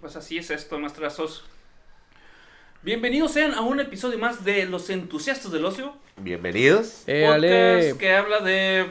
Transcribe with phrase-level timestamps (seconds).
[0.00, 1.44] Pues así es esto, maestrazos.
[2.82, 5.94] Bienvenidos sean a un episodio más de Los Entusiastas del Ocio.
[6.16, 7.02] Bienvenidos.
[7.06, 8.86] Eh, podcast que habla de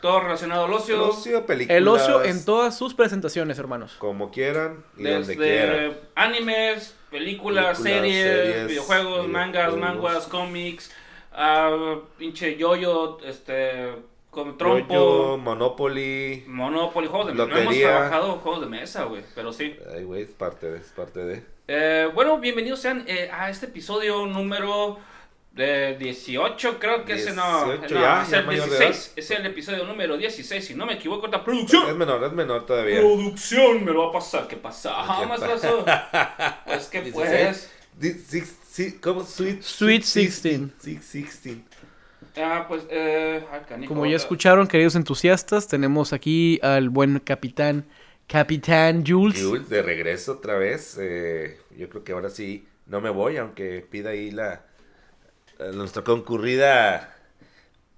[0.00, 0.94] todo relacionado al ocio.
[0.96, 1.76] El ocio, películas.
[1.76, 3.94] El ocio en todas sus presentaciones, hermanos.
[3.98, 5.96] Como quieran y donde Desde quieran.
[6.14, 10.90] animes, películas, Películas, series, series, videojuegos, mangas, manguas, cómics,
[11.32, 13.92] ah, pinche yoyo, este,
[14.34, 16.44] con trompo, Yo-Yo, Monopoly.
[16.46, 17.46] Monopoly, juegos de mesa.
[17.46, 17.88] No hemos Lotería.
[17.88, 19.76] trabajado juegos de mesa, güey, pero sí.
[19.94, 21.42] Ay, güey, es parte de, es parte de.
[21.68, 24.98] Eh, bueno, bienvenidos sean eh, a este episodio número
[25.56, 29.12] eh, 18, creo que ese no, 18 no, ya, es ya el mayor de 16,
[29.16, 31.88] es el episodio número 16, si no me equivoco, esta producción.
[31.88, 32.98] Es menor, es menor todavía.
[33.00, 34.90] Producción me lo va a pasar, ¿qué pasa?
[34.90, 35.84] ¿Qué Ah, razón.
[36.66, 37.70] Pues que 16.
[37.98, 38.58] pues.
[38.74, 39.24] Si- ¿Cómo?
[39.24, 40.60] Sweet, Sweet 16.
[40.82, 41.58] Sweet 16.
[42.36, 43.44] Ah, pues, eh.
[43.52, 47.86] ah, Como ya escucharon, queridos entusiastas, tenemos aquí al buen capitán,
[48.26, 49.42] Capitán Jules.
[49.42, 50.98] Jules, de regreso otra vez.
[51.00, 54.64] eh, yo creo que ahora sí no me voy, aunque pida ahí la,
[55.74, 57.13] nuestra concurrida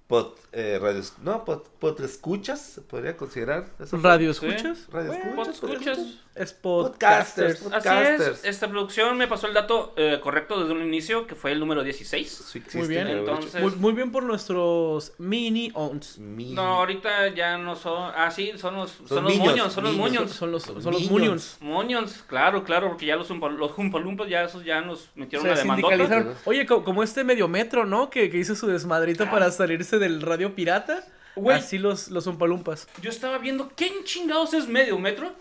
[0.07, 3.65] pod, eh, radio, no, pod, pod escuchas, se podría considerar.
[3.79, 3.97] ¿Eso?
[4.01, 4.45] Radio Sí.
[4.47, 4.87] escuchas.
[4.91, 5.99] Radio Bueno, escuchas, pod escuchas.
[6.35, 7.61] Es Podcasters.
[7.61, 8.21] podcasters.
[8.21, 11.51] Así es, esta producción me pasó el dato eh, correcto desde un inicio, que fue
[11.51, 12.29] el número 16.
[12.29, 13.19] Sí Muy existe, bien, de hecho.
[13.21, 16.19] entonces- Muy, muy bien por nuestros mini ons.
[16.19, 18.11] Mi- No, ahorita ya no son.
[18.15, 20.11] Ah, sí, son los, son Son los niños, moños, son los niños.
[20.11, 20.31] moños.
[20.31, 21.09] Son los, son los Minions.
[21.11, 21.57] munions.
[21.59, 25.59] Moños, claro, claro, porque ya los, los Jumpalumpas ya esos ya nos metieron Se una
[25.59, 25.95] demandota.
[25.95, 26.35] sindicalizaron.
[26.45, 28.11] Oye, co- como este mediometro, ¿no?
[28.11, 29.31] Que, que hizo su desmadrito Ah.
[29.31, 31.03] para salirse del radio pirata.
[31.35, 31.57] Güey.
[31.59, 32.87] Así los, los umpalumpas.
[33.01, 35.33] Yo estaba viendo quién chingados es medio metro.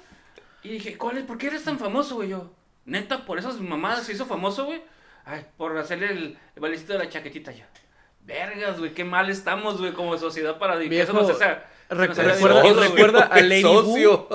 [0.63, 1.25] Y dije, ¿cuál es?
[1.25, 2.29] ¿Por qué eres tan famoso, güey?
[2.31, 2.51] Yo,
[2.85, 4.83] neta, por esas mamadas se hizo famoso, güey.
[5.25, 7.67] Ay, por hacerle el, el de la chaquetita ya.
[8.25, 11.45] Vergas, güey, qué mal estamos, güey, como sociedad para que Viejo, eso nos hace-
[11.91, 12.75] recu- nos hace recuerda- güey.
[12.89, 13.73] recuerda a Lady Wu.
[13.83, 14.29] socio.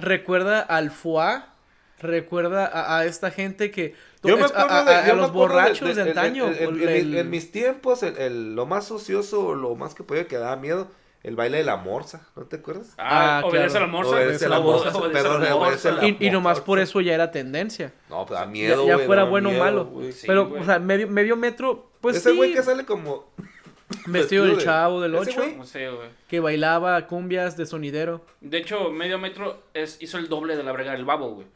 [0.00, 1.54] Recuerda al FUA.
[2.00, 3.94] Recuerda a, a esta gente que.
[4.22, 6.48] Yo me acuerdo a, de, a- a yo me los de- borrachos de- de, antaño.
[6.48, 10.02] el- el- el- en, en mis tiempos, el, el- lo más ocioso, lo más que
[10.02, 10.88] podía que daba miedo,
[11.22, 12.94] el baile de la morsa, ¿no te acuerdas?
[12.98, 13.84] Ah, Ah, obedece claro.
[13.84, 14.10] a la morsa.
[14.12, 16.06] Obedece a la morsa, obedece perdón, a la obedece a morsa.
[16.06, 17.92] la- y, y nomás por eso ya era tendencia.
[18.10, 19.90] No, pues da Ya, miedo, ya fuera bueno o malo.
[20.26, 22.36] Pero, o sea, medio, medio metro, pues Ese sí.
[22.36, 23.30] güey que sale como...
[24.06, 25.40] Vestido del de- chavo del ese 8.
[25.40, 25.56] güey.
[25.56, 26.08] No sé, güey.
[26.28, 28.20] Que bailaba cumbias de sonidero.
[28.40, 31.46] De hecho, medio metro es, hizo el doble de la verga del babo, güey.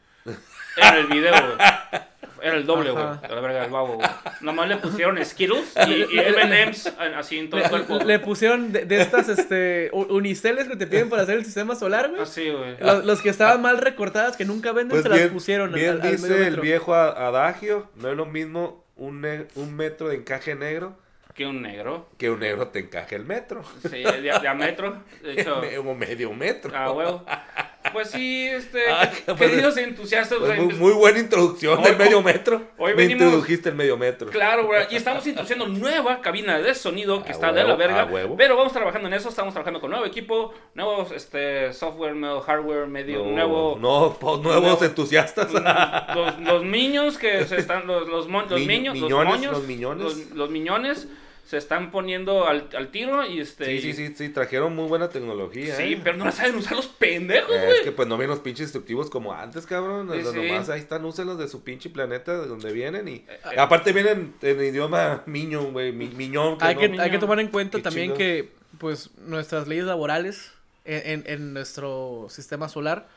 [0.77, 2.01] Era el video, güey.
[2.43, 4.09] Era el doble, güey, de la verga del babo, güey.
[4.41, 7.99] Nomás le pusieron Skittles y, y M&M's así en todo el cuerpo.
[7.99, 11.75] Le, le pusieron de, de estas este, uniceles que te piden para hacer el sistema
[11.75, 12.21] solar, güey.
[12.21, 12.77] Así, güey.
[12.79, 15.71] Los, los que estaban mal recortadas, que nunca venden, Pues se bien, las pusieron.
[15.71, 16.61] bien al- al dice medio el metro.
[16.63, 20.97] viejo a- adagio, no es lo mismo un, ne- un metro de encaje negro
[21.35, 22.09] Que un negro.
[22.17, 23.61] que un negro te encaje el metro.
[23.83, 25.03] Sí, de, diámetro.
[25.21, 26.75] De hecho, o medio metro.
[26.75, 27.23] a huevo.
[27.91, 30.37] Pues sí, este, Ah, que- queridos entusiastas.
[30.39, 32.61] Pues o sea, muy, buena introducción Hoy- del medio metro.
[32.77, 34.29] hoy Me venimos- introdujiste el medio metro.
[34.29, 34.85] Claro, güey.
[34.91, 38.01] Y estamos introduciendo nueva cabina de sonido que A está de la verga.
[38.01, 38.35] a huevo.
[38.37, 39.29] Pero vamos trabajando en eso.
[39.29, 43.77] Estamos trabajando con nuevo equipo, nuevos este, software, nuevo hardware, medio No, nuevo.
[43.79, 45.51] no, po- nuevos nuevo- entusiastas.
[45.51, 47.87] Los, los niños que se están.
[47.87, 50.03] Los, los, mon- los niños, los moños, los miñones.
[50.03, 51.07] Los, los miñones
[51.45, 53.65] se están poniendo al, al tiro y este.
[53.65, 55.75] Sí, sí, sí, sí, trajeron muy buena tecnología.
[55.75, 56.01] Sí, ¿eh?
[56.03, 57.77] pero no la saben usar los pendejos, Eh, güey.
[57.77, 60.09] Es que pues no vienen los pinches instructivos como antes, cabrón.
[60.13, 60.47] Sí, Los sí.
[60.47, 63.15] Nomás ahí están, úsenlos de su pinche planeta de donde vienen y...
[63.15, 63.25] eh.
[63.57, 66.57] Aparte vienen en idioma miño, güey, mi- miñón.
[66.61, 70.51] Hay, no- que, hay que tomar en cuenta Qué también que, pues, nuestras leyes laborales
[70.85, 73.07] en, en- en nuestro sistema solar,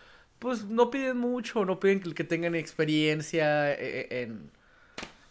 [0.41, 4.51] pues, no piden mucho, no piden que, que tengan experiencia eh, en,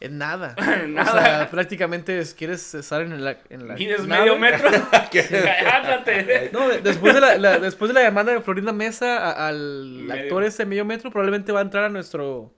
[0.04, 0.56] en nada.
[0.88, 1.12] Nada.
[1.12, 4.22] O sea, prácticamente es- quieres estar en la, en la Mides nave.
[4.22, 4.70] medio metro.
[6.52, 9.86] No, de- después de la, la- después de la llamada de Florinda Mesa a- al
[10.08, 10.24] Medio.
[10.24, 12.52] actor este medio metro, probablemente va a entrar a nuestro,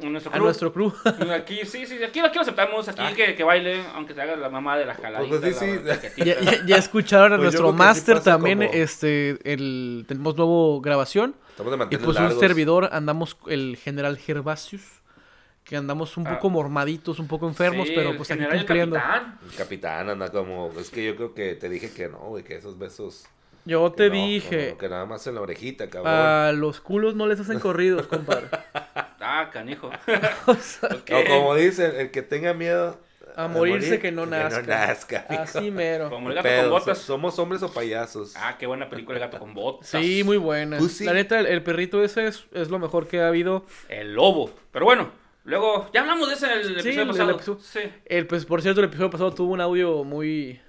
[0.00, 0.92] Nuestro a nuestro crew.
[1.34, 3.12] Aquí, sí, sí, aquí, aquí lo aceptamos, aquí Ah.
[3.14, 5.40] que, que baile, aunque te haga la mamá de la jaladita.
[5.40, 6.00] Pues, sí, la sí.
[6.00, 6.24] chaquetita.
[6.24, 10.80] ya, ya- ya escucharon a Pues nuestro sí máster también, como- este, el, tenemos nuevo
[10.80, 11.34] grabación.
[11.50, 14.82] Estamos de Y pues un servidor, andamos el general Gervasius,
[15.68, 16.34] que andamos un Ah.
[16.34, 18.96] poco mormaditos, un poco enfermos, Sí, pero pues aquí y el cumpliendo.
[18.96, 19.38] capitán.
[19.50, 20.72] El capitán anda como...
[20.78, 23.26] Es que yo creo que te dije que no, güey, que esos besos...
[23.66, 26.14] Yo que te no, dije, no, que nada más en la orejita, cabrón.
[26.14, 28.46] a los culos no les hacen corridos, compadre.
[29.20, 29.90] Ah, canijo.
[30.46, 30.88] O sea,
[31.26, 32.98] como dicen, el que tenga miedo...
[33.36, 34.62] A morirse que no nazca.
[34.62, 35.26] nazca.
[35.28, 36.08] así mero.
[36.08, 36.98] Como el gato Pedo, con botas.
[36.98, 38.34] so- Somos hombres o payasos.
[38.36, 39.86] Ah, qué buena película el gato con botas.
[39.90, 40.78] Sí, muy buena.
[40.78, 41.04] Pussy.
[41.04, 43.64] La neta, el, el perrito ese es, es lo mejor que ha habido.
[43.88, 44.50] El lobo.
[44.72, 45.10] Pero bueno,
[45.48, 47.30] luego, ya hablamos de ese en el Sí, episodio el- el pasado.
[47.32, 47.80] episodio- Sí.
[48.06, 50.60] El, pues, por cierto, el episodio pasado tuvo un audio muy...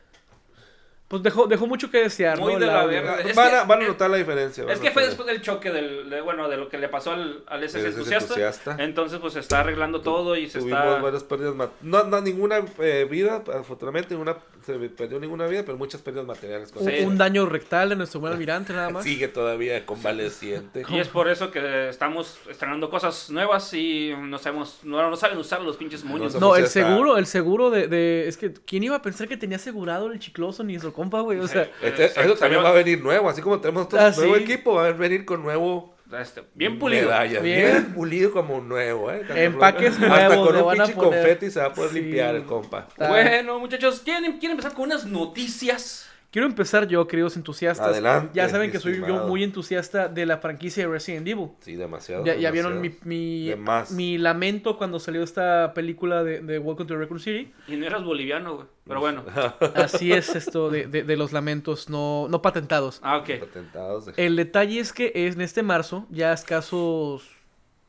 [1.08, 2.60] Pues dejó, dejó mucho que desear, Muy ¿no?
[2.60, 3.18] de la verga.
[3.36, 4.64] Van, que- a, van a notar la diferencia.
[4.70, 7.44] Es que fue después del choque del, de, bueno, de lo que le pasó al,
[7.48, 8.26] al Del entusiasta.
[8.36, 8.76] entusiasta.
[8.78, 11.02] Entonces, pues se está arreglando todo y se Tuvimos está.
[11.02, 11.56] varias pérdidas.
[11.82, 16.72] No, no, ninguna eh, vida, afortunadamente, ninguna, se perdió ninguna vida, pero muchas pérdidas materiales.
[16.76, 17.04] Un, Sí.
[17.06, 19.04] un daño rectal de nuestro buen almirante, nada más.
[19.04, 20.84] Sigue todavía convaleciente.
[20.90, 25.38] Y es por eso que estamos estrenando cosas nuevas y no sabemos, no, no saben
[25.38, 26.34] usar los pinches moños.
[26.36, 29.38] No No, el seguro, el seguro de, de- Es que, ¿quién iba a pensar que
[29.38, 31.40] tenía asegurado el chicloso ni su compa, güey?
[31.40, 34.36] O sea, Este- eso también va a venir nuevo, así como tenemos otro Ah, nuevo
[34.36, 34.44] sí.
[34.44, 37.04] equipo, va a venir con nuevo Este, bien pulido.
[37.10, 37.62] medallas, Bien.
[37.72, 37.94] bien.
[37.94, 39.24] pulido como nuevo, eh.
[39.36, 41.12] Empaques Hasta nuevos con le un pinche poner.
[41.22, 42.02] confeti se va a poder Sí.
[42.02, 42.88] limpiar el compa.
[42.98, 46.08] Bueno, muchachos, ¿quieren, quieren empezar con unas noticias?
[46.32, 47.88] Quiero empezar yo, queridos entusiastas.
[47.88, 51.50] Adelante, Ya saben que soy yo muy entusiasta de la franquicia de Resident Evil.
[51.62, 52.26] Sí, demasiado.
[52.26, 53.92] Ya, ya vieron mi, mi, De más.
[53.92, 57.52] mi lamento cuando salió esta película de, de Welcome to Raccoon City.
[57.68, 58.68] Y no eras boliviano, güey.
[58.88, 59.24] Pero bueno.
[59.76, 63.00] Así es esto de, de- de los lamentos no, no patentados.
[63.04, 63.40] Ah, ok.
[63.40, 67.28] Patentados El detalle es que en este marzo, ya escasos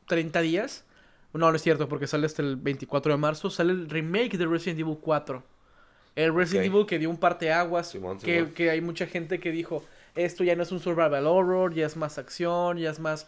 [0.07, 0.85] 30 días,
[1.33, 4.45] no, no es cierto, porque sale hasta el 24 de marzo, sale el remake de
[4.45, 5.41] Resident Evil 4.
[6.15, 6.73] El Resident Ok.
[6.73, 8.53] Evil que dio un parteaguas, Simón, que, Simón.
[8.53, 9.83] que hay mucha gente que dijo,
[10.15, 13.27] esto ya no es un survival horror, ya es más acción, ya es más...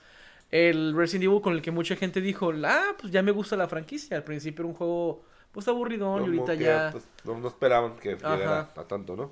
[0.52, 3.68] El Resident Evil con el que mucha gente dijo, ah, pues ya me gusta la
[3.68, 4.18] franquicia.
[4.18, 6.90] Al principio era un juego, pues aburridón, y como ahorita que, ya...
[6.92, 8.36] pues, no, no esperaban que Ajá.
[8.36, 9.32] llegara a tanto, ¿no?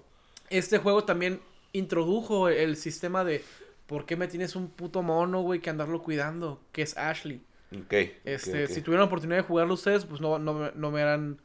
[0.50, 1.39] Este juego también
[1.74, 3.44] introdujo el sistema de,
[3.86, 6.59] ¿por qué me tienes un puto mono, güey, que andarlo cuidando?
[6.71, 7.42] Que es Ashley.
[7.71, 7.94] Ok.
[8.25, 8.75] Este, ok, ok.
[8.75, 11.39] si tuvieran la oportunidad de jugarlo ustedes, pues no, no, no me harán,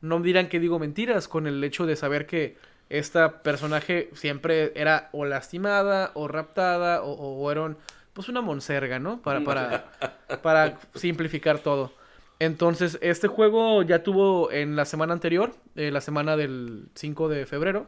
[0.00, 2.56] no me dirán que digo mentiras con el hecho de saber que
[2.88, 7.76] esta personaje siempre era o lastimada o raptada o, o eran
[8.12, 9.22] pues una monserga, ¿no?
[9.22, 9.92] Para, para,
[10.42, 11.92] para simplificar todo.
[12.40, 17.46] Entonces, este juego ya tuvo en la semana anterior, eh, la semana del 5 de
[17.46, 17.86] febrero,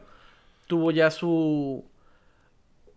[0.67, 1.83] tuvo ya su,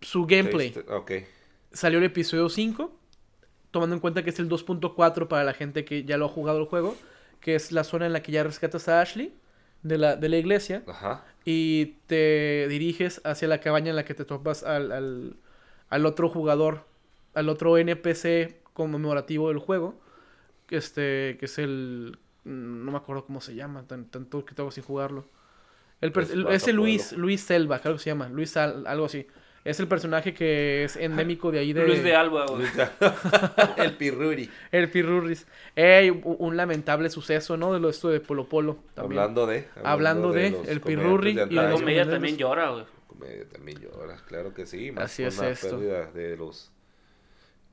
[0.01, 1.27] su gameplay Este,
[1.71, 2.91] salió el episodio 5,
[3.71, 6.59] tomando en cuenta que es el 2.4 para la gente que ya lo ha jugado
[6.59, 6.95] el juego,
[7.39, 9.33] que es la zona en la que ya rescatas a Ashley
[9.83, 11.23] de la, de la iglesia Ajá.
[11.45, 15.35] y te diriges hacia la cabaña en la que te topas al, al,
[15.89, 16.85] al otro jugador,
[17.33, 19.99] al otro NPC conmemorativo del juego,
[20.67, 22.17] que este, que es el...
[22.43, 25.25] no me acuerdo cómo se llama, tan, tanto que tengo sin jugarlo.
[26.01, 27.13] El per- Pues el- ese Luis.
[27.13, 29.27] Luis Selva, creo que se llama, Luis Al- algo así.
[29.65, 31.87] Es el personaje que es endémico de ahí de...
[31.87, 32.67] Luis de Alba, güey.
[33.77, 34.49] el pirruri.
[34.71, 35.47] El Pirurris.
[35.75, 37.73] Ey, un lamentable suceso, ¿no?
[37.73, 38.77] De lo esto de Polo Polo.
[38.93, 39.19] También.
[39.19, 39.67] Hablando de.
[39.83, 41.55] Hablando de, el de y.
[41.55, 42.85] La comedia también llora, güey.
[43.07, 44.91] Comedia también llora, claro que sí.
[44.91, 45.69] Más Así es la esto.
[45.71, 46.71] pérdida de los.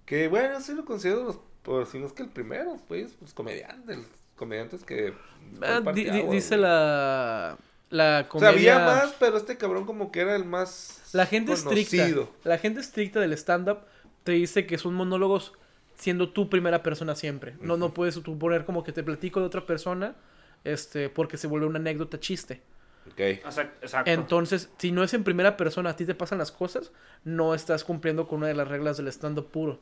[0.06, 1.38] Que bueno, sí lo considero los.
[1.62, 3.98] Por si no es que el primero, pues, los comediantes.
[3.98, 4.06] Los
[4.36, 5.12] comediantes que.
[5.60, 6.60] Ah, di- di- dice güey.
[6.62, 7.58] la.
[7.90, 8.76] La O sea, comedia.
[8.76, 11.01] había más, pero este cabrón como que era el más.
[11.12, 12.08] La gente estricta.
[12.44, 13.80] La gente estricta del stand-up
[14.24, 15.52] te dice que son monólogos
[15.94, 17.54] siendo tú primera persona siempre.
[17.60, 20.16] No, no puedes tú poner como que te platico de otra persona.
[20.64, 22.62] Este, porque se vuelve una anécdota chiste.
[23.10, 23.20] Ok.
[23.20, 24.10] Exacto.
[24.10, 26.92] Entonces, si no es en primera persona, a ti te pasan las cosas,
[27.24, 29.80] no estás cumpliendo con una de las reglas del stand-up puro.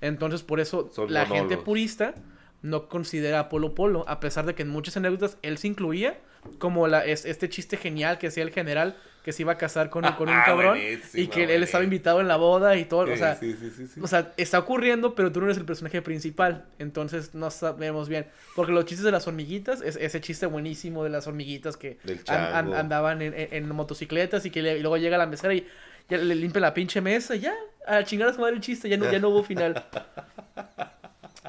[0.00, 2.14] Entonces, por eso Son la gente purista
[2.62, 6.20] no considera a Polo Polo, a pesar de que en muchas anécdotas él se incluía,
[6.58, 9.90] como la, es, este chiste genial que hacía el general que se iba a casar
[9.90, 10.78] con, con un Ah, cabrón
[11.14, 13.02] y que él estaba invitado en la boda y todo.
[13.12, 14.00] o sea, sí, sí, sí, sí.
[14.02, 16.64] o sea, está ocurriendo, pero tú no eres el personaje principal.
[16.78, 18.26] Entonces no sabemos bien.
[18.56, 21.98] Porque los chistes de las hormiguitas, es, ese chiste buenísimo de las hormiguitas que
[22.28, 25.52] an- an- andaban en, en- en motocicletas y que le- y luego llega la mesera
[25.54, 25.66] y
[26.08, 27.54] ya le limpia la pinche mesa y ya,
[27.86, 29.84] a chingar a su madre el chiste, ya no, ya no hubo final.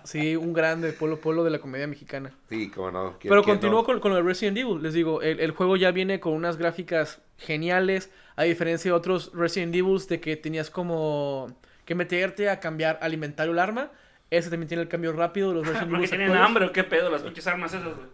[0.04, 2.32] Sí, un grande Polo Polo de la comedia mexicana.
[2.50, 3.18] Sí, como no.
[3.20, 3.84] ¿quién- Pero continúo no?
[3.84, 4.82] con, con el Resident Evil.
[4.82, 8.10] Les digo, el, el juego ya viene con unas gráficas geniales.
[8.36, 11.56] A diferencia de otros Resident Evils de que tenías como
[11.86, 13.92] que meterte a cambiar, alimentar el arma.
[14.30, 16.10] Ese también tiene el cambio rápido los Resident Evil.
[16.10, 18.08] tienen hambre o qué pedo, las pinches armas esas, güey.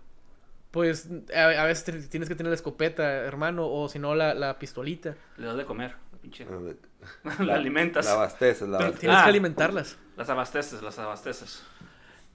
[0.71, 4.33] Pues a, a veces te- tienes que tener la escopeta, hermano, o si no la,
[4.33, 5.15] la pistolita.
[5.37, 5.95] Le das de comer,
[6.31, 6.45] pinche.
[7.45, 8.05] La alimentas.
[8.05, 8.99] La abasteces, la abasteces.
[8.99, 9.23] tienes Ah.
[9.23, 9.97] que alimentarlas.
[10.15, 11.63] Las abasteces, las abasteces.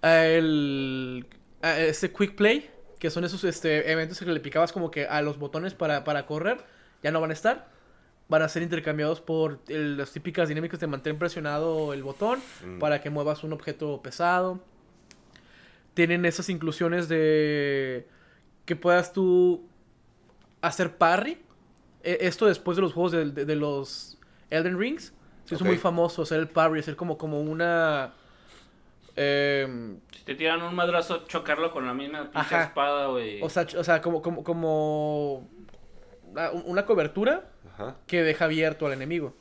[0.02, 1.26] El,
[1.62, 5.38] este Quick Play, que son esos este, eventos que le picabas como que a los
[5.38, 6.58] botones para, para correr,
[7.02, 7.68] ya no van a estar.
[8.28, 12.78] Van a ser intercambiados por el- las típicas dinámicas de mantener presionado el botón Mm.
[12.78, 14.60] para que muevas un objeto pesado.
[15.94, 18.06] Tienen esas inclusiones de
[18.64, 19.66] que puedas tú
[20.62, 21.42] hacer parry.
[22.02, 24.18] E- Esto después de los juegos de, de- de los
[24.50, 25.12] Elden Rings.
[25.44, 28.12] Se hizo muy famoso hacer el parry, hacer como, como una...
[29.16, 32.64] em, Si te tiran un madrazo, chocarlo con la misma pinche Ajá.
[32.64, 33.42] espada, güey.
[33.42, 35.48] O sea, o sea, como, como, como
[36.52, 37.96] un- una cobertura Ajá.
[38.06, 39.34] que deja abierto al enemigo.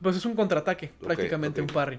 [0.00, 1.98] Pues es un contraataque, prácticamente un parry.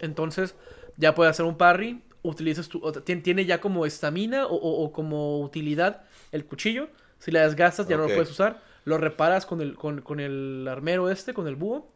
[0.00, 0.54] Entonces,
[0.96, 2.80] ya puede hacer un parry, utilizas tu,
[3.22, 6.88] tiene ya como estamina o, o- o como utilidad el cuchillo.
[7.18, 8.62] Si la desgastas ya no lo puedes usar.
[8.84, 11.90] Lo reparas con el, con, con el armero este, con el búho.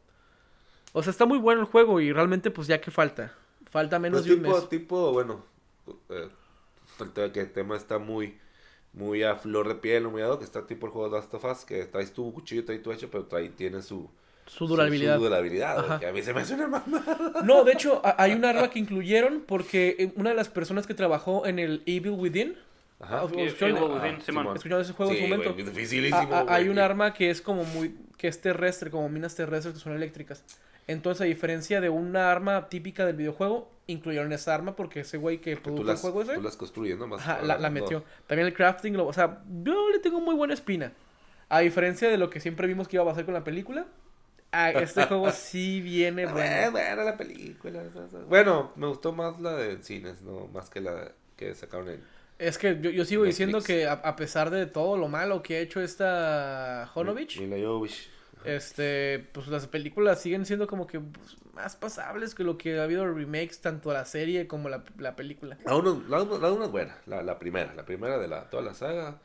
[0.92, 3.32] O sea, está muy bueno el juego y realmente pues ya que falta.
[3.70, 4.68] Falta menos de un tipo, mes.
[4.68, 5.44] tipo, bueno,
[6.10, 6.28] eh,
[7.32, 8.38] que el tema está muy,
[8.92, 11.44] muy a flor de piel, muy dado, que está tipo el juego de Last of
[11.44, 14.10] Us, que traes tu cuchillo, traes tu hecho, pero trae, tiene su,
[14.46, 15.16] Su durabilidad.
[15.16, 15.98] Su, durabilidad, Ajá.
[16.00, 17.02] que a mí se me hace una mamá.
[17.44, 20.86] No, de hecho, a- hay un arma que incluyeron porque eh, una de las personas
[20.86, 22.58] que trabajó en el Evil Within,
[23.02, 23.24] Ajá.
[23.24, 24.56] ¿O- Y- escucharon- Evil Ah, Simón.
[24.56, 25.52] ¿escucharon ese juego en Sí, su momento?
[25.52, 28.90] güey, A- dificilísimo, a- Ah, hay un arma que es como muy, que es terrestre,
[28.90, 30.44] como minas terrestres que son eléctricas.
[30.86, 35.38] Entonces, a diferencia de una arma típica del videojuego, incluyeron esa arma porque ese güey
[35.40, 37.20] que produjo el juego ese, tú las construyes nomás.
[37.20, 37.74] ajá, la, la no.
[37.80, 38.04] metió.
[38.26, 40.92] También el crafting, lo- o sea, yo le tengo muy buena espina.
[41.48, 43.86] A diferencia de lo que siempre vimos que iba a pasar con la película,
[44.52, 46.50] a este juego sí viene Ah, bueno.
[46.50, 47.82] Bueno, bueno, la película.
[48.28, 52.11] Bueno, me gustó más la de cines, no más que la que sacaron en.
[52.42, 55.56] Es que yo, yo sigo diciendo que a, a pesar de todo lo malo que
[55.56, 58.08] ha hecho esta Honovich, Mila Jovovich.
[58.44, 62.84] este, pues las películas siguen siendo como que pues, más pasables que lo que ha
[62.84, 65.56] habido remakes, tanto la serie como la, la película.
[65.64, 68.50] La uno, la, uno- la uno es buena, la, la primera, la primera de la,
[68.50, 69.18] toda la saga.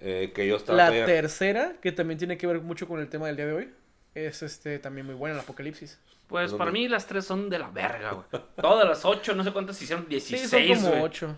[0.00, 3.08] eh, que yo estaba La todavía- tercera, que también tiene que ver mucho con el
[3.08, 3.70] tema del día de hoy,
[4.14, 5.98] es este también muy buena, el Apocalipsis.
[6.26, 8.42] Pues para mí las tres son de la verga, güey.
[8.60, 11.02] Todas las ocho, no sé cuántas hicieron, Sí, 16, son como güey.
[11.02, 11.36] ocho.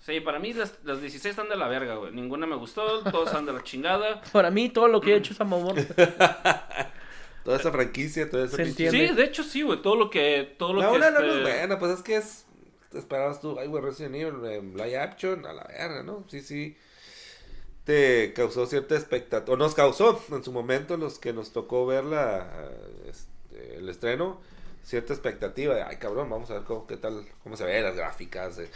[0.00, 2.12] Sí, para mí las, las 16 están de la verga, güey.
[2.12, 4.22] Ninguna me gustó, todas están de la chingada.
[4.32, 5.74] Para mí todo lo que he hecho es amor.
[7.44, 9.08] Toda esa franquicia, toda esa Se entiende.
[9.08, 9.80] Sí, de hecho sí, güey.
[9.80, 10.54] Todo lo que.
[10.58, 12.44] Todo lo La que una no, este- no es buena, pues es que es.
[12.90, 16.24] Te esperabas tú, ay, güey, Resident Evil, en live action, a la verga, ¿no?
[16.28, 16.76] Sí, sí.
[17.84, 22.04] Te causó cierta expectativa, o nos causó en su momento, los que nos tocó ver
[22.04, 22.50] la,
[23.08, 24.40] este, el estreno,
[24.82, 27.96] cierta expectativa de, ay, cabrón, vamos a ver cómo, qué tal, cómo se ve las
[27.96, 28.58] gráficas.
[28.58, 28.68] eh,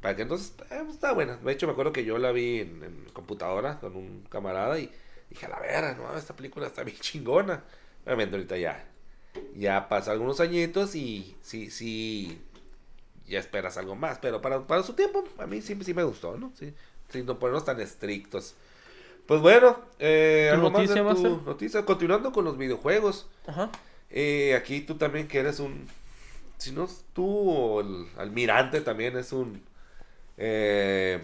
[0.00, 1.36] para que entonces, eh, pues, está buena.
[1.36, 4.90] De hecho, me acuerdo que yo la vi en, en computadora con un camarada y
[5.28, 7.62] dije, a la verga, no, esta película está bien chingona.
[8.04, 8.84] Obviamente, ahorita ya,
[9.54, 12.40] ya pasa algunos añitos y sí, sí,
[13.26, 14.18] ya esperas algo más.
[14.18, 16.52] Pero para, para su tiempo, a mí sí, sí me gustó, ¿no?
[16.58, 16.72] Sí,
[17.10, 18.54] sin no ponernos tan estrictos.
[19.26, 21.84] Pues bueno, eh, ¿Tu algo más de tu noticia.
[21.84, 23.28] Continuando con los videojuegos.
[23.46, 23.70] Ajá.
[24.10, 25.86] Eh, aquí tú también que eres un...
[26.58, 29.62] Si no tú o el almirante también es un...
[30.42, 31.22] eh,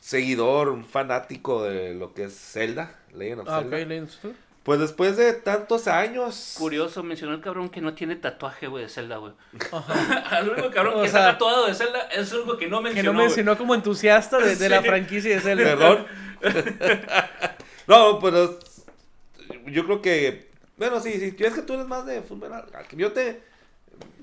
[0.00, 3.76] seguidor, un fanático de lo que es Zelda, Legend of Ah, Zelda.
[3.78, 4.36] Legend of Zelda.
[4.62, 6.54] Pues después de tantos años...
[6.58, 9.32] Curioso, mencionó el cabrón que no tiene tatuaje, güey, de Zelda, güey.
[10.40, 12.84] El único cabrón O que sea, está tatuado de Zelda es algo que no Que
[12.84, 13.12] mencionó.
[13.12, 13.26] no güey.
[13.28, 15.64] mencionó como entusiasta de, de la franquicia de Zelda.
[15.64, 16.06] Perdón.
[17.86, 18.58] no, pero
[19.66, 20.48] yo creo que...
[20.76, 22.98] Bueno, sí, sí, es que tú eres más de Alchemist.
[22.98, 23.40] Yo te...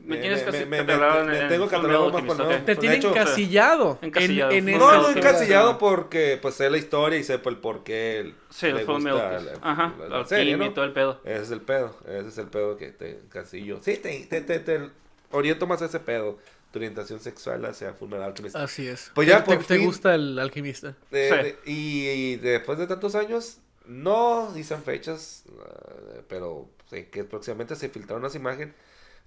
[0.05, 2.51] Me tienes me, me- catalogado en me el tengo catalogado más Alchemist, con ok.
[2.51, 2.65] nuevo.
[2.65, 4.00] Te tiene hecho, encasillado.
[4.01, 4.51] Encasillado.
[4.51, 7.60] En, en No, No, no encasillado porque pues sé la historia y sé por el
[7.60, 10.65] por qué Sí, el le gusta la- Ajá, la- la, serie, ¿no?
[10.65, 11.22] y todo el pedo.
[11.24, 13.79] Ese es el pedo, ese es el pedo que te encasillo.
[13.81, 14.89] Sí, te, te, te, te
[15.31, 16.38] oriento más a ese pedo,
[16.72, 18.55] tu orientación sexual hacia Fullmetal Alchemist.
[18.57, 19.10] Así es.
[19.15, 19.86] Pues ya, te, por te fin.
[19.86, 20.95] gusta el alquimista.
[21.12, 21.36] De- Sí.
[21.36, 27.75] de- y, y después de tantos años, no dicen fechas, eh, pero sé que próximamente
[27.75, 28.74] se filtraron unas imágenes,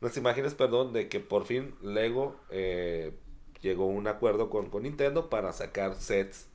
[0.01, 3.13] unas imágenes, perdón, de que por fin Lego eh,
[3.61, 6.49] llegó a un acuerdo con, con Nintendo para sacar sets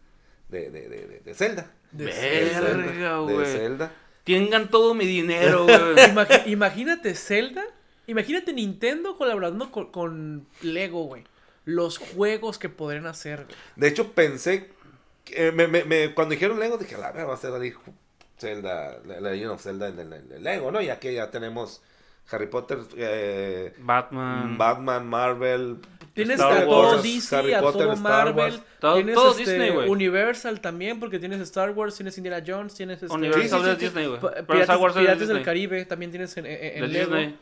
[0.50, 1.72] de, de, de, de, de Zelda.
[1.92, 3.46] De Verga, Zelda, de.
[3.46, 3.92] Zelda.
[4.24, 6.52] Tengan todo mi dinero, güey.
[6.52, 7.64] Imagínate Zelda.
[8.08, 11.24] Imagínate Nintendo colaborando con, con Lego, güey.
[11.66, 13.56] Los juegos que podrían hacer, güey.
[13.76, 14.70] De hecho, pensé,
[15.26, 17.74] que, eh, me, me, me- cuando dijeron Lego, dije, la verdad, va a ser ahí
[18.40, 20.82] Zelda, la la Legend of Zelda en el, en el Lego, ¿no?
[20.82, 21.82] Ya que ya tenemos
[22.30, 24.58] Harry Potter, eh, Batman.
[24.58, 25.78] Batman, Marvel.
[26.14, 28.36] Tienes Star a todo Wars, DC, Harry a Potter, todo Marvel.
[28.36, 28.62] Wars.
[28.80, 29.90] Todo- tienes todo este, Disney, güey.
[29.90, 33.76] Universal también, porque tienes Star Wars, tienes Indiana Jones, tienes este, Universal Sí, sí, de
[33.76, 33.86] sí.
[33.86, 34.20] Disney, güey.
[34.20, 35.44] Pa- Pero Piratas, Star Wars es de Piratas del Disney.
[35.46, 37.16] Caribe también tienes en, en, en Lego.
[37.16, 37.40] Disney.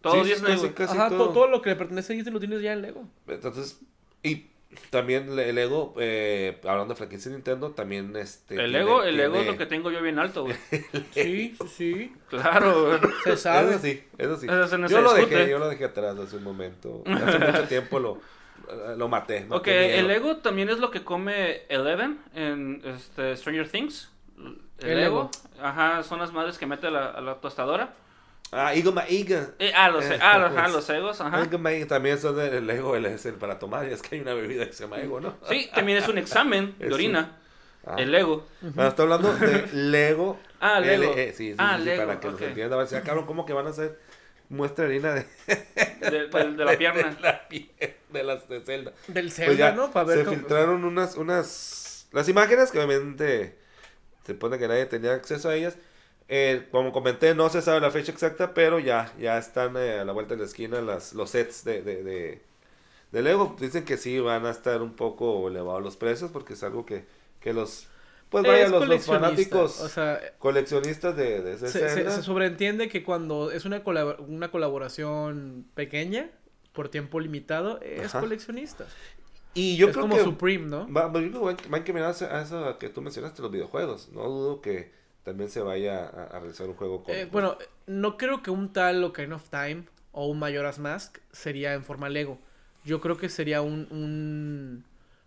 [0.00, 1.18] Todo Disney, casi, casi Ajá, todo.
[1.18, 1.32] todo.
[1.32, 3.04] todo lo que le pertenece a Disney lo tienes ya en Lego.
[3.26, 3.80] Entonces,
[4.22, 4.46] y
[4.90, 8.54] también le- Lego, eh, hablando de franquicia de Nintendo, también este.
[8.54, 10.56] El tiene- Lego, el Lego es lo que tengo yo bien alto, güey.
[11.12, 12.12] Sí, sí, sí.
[12.28, 13.00] Claro, güey.
[13.24, 13.70] Se sabe.
[13.70, 14.46] Eso sí, eso sí.
[14.46, 15.36] Eso no yo se lo discute.
[15.36, 17.02] dejé, yo lo dejé atrás hace un momento.
[17.06, 18.18] Hace mucho tiempo lo,
[18.96, 19.40] lo maté.
[19.46, 24.10] maté Ok, el Lego también es lo que come Eleven en este, Stranger Things.
[24.38, 25.30] El, El Lego.
[25.54, 25.64] Lego.
[25.66, 27.94] Ajá, son las madres que mete a la, a la tostadora.
[28.52, 29.50] Ah, Igo Maiga.
[29.58, 30.72] Eh, ah, los, Eh, ah, ajá, pues.
[30.72, 31.42] los egos, ajá.
[31.44, 33.86] Igo Maiga también son del el es el para tomar.
[33.88, 35.36] Y es que hay una bebida que se llama Ego, ¿no?
[35.48, 37.38] Sí, también es un examen de orina.
[37.84, 37.94] Ah.
[37.98, 38.44] El Lego.
[38.62, 40.40] Bueno, estoy hablando de Lego.
[40.60, 41.14] Ah, Lego.
[41.14, 42.42] LE, sí, sí, Ah, sí, Lego, para que nos ok.
[42.42, 42.74] entienda.
[42.74, 43.98] A ver, si, ah, cabrón, ¿cómo que van a hacer
[44.48, 45.26] muestra de harina de,
[46.10, 47.10] De, de- de la pierna.
[47.10, 47.70] de, la pie-
[48.10, 48.92] de las de Zelda?
[49.08, 49.90] Del Pues Zelda, ya, ¿no?
[49.92, 53.56] Para ver se cómo- filtraron unas, unas, las imágenes que obviamente
[54.24, 55.76] se pone que nadie tenía acceso a ellas.
[56.28, 60.04] Eh, como comenté, no se sabe la fecha exacta, pero ya, ya están eh, a
[60.04, 62.42] la vuelta de la esquina las, los sets de, de, de,
[63.12, 63.56] de Lego.
[63.60, 67.04] Dicen que sí van a estar un poco elevados los precios porque es algo que,
[67.40, 67.86] que los,
[68.28, 72.10] pues vaya, los, los fanáticos O sea, coleccionistas de, de ese se, se- Zelda.
[72.10, 76.30] se sobreentiende que cuando es una, colab- una colaboración pequeña,
[76.72, 78.20] por tiempo limitado, es Ajá.
[78.20, 78.86] coleccionista.
[79.54, 80.92] y yo es creo como que Supreme, ¿no?
[80.92, 84.08] Va, que va- va encaminado a eso que tú mencionaste, los videojuegos.
[84.12, 84.90] No dudo que
[85.26, 87.12] también se vaya a, a realizar un juego con...
[87.12, 91.74] Eh, bueno, no creo que un tal Ocarina of Time o un Majora's Mask sería
[91.74, 92.38] en forma Lego.
[92.84, 93.88] Yo creo que sería un...
[93.90, 94.84] un...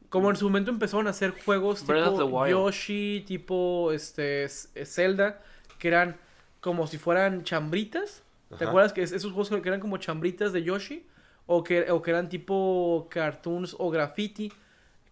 [0.08, 2.48] Como en su momento empezaron a hacer juegos tipo.
[2.48, 5.42] Yoshi, tipo este S- Zelda,
[5.78, 6.16] que eran
[6.62, 8.24] como si fueran chambritas.
[8.48, 8.70] ¿Te Ajá.
[8.70, 11.06] acuerdas que es- esos juegos que eran como chambritas de Yoshi?
[11.46, 14.50] O que, o que eran tipo cartoons o graffiti,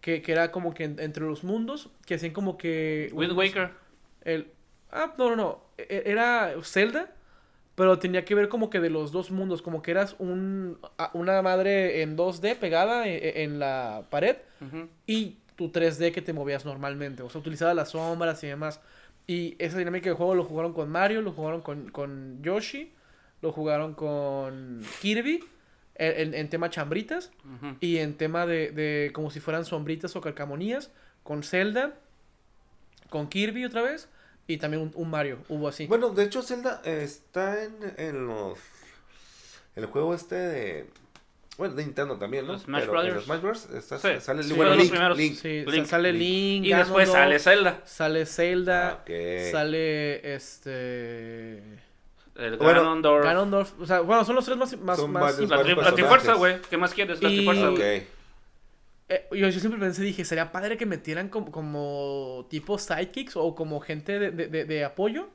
[0.00, 3.10] que, que era como que en- entre los mundos, que hacían como que...
[3.12, 3.70] Wind Waker.
[4.22, 4.50] El...
[4.90, 5.60] Ah, no, no, no.
[5.76, 7.10] E- Era Zelda,
[7.74, 10.78] pero tenía que ver como que de los dos mundos, como que eras un,
[11.12, 14.36] una madre en 2D pegada e- e- en, la pared
[15.06, 17.22] y tu 3D que te movías normalmente.
[17.22, 18.80] O sea, utilizaba las sombras y demás.
[19.26, 22.92] Y esa dinámica de juego lo jugaron con Mario, lo jugaron con, con Yoshi,
[23.42, 25.44] lo jugaron con Kirby
[25.96, 27.30] en, en- tema chambritas
[27.80, 30.90] y en tema de, de como si fueran sombritas o calcamonías
[31.24, 31.94] con Zelda,
[33.10, 34.08] con Kirby otra vez
[34.48, 35.86] y también un, un Mario, hubo así.
[35.86, 38.58] Bueno, de hecho Zelda eh, está en, en los...
[39.76, 40.86] El juego este de...
[41.58, 42.52] Bueno, de Nintendo también, ¿no?
[42.54, 43.14] Los Smash Pero en Brothers.
[43.16, 43.68] los Smash Bros.
[43.74, 45.34] está- Sí, sale sí, bueno, los Link.
[45.36, 46.22] Sí, sale Link.
[46.22, 47.82] Link, Y después sale Zelda.
[47.84, 51.58] sale Zelda, Ah, sale este
[52.36, 53.24] El Bueno, Ganondorf.
[53.24, 56.60] Ganondorf, o sea, bueno, son los tres más, más, Son más varios- La, Trifuerza, güey.
[56.70, 57.20] ¿Qué más quieres?
[57.20, 58.06] La Y-.
[59.08, 63.54] Eh, yo, yo siempre pensé, dije, sería padre que metieran como, como tipo sidekicks o
[63.54, 65.30] como gente de, de, de- de apoyo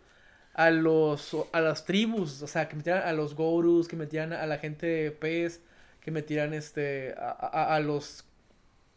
[0.54, 4.46] a los a las tribus, o sea, que metieran a los Gorus, que metieran a
[4.48, 5.62] la gente pez,
[6.02, 8.26] que metieran este a, a- a los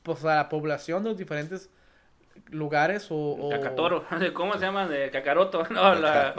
[0.02, 1.70] pues a la población de los diferentes
[2.50, 4.04] lugares o, o- Kakatoro.
[4.34, 4.86] ¿Cómo se llama?
[4.88, 5.64] De Kakaroto.
[5.70, 6.34] No, la,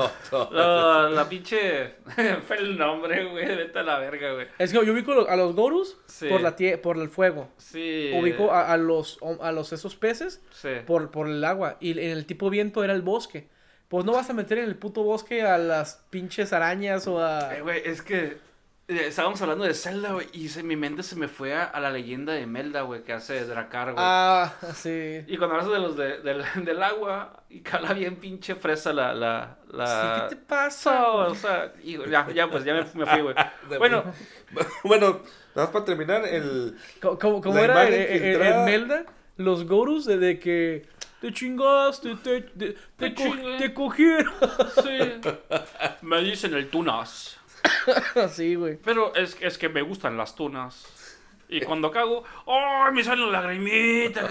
[0.52, 1.96] la, la pinche.
[2.48, 3.46] Fue el nombre, güey.
[3.46, 4.48] Vete a la verga, güey.
[4.58, 6.28] Es que yo ubico a los Gorus Sí.
[6.30, 7.50] por la tie- por el fuego.
[7.58, 8.12] Sí.
[8.16, 10.70] Ubico a, a los a los esos peces Sí.
[10.86, 11.78] por, por el agua.
[11.80, 13.48] Y en el tipo viento era el bosque.
[13.88, 17.56] Pues no vas a meter en el puto bosque a las pinches arañas o a.
[17.56, 18.38] Eh, güey, es que.
[18.88, 21.80] Eh, Estábamos hablando de Zelda, güey, y se, mi mente se me fue a, a
[21.80, 24.06] la leyenda de Melda, güey, que hace Dracar, güey.
[24.08, 25.24] Ah, sí.
[25.28, 29.14] Y cuando hablas de los de, del, del agua, y cala bien pinche fresa la...
[29.14, 29.88] la, la...
[29.88, 31.08] Sí, ¿Qué te pasa?
[31.10, 33.36] O sea, hijo, ya, ya, pues ya me, me fui, güey.
[33.78, 34.04] Bueno,
[34.84, 35.08] bueno,
[35.56, 36.78] nada más para terminar, el...
[37.02, 38.66] Como La era imagen en.
[38.66, 39.06] Melda,
[39.38, 40.88] los Gorus de, de que
[41.22, 44.34] te chingaste, te, te, te, Te co- te cogieron.
[44.84, 45.22] sí.
[46.02, 47.37] Me dicen el tunas.
[48.32, 48.78] sí, güey.
[48.84, 50.86] Pero es, es que me gustan las tunas.
[51.50, 52.92] Y cuando cago, ¡oh!
[52.92, 54.30] Me salen lagrimitas.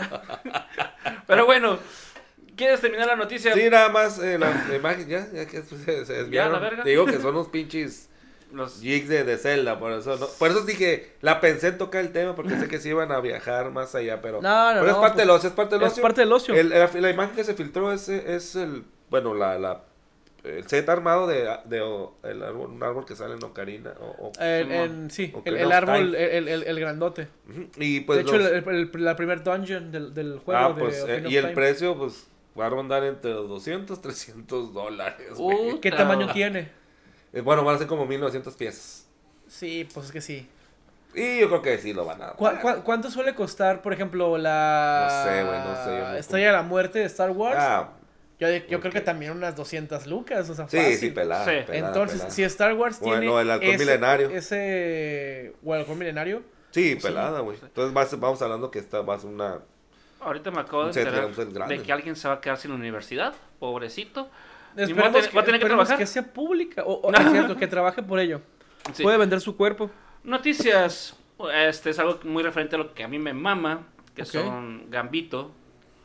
[1.27, 1.79] Pero bueno,
[2.57, 3.55] ¿quieres terminar la noticia?
[3.55, 6.53] Sí, nada más eh, la, la imagen, ya, ya que se, se desviaron.
[6.53, 6.83] la verga.
[6.83, 8.11] Te digo que son los pinches
[8.53, 12.03] Los- geeks de, de Zelda, por eso no, por eso dije, la pensé en tocar
[12.03, 14.87] el tema, porque sé que sí iban a viajar más allá, pero, No, no, pero
[14.91, 16.03] es no, parte pues, del ocio, es parte del Es ocio.
[16.03, 16.55] parte del ocio.
[16.55, 19.83] El- la, la imagen que se filtró es, es el, bueno, la, la,
[20.46, 21.78] el set armado de, de
[22.24, 24.72] el árbol, un árbol que sale en Ocarina, o, o- Simón.
[24.72, 27.28] en- sí, el, el árbol, el, el, el grandote.
[27.76, 30.80] Y pues de hecho, los- el, el- la primer dungeon del, del juego ah, de
[30.80, 31.54] pues, eh, y el Time.
[31.54, 32.26] precio, pues,
[32.59, 35.32] va a rondar entre los 200, 300 dólares.
[35.37, 35.96] Uh, ¿Qué Ah.
[35.96, 36.70] tamaño tiene?
[37.32, 39.06] Eh, Bueno, van a ser como 1900 piezas.
[39.48, 40.48] Sí, pues es que sí.
[41.14, 42.28] Y yo creo que sí lo van a.
[42.32, 46.14] ¿Cu- cu- cuánto suele costar, por ejemplo, la No sé, güey, no sé, yo no-
[46.16, 47.56] Estrella de la Muerte de Star Wars?
[47.59, 47.88] Ah,
[48.38, 48.92] yo yo creo ok.
[48.92, 50.96] que también unas 200 lucas, o sea, sí, fácil.
[50.96, 51.44] sí, pelada.
[51.44, 51.51] Sí.
[51.66, 52.31] pelada, Entonces, pelada.
[52.35, 54.31] si Star Wars Bueno, tiene el halcón ese, milenario.
[54.31, 56.96] ese o el halcón milenario, Sí, sí.
[56.96, 57.57] pelada, güey.
[57.62, 59.61] Entonces vas- vamos hablando que esta va a ser una.
[60.20, 63.35] Ahorita me acabo de enterar de que alguien se va a quedar sin universidad.
[63.59, 64.29] Pobrecito.
[64.77, 65.99] Esperemos, va a tener- que, va a tener que trabajar.
[65.99, 68.40] que sea pública o, o es cierto, que trabaje por ello.
[68.92, 69.03] Sí.
[69.03, 69.90] Puede vender su cuerpo.
[70.25, 71.16] Noticias.
[71.55, 73.87] Este es algo muy referente a lo que a mí me mama.
[74.14, 74.29] Que Ok.
[74.29, 75.53] son Gambito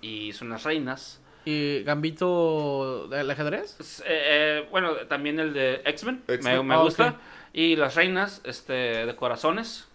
[0.02, 1.21] y son las reinas.
[1.46, 3.76] ¿Y Gambito del ajedrez?
[3.80, 6.24] Es, eh, eh, bueno, también el de X-Men.
[6.44, 7.16] Me, Ah, gusta.
[7.54, 8.74] Y las reinas este,
[9.06, 9.88] de corazones.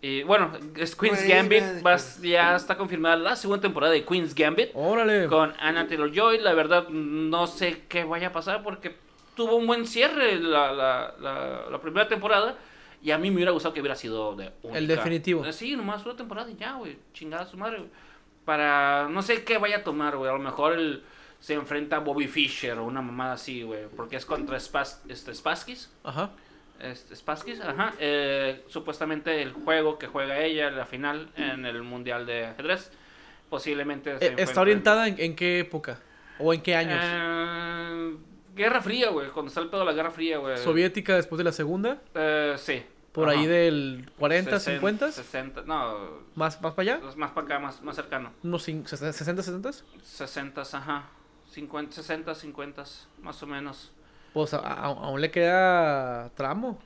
[0.00, 1.62] Y bueno, es Queen's Reina Gambit.
[1.62, 4.70] de vas- ya está confirmada la segunda temporada de Queen's Gambit.
[4.74, 5.26] Órale.
[5.26, 6.38] Con Anna Taylor Joy.
[6.40, 8.94] La verdad, no sé qué vaya a pasar porque
[9.34, 12.56] tuvo un buen cierre la, la, la, la primera temporada.
[13.02, 14.78] Y a mí me hubiera gustado que hubiera sido de única.
[14.78, 15.44] El definitivo.
[15.44, 16.96] Eh, Sí, nomás una temporada y ya, güey.
[17.12, 17.90] Chingada su madre, güey.
[18.44, 19.08] Para.
[19.08, 20.30] No sé qué vaya a tomar, güey.
[20.30, 21.02] A lo mejor él
[21.40, 23.86] se enfrenta a Bobby Fischer o una mamada así, güey.
[23.96, 25.90] Porque es contra Spas, este, Spaskis.
[26.02, 26.30] Ajá.
[26.80, 27.94] Este, Spaskis, ajá.
[27.98, 32.90] Eh, supuestamente el juego que juega ella, la final en el Mundial de Ajedrez.
[33.48, 34.18] Posiblemente.
[34.18, 36.00] se Eh, ¿Está orientada en, en qué época?
[36.38, 36.98] ¿O en qué años?
[37.02, 38.16] Eh,
[38.54, 39.28] Guerra Fría, güey.
[39.30, 40.56] Cuando está el pedo de la Guerra Fría, güey.
[40.58, 41.98] ¿Soviética después de la segunda?
[42.14, 42.82] Eh, sí.
[43.14, 43.38] ¿Por Ajá.
[43.38, 45.12] ahí del 40, 60, 50?
[45.12, 45.94] 60, no.
[46.34, 47.08] ¿Más, más para allá?
[47.08, 48.32] es Más para acá, más, más cercano.
[48.42, 49.70] ¿Unos cin- 60, 60?
[50.02, 51.04] 60, ajá.
[51.52, 52.84] 50, 60, 50,
[53.22, 53.92] más o menos.
[54.32, 56.78] Pues a- a- aún le queda tramo.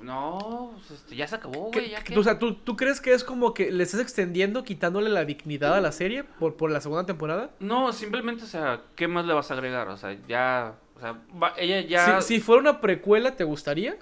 [0.00, 2.18] No, pues, este, ya se acabó, ¿Qué- güey.
[2.18, 5.74] O sea, ¿tú, ¿tú crees que es como que le estás extendiendo, quitándole la dignidad
[5.74, 7.50] a la serie por, por la segunda temporada?
[7.60, 9.88] No, simplemente, o sea, ¿qué más le vas a agregar?
[9.88, 10.74] O sea, ya.
[10.96, 12.20] O sea, va- ella ya.
[12.20, 13.96] Si, si fuera una precuela, ¿te gustaría?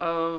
[0.00, 0.38] ah,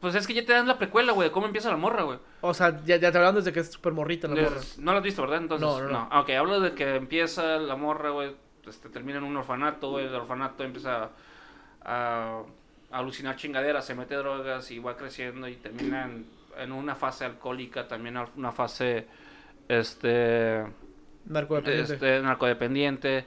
[0.00, 2.18] pues es que ya te dan la precuela, güey, de cómo empieza la morra, güey.
[2.40, 4.60] O sea, ya, ya te hablan desde que es súper morrita la morra.
[4.78, 5.38] No lo has visto, ¿verdad?
[5.38, 6.20] Entonces, No, no, no.
[6.20, 8.34] Ok, hablo de que empieza la morra, güey.
[8.66, 10.06] Este, termina en un orfanato, güey.
[10.06, 11.10] El orfanato empieza
[11.82, 12.42] a,
[12.90, 16.26] a alucinar chingaderas, se mete drogas y va creciendo y termina en,
[16.58, 19.06] en una fase alcohólica, también una fase
[19.68, 20.64] este,
[21.26, 21.94] Narcodependiente.
[21.94, 23.26] este narcodependiente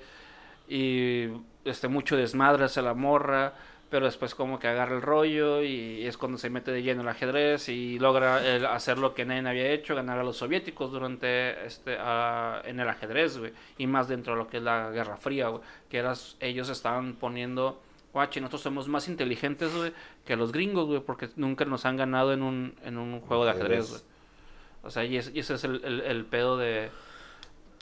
[0.67, 1.27] y
[1.65, 3.53] este mucho desmadre hacia la morra
[3.91, 7.07] pero después como que agarra el rollo y es cuando se mete de lleno el
[7.09, 11.63] ajedrez y logra el hacer lo que nadie había hecho, ganar a los soviéticos durante
[11.65, 15.17] este ah, en el ajedrez, güey, y más dentro de lo que es la Guerra
[15.17, 17.81] Fría, güey, que eras, ellos estaban poniendo,
[18.13, 19.91] guache, nosotros somos más inteligentes, güey,
[20.25, 23.51] que los gringos, güey, porque nunca nos han ganado en un, en un juego de
[23.51, 24.01] ajedrez, güey.
[24.83, 26.89] O sea, y, es- y ese es el, el, el pedo de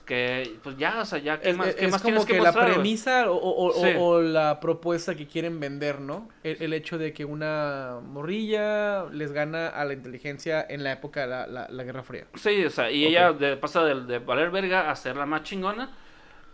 [0.10, 2.34] que, pues ya, o sea, ya, ¿qué Es, más, qué es más como tienes que,
[2.34, 2.76] que la mostrar, güey?
[2.80, 3.92] premisa o, o- o- Sí.
[3.98, 6.28] o la propuesta que quieren vender, ¿no?
[6.44, 11.22] El, el hecho de que una morrilla les gana a la inteligencia en la época
[11.22, 12.26] de la, la- la Guerra Fría.
[12.34, 15.44] Sí, o sea, y ella de- pasa de, de valer verga a ser la más
[15.44, 15.96] chingona.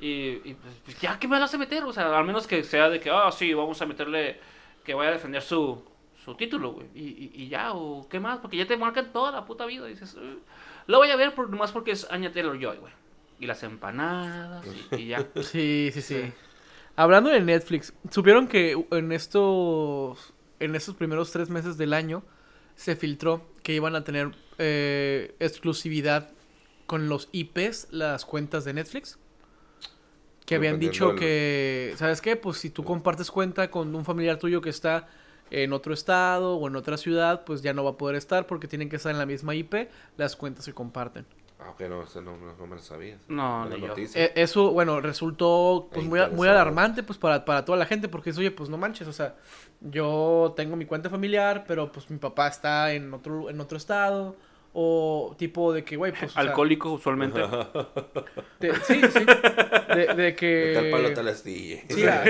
[0.02, 1.82] Y, y, pues, pues, ya, ¿qué me la hace meter?
[1.86, 4.38] O sea, al menos que sea de que, ah, sí, vamos a meterle
[4.84, 5.82] que vaya a defender su,
[6.26, 6.88] su título, güey.
[6.94, 9.88] Y, y, y ya, o qué más, porque ya te marcan toda la puta vida.
[9.88, 10.38] Y dices, "Eh,
[10.88, 12.92] lo voy a ver por, nomás porque es Anya Taylor Joy, güey.
[13.40, 15.28] Y las empanadas, y, y ya.
[15.36, 16.34] Sí, sí, sí, Sí.
[16.98, 22.24] Hablando de Netflix, supieron que en estos, en estos primeros tres meses del año
[22.76, 26.32] se filtró que iban a tener eh, exclusividad
[26.86, 29.18] con los IPs, las cuentas de Netflix.
[30.46, 32.36] Que habían dicho que, ¿sabes qué?
[32.36, 35.08] Pues si tú compartes cuenta con un familiar tuyo que está
[35.50, 38.68] en otro estado o en otra ciudad, pues ya no va a poder estar porque
[38.68, 41.26] tienen que estar en la misma IP, las cuentas se comparten.
[41.60, 43.18] Ah, ok, no, eso no, no, no me lo sabía.
[43.28, 43.94] No, ni yo.
[43.98, 48.32] Eh, eso, bueno, resultó pues, muy, muy alarmante pues para, para toda la gente, porque
[48.32, 49.36] es, oye, pues no manches, o sea,
[49.80, 54.36] yo tengo mi cuenta familiar, pero pues mi papá está en otro, en otro estado,
[54.74, 56.32] o tipo de que, güey, pues...
[56.32, 57.40] o sea, Alcohólico, usualmente.
[58.60, 59.26] de- sí, sí,
[59.96, 60.74] de, de que...
[60.76, 61.82] Tal palo, tal astilla.
[61.90, 62.26] Sí, ah,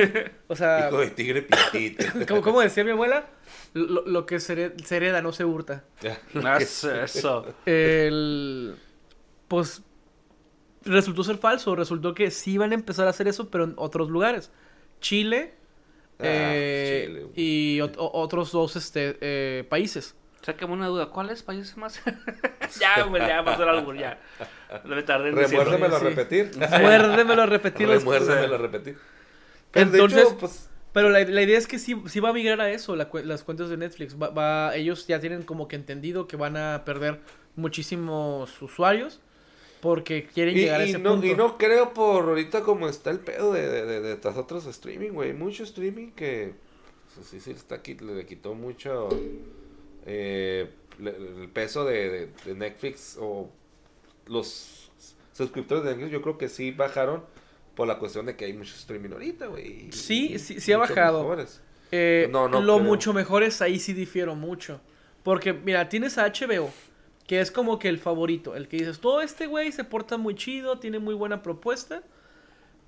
[0.48, 2.06] o sea, Hijo de tigre pitito.
[2.28, 3.26] como, como decía mi abuela,
[3.74, 5.84] lo, lo que se hered- se hereda no se hurta.
[6.60, 7.56] Eso.
[7.66, 8.76] El...
[9.48, 9.84] Pues
[10.84, 14.10] resultó ser falso, resultó que sí iban a empezar a hacer eso, pero en otros
[14.10, 14.52] lugares.
[15.02, 15.54] Chile,
[16.18, 20.16] Ah, eh, Chile, y otros dos este, eh, países.
[20.44, 22.02] Sácame una duda, ¿cuáles países más?
[22.80, 24.20] ya, güey, ya pasó el albur, ya.
[24.86, 25.66] No me tardé en decirlo.
[25.66, 26.52] Remuérdemelo a repetir.
[26.56, 27.88] Muérdemelo a repetir.
[27.90, 28.98] Remuérdemelo a repetir.
[29.72, 32.34] Pero de Entonces, hecho, pues, Pero la, la idea es que sí, sí va a
[32.34, 34.16] migrar a eso, la las cuentas de Netflix.
[34.22, 37.20] Va, va- ellos ya tienen como que entendido que van a perder
[37.58, 39.20] muchísimos usuarios
[39.86, 41.28] porque quieren y, llegar a y ese no, punto.
[41.28, 44.65] y no creo por ahorita como está el pedo de, de, de, de estas otros
[44.65, 45.32] streaming, güey.
[45.34, 46.54] Mucho streaming que
[47.13, 49.10] pues, sí, sí, está aquí, le quitó mucho
[50.08, 50.69] eh,
[51.00, 53.50] le- el peso de, Netflix o
[54.28, 54.91] los
[55.34, 56.12] suscriptores de Netflix.
[56.12, 57.24] Yo creo que sí bajaron
[57.76, 59.91] por la cuestión de que hay mucho streaming ahorita, güey.
[59.91, 61.19] Sí, y sí, sí ha bajado.
[61.21, 61.62] mejores.
[61.91, 64.82] Eh, No, no lo mucho mejor es ahí sí difiero mucho.
[65.24, 66.71] Porque, mira, tienes a HBO,
[67.28, 68.56] que es como que el favorito.
[68.56, 72.04] El que dices, todo este güey se porta muy chido, tiene muy buena propuesta.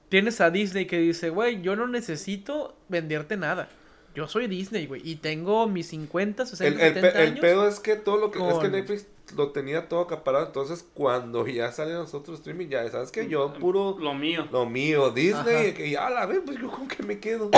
[0.10, 3.68] Tienes a Disney que dice, güey, yo no necesito venderte nada.
[4.16, 7.40] Yo soy Disney, güey, y tengo mis 50, 60, El, el, 70 pe- el años.
[7.40, 10.46] pedo es que todo lo que es que Netflix lo tenía todo acaparado.
[10.48, 14.48] Entonces, cuando ya salen los otros streaming, ya sabes que yo puro Lo mío.
[14.52, 15.74] lo mío, Disney, Ajá.
[15.76, 17.52] que ya la ve, pues yo con que me quedo.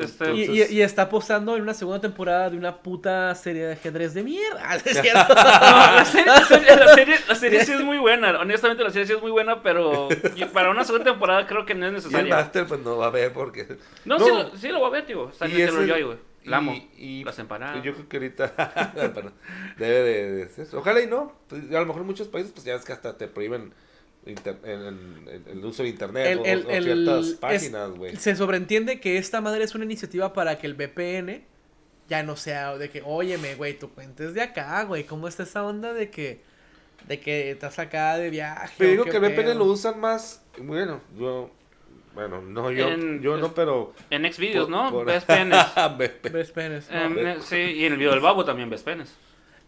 [0.00, 3.66] Este, Y, Entonces- y- y está apostando en una segunda temporada de una puta serie
[3.66, 4.74] de ajedrez de mierda.
[4.84, 5.34] ¿es cierto?
[5.34, 8.38] No, la serie, la serie- la serie- la serie sí es muy buena.
[8.40, 11.74] Honestamente, la serie sí es muy buena, pero yo- para una segunda temporada creo que
[11.74, 12.34] no es Y el necesaria.
[12.36, 13.66] Master pues no va a ver porque...
[14.04, 15.28] No, Sí, lo, sí lo voy a ver, tío.
[15.30, 16.18] Está en Y el ese- Joy, güey.
[16.44, 16.72] La amo.
[16.72, 17.82] y- y- Las empanadas.
[17.84, 18.92] Yo creo que ahorita
[19.76, 20.78] debe de, de ser eso.
[20.78, 21.32] Ojalá y no.
[21.48, 23.72] Pues, a lo mejor en muchos países pues ya ves que hasta te prohíben
[24.26, 24.80] inter- el,
[25.28, 28.16] el- el uso de internet El- o, el- o el- ciertas páginas, güey.
[28.16, 31.42] Se sobreentiende que esta madre es una iniciativa para que el VPN
[32.08, 35.04] ya no sea de que, óyeme, güey, tu cuenta es de acá, güey.
[35.04, 36.40] ¿Cómo está esa onda de que,
[37.06, 38.74] de que estás acá de viaje?
[38.78, 41.50] Pero digo que el VPN lo usan más, bueno, yo,
[42.14, 43.94] bueno, no yo, En- yo no, pero...
[44.10, 44.90] En Xvideos, ¿no?
[44.90, 45.64] por- Ves penes.
[46.32, 47.16] Ves penes, ¿no?
[47.20, 49.14] Eh, sí, y en el video del babo también ves penes.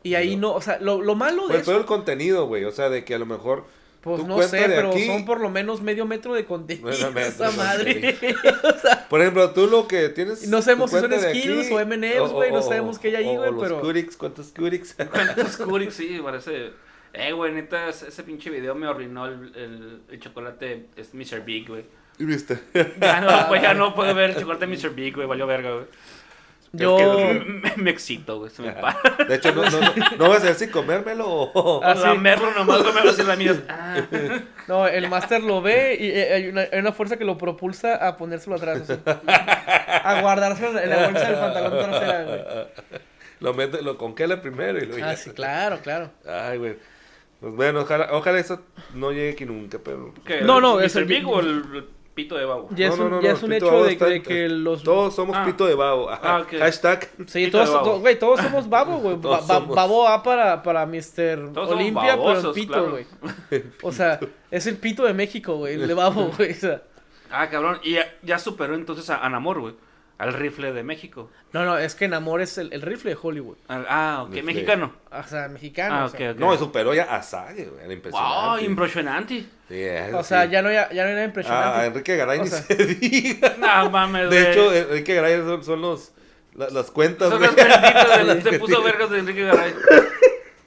[0.03, 2.73] Y ahí no, o sea, lo, lo malo de Pues todo el contenido, güey, o
[2.73, 3.65] sea, de que a lo mejor...
[4.03, 7.51] pues no sé, pero aquí- son por lo menos medio metro de contenido metro esa
[7.51, 8.17] de madre.
[9.09, 10.49] Por ejemplo, tú lo que tienes...
[10.49, 11.25] No sabemos si son skills
[11.67, 14.95] aquí, o M&Ms, güey, no sabemos qué hay ahí, güey, pero- Curix, ¿cuántos Curix?
[15.11, 15.95] ¿Cuántos Curix?
[15.95, 16.71] Sí, parece.
[17.13, 21.45] Eh, güey, neta, ese ese pinche video me arruinó el, el, el chocolate es Mr.
[21.45, 21.85] Big, güey.
[22.19, 22.59] ¿Y viste?
[23.01, 24.95] Ya no, pues ya no puedo ver el chocolate Mr.
[24.95, 25.85] Big, güey, valió verga, güey.
[26.75, 26.97] Yo,
[27.45, 28.99] Me, me excito, güey, se me para.
[29.29, 31.81] De hecho, no, no, no, no vas a si comérmelo o...
[31.85, 32.03] Ah, sí.
[32.03, 33.55] Lamerlo nomás, comerlo así la mía.
[33.69, 33.97] Ah.
[34.69, 37.97] no, el máster lo ve y eh, hay una, hay una fuerza que lo propulsa
[37.97, 39.01] a ponérselo atrás, así.
[39.05, 42.41] A guardárselo en la bolsa del pantalón trasera, güey.
[43.41, 45.17] Lo mete, lo congela primero y luego Ah, ya.
[45.17, 46.11] sí, claro, claro.
[46.27, 46.77] Ay, güey.
[47.41, 48.63] Pues bueno, ojalá, ojalá eso
[48.95, 50.15] no llegue aquí nunca, pero...
[50.25, 50.85] ¿Qué, No, no, ¿Mr.
[50.85, 52.69] es el- Big o el, el pito de babo?
[52.75, 54.23] Ya es No, un, no, no, ya no, es un pito hecho de, está- de
[54.23, 54.83] que los...
[54.83, 55.45] Todos somos Ah.
[55.47, 56.11] pito de babo.
[56.11, 56.37] Ajá.
[56.39, 56.47] Ah.
[56.59, 57.09] Hashtag...
[57.27, 57.91] Sí, pito todos, de babo.
[57.93, 59.17] to- güey, todos somos babo, güey.
[59.21, 59.77] Todos Ba- somos.
[59.77, 61.53] babo A para, para Mr.
[61.53, 62.91] Todos Olimpia, pero el pito, claro.
[62.91, 63.07] güey.
[63.83, 64.21] O sea,
[64.51, 66.51] es el pito de México, güey, el de babo, güey.
[66.53, 66.83] O sea,
[67.31, 67.79] Ah, cabrón.
[67.83, 69.75] Y ya, ya superó entonces a Anamor, güey.
[70.23, 71.31] Al rifle de México.
[71.53, 73.57] no, no, es que Namor es el, el rifle de Hollywood.
[73.69, 74.43] Al- ah, ok, Rifle.
[74.45, 74.93] mexicano.
[75.11, 75.95] O sea, mexicano.
[75.97, 76.31] Ah, o ok, sea.
[76.33, 76.39] ok.
[76.39, 77.85] No, superó ya a Sage, güey.
[77.85, 78.65] Era Wow, impresionante.
[78.65, 79.35] impresionante.
[79.69, 81.87] Sí, es O sea, ya no, ya, ya no era Ah, impresionante.
[81.87, 83.55] Enrique Garay O ni sea- se diga.
[83.59, 86.13] No mames, De hecho, Enrique Garay son, son los...
[86.55, 89.75] la- las cuentas, Son los benditos de las te puso vergas de Enrique Garay.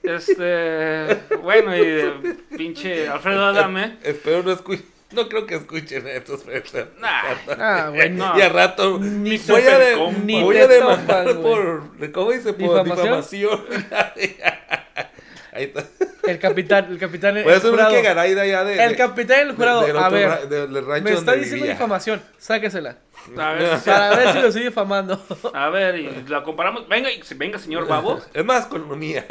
[0.04, 1.36] Este.
[1.42, 2.12] Bueno, y de
[2.58, 3.98] pinche Alfredo Adame.
[4.04, 4.86] Espero no escuchen...
[5.16, 6.88] No creo que escuchen estos personas.
[7.00, 7.24] Nah.
[7.58, 8.38] Ah, güey, no.
[8.38, 10.20] Y al rato Ni voy, a de- compa.
[10.24, 12.54] Ni voy a demandar topan, por ¿cómo dice?
[12.54, 13.06] por ¿Difamación?
[13.06, 13.66] difamación.
[15.54, 15.84] Ahí está.
[16.30, 17.34] El capitán, el capitán.
[17.42, 17.90] Puede el ser jurado.
[17.92, 19.82] Enrique Garay de allá de, El de- capitán del jurado.
[19.86, 21.72] del a otro ver, ra- del rancho me está diciendo vivía.
[21.74, 22.22] difamación.
[22.38, 22.98] Sáquesela.
[23.38, 25.22] A ver, Para ver si lo estoy difamando.
[25.54, 26.88] a ver, y la comparamos.
[26.88, 28.22] Venga, venga, señor Babo.
[28.34, 29.26] Es más, economía.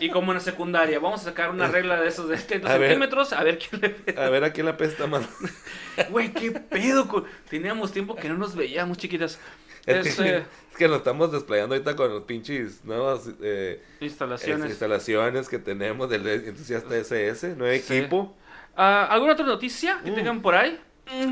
[0.00, 2.78] Y como en la secundaria, vamos a sacar una regla de esos de 30 A
[2.78, 2.88] ver.
[2.90, 3.32] centímetros.
[3.32, 5.22] A ver quién le A ver a quién la pesta más.
[6.10, 7.06] Güey, qué pedo.
[7.06, 9.38] con- Teníamos tiempo que no nos veíamos, chiquitas.
[9.84, 13.82] Es Es, que, eh, es que nos estamos desplayando ahorita con los pinches nuevas eh,
[14.00, 14.70] instalaciones.
[14.70, 17.96] instalaciones que tenemos del entusiasta SS, nuevo Sí.
[17.98, 18.36] equipo.
[18.76, 20.14] Ah, ¿Alguna otra noticia que Mm.
[20.14, 20.80] tengan por ahí?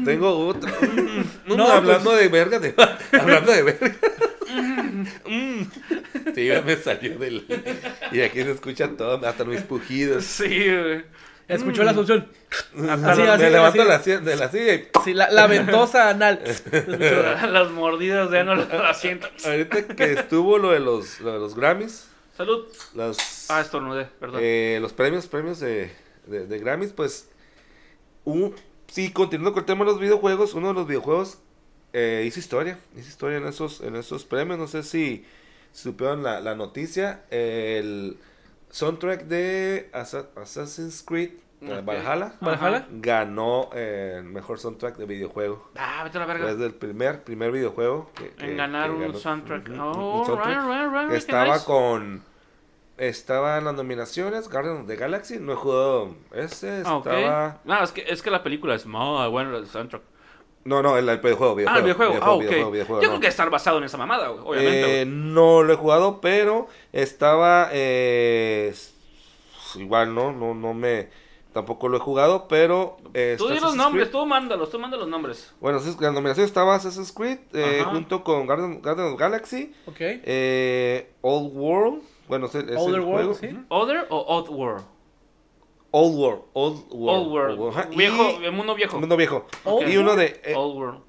[0.04, 0.72] Tengo otra.
[1.46, 2.74] No, no, hablando de verga, de,
[3.20, 3.92] hablando de verga.
[6.34, 7.44] Sí, ya me salió del.
[8.12, 10.24] Y aquí se escucha todo, hasta mis pujidos.
[10.24, 11.04] Sí, güey.
[11.48, 12.28] Escuchó la solución.
[13.02, 13.88] Así, así, me levanto así.
[13.88, 16.40] la silla- de la silla y Sí, la, la ventosa anal.
[17.50, 19.28] Las mordidas de ano lo asiento.
[19.44, 22.06] ahorita que estuvo lo de los, lo de los Grammys,
[22.36, 22.66] Salud.
[22.94, 24.40] los, Ah, estornudé, perdón.
[24.44, 25.90] eh, los premios, premios de,
[26.26, 27.28] de, de Grammys, pues,
[28.24, 28.54] un,
[28.90, 31.38] sí, continuando con el tema de los videojuegos, uno de los videojuegos
[31.92, 35.24] eh, hizo historia, hizo historia en esos, en esos premios, no sé si
[35.72, 38.16] supieron la, la noticia, el
[38.70, 41.30] soundtrack de Assa- Assassin's Creed
[41.62, 41.84] eh, Ok.
[41.84, 42.86] Valhalla ¿Valhalla?
[42.90, 45.70] ganó eh, el mejor soundtrack de videojuego.
[45.76, 46.54] Ah, vete a la Es verga.
[46.54, 49.68] del primer, primer videojuego que, que- En ganar que un soundtrack.
[49.78, 50.64] Oh, un soundtrack.
[50.64, 51.64] right, right, estaba nice.
[51.66, 52.22] con
[53.00, 57.82] estaba en las nominaciones Guardians of the Galaxy no he jugado ese Ah, estaba No,
[57.82, 60.02] es que, es que la película es muy buena, el soundtrack.
[60.64, 62.14] no no el, el videojuego, videojuego ah, el videojuego.
[62.22, 62.40] Ah, ok.
[62.40, 63.12] videojuego, videojuego, Yo no.
[63.14, 65.00] creo que estar basado en esa mamada, obviamente.
[65.02, 68.74] Eh, no lo he jugado pero estaba eh,
[69.76, 71.08] igual no no no me
[71.52, 75.08] tampoco lo he jugado pero eh, tú di los nombres, tú mándalos, tú manda los
[75.08, 75.52] nombres.
[75.60, 79.74] bueno sí, la nominación estaba Assassin's Creed eh, junto con Guardian- Guardians of the Galaxy
[79.86, 79.96] Ok.
[80.00, 83.34] eh, Old World bueno es el, es el Older World, juego.
[83.34, 83.64] sí.
[83.68, 84.84] ¿Other o Oddworld?
[85.92, 87.26] Old World, Old World.
[87.26, 87.76] Old World.
[87.78, 88.98] Ajá, Viejo, y- el mundo viejo.
[89.00, 89.46] Mundo viejo.
[89.64, 90.40] Old y uno de.
[90.44, 91.00] eh, Old World.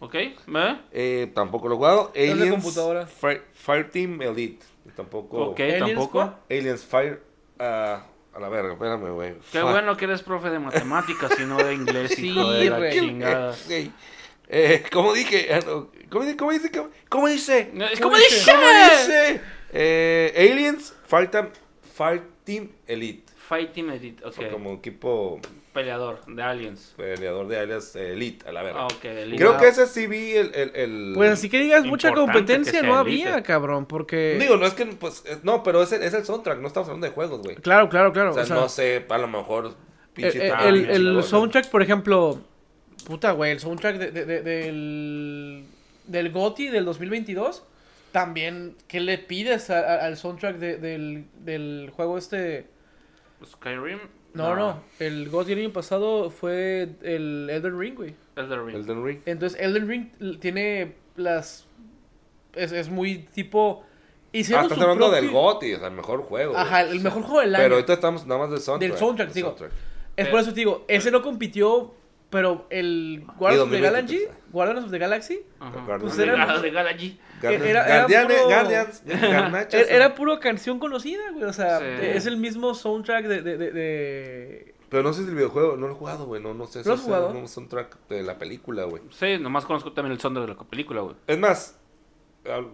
[0.00, 0.14] ¿Ok?
[0.46, 0.76] ¿Ve?
[0.92, 2.12] eh, tampoco lo he jugado.
[2.14, 2.50] de Aliens.
[2.52, 3.06] computadora.
[3.06, 4.64] Fire, Fireteam Elite.
[4.94, 5.46] Tampoco.
[5.50, 6.32] Ok, ¿Aliens tampoco.
[6.48, 7.22] Aliens Fire.
[7.58, 9.34] ah, a la verga, espérame, güey.
[9.50, 9.70] Qué Fuck.
[9.70, 13.56] bueno que eres profe de matemáticas y no de inglés, Sí, hijo de la chingada.
[13.66, 13.90] Güey.
[14.50, 15.48] Eh, como dije,
[16.08, 16.36] ¿cómo, dice?
[16.36, 16.70] ¿Cómo dice?
[16.70, 17.70] ¿Cómo, cómo dice?
[18.50, 19.40] ¿Cómo dice?
[19.72, 21.34] Eh, Aliens Fight,
[21.94, 23.24] Fight Team Elite.
[23.48, 24.32] Fight Team Edit, ok.
[24.34, 25.40] Fue Como equipo
[25.72, 26.92] Peleador de Aliens.
[26.96, 28.80] peleador de alias eh, Elite, a la verga.
[28.82, 29.36] Ah, ok, Elite.
[29.38, 30.52] Creo que ese sí vi el...
[30.54, 33.42] el, el- Pues así que digas, mucha competencia no había, elite.
[33.44, 34.36] cabrón, porque...
[34.40, 36.88] Digo, no es que, pues, eh, no, pero es el, es el soundtrack, no estamos
[36.88, 37.56] hablando de juegos, güey.
[37.56, 38.30] claro, claro, claro.
[38.30, 39.72] O sea, o sea, no sé, a lo mejor, el,
[40.14, 40.46] pinche...
[40.46, 42.40] el- tal, el- el soundtrack, por ejemplo,
[43.06, 45.64] puta, güey, el soundtrack de- de- de- del,
[46.06, 47.62] del GOTY del 2022,
[48.12, 52.66] también, ¿qué le pides a- a- al soundtrack de- del, del juego este?
[53.44, 53.98] Skyrim.
[54.34, 58.14] No, no, el GOTY el año pasado fue el Elden Ring, güey.
[58.36, 58.76] Elden Ring.
[58.76, 59.18] Elden Ring.
[59.26, 61.66] Entonces, Elden Ring tiene las...
[62.54, 63.82] Es, es muy tipo...
[63.84, 63.88] Ah,
[64.32, 66.56] Hicieron estás su hablando propio- del GOTY, o sea, el mejor juego.
[66.56, 67.64] Ajá, el mejor juego del año.
[67.64, 68.90] Pero ahorita estamos nada más del soundtrack.
[68.90, 69.48] Del soundtrack, digo.
[69.48, 69.72] soundtrack.
[70.16, 71.94] Es por eso te digo, ese no compitió,
[72.30, 74.28] pero el Guardians of the 2023, Galaxy.
[74.52, 75.44] Guardians of the Galaxy,
[76.00, 79.74] Pues de, era- era- puro- Guardians, Garnachas.
[79.74, 81.44] era, era puro canción conocida, güey.
[81.44, 81.84] O sea, Sí.
[82.00, 83.42] es el mismo soundtrack de...
[83.42, 86.54] de, de, de- Pero no sé si el videojuego, no lo he jugado, güey, no,
[86.54, 86.82] no sé.
[86.84, 87.30] ¿Lo has si jugado?
[87.30, 89.02] Es un soundtrack de la película, güey.
[89.10, 91.16] Sí, nomás conozco también el soundtrack de la película, güey.
[91.26, 91.78] Es más,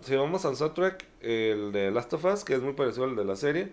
[0.02, 3.24] si vamos al soundtrack, el de Last of Us, que es muy parecido al de
[3.24, 3.72] la serie,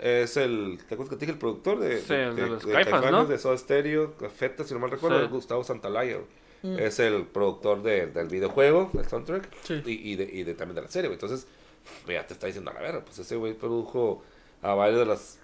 [0.00, 2.72] es el, ¿te acuerdas que te dije el productor de, Sí, el de los de
[2.72, 3.26] Caifanes, Caifanes, ¿no?
[3.26, 5.24] de Soda Stereo, Cafeta, si no mal recuerdo, Sí.
[5.26, 6.18] es Gustavo Santalaya.
[6.62, 6.78] Mm.
[6.78, 9.82] Es el productor de- del videojuego, del soundtrack, Sí.
[9.86, 11.14] y, y de, y de- también de la serie, güey.
[11.16, 11.46] Entonces,
[12.04, 14.22] pues ya te está diciendo a la verga, pues ese güey produjo
[14.62, 15.38] a varias de las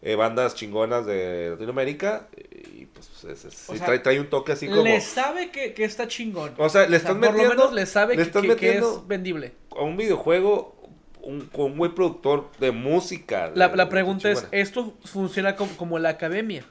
[0.00, 2.28] eh, bandas chingonas de Latinoamérica,
[2.72, 4.82] y pues es- es- O sí, sea, trae, trae un toque así como...
[4.82, 6.54] Le sabe que, que está chingón.
[6.56, 7.54] O sea, le O sea, estás por lo metiendo...
[7.56, 9.52] menos le sabe le que, que- que metiendo es vendible.
[9.76, 10.76] a un videojuego
[11.22, 13.50] un, con un buen productor de música.
[13.54, 14.46] La, de- la pregunta es.
[14.52, 16.64] ¿esto funciona como, como la academia?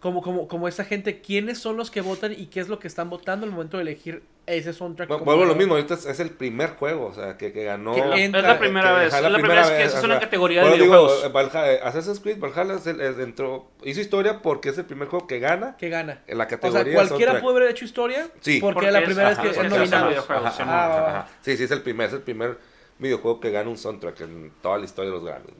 [0.00, 2.86] Como, como, como esa gente, ¿quiénes son los que votan y qué es lo que
[2.88, 5.08] están votando al momento de elegir ese soundtrack?
[5.08, 7.54] Bu- como Vuelvo a lo mismo, ahorita es, es el primer juego, o sea, que,
[7.54, 7.94] que ganó...
[7.94, 9.14] Que La- entra- es la primera que- vez.
[9.14, 11.24] Es la primera vez que eso es una categoría de eso digo, videojuegos.
[11.24, 14.84] eh, Valhalla- eh, Assassin's Creed Valhalla es el- es- entró, hizo historia porque es el
[14.84, 16.20] primer juego que gana que gana.
[16.26, 17.42] en la O categoría sea, cualquiera soundtrack.
[17.42, 18.58] puede haber hecho historia Sí.
[18.60, 20.10] porque, Porque es la primera ajá, vez que es nominado.
[20.18, 21.28] ajá.
[21.40, 22.58] Sí, sí, es el primer, es el primer
[23.04, 25.54] videojuego que gana un soundtrack en toda la historia de los Grammys,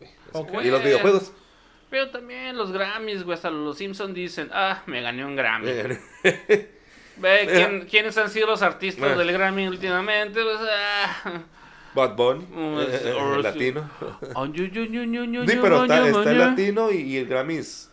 [0.53, 0.67] güey.
[0.67, 1.33] Y los videojuegos.
[1.91, 5.71] Pero también los Grammys, güey, hasta los Simpsons dicen, ah, me gané un Grammy.
[7.17, 9.17] Ve, ¿quién- ¿quiénes han sido los artistas Eh.
[9.17, 10.43] del Grammy últimamente?
[10.43, 11.43] Pues, ah,
[11.95, 12.45] Bad Bunny,
[13.43, 13.89] latino.
[14.35, 17.89] oh, ñu, ñu, Sí, pero está, está el latino y, y el Grammys.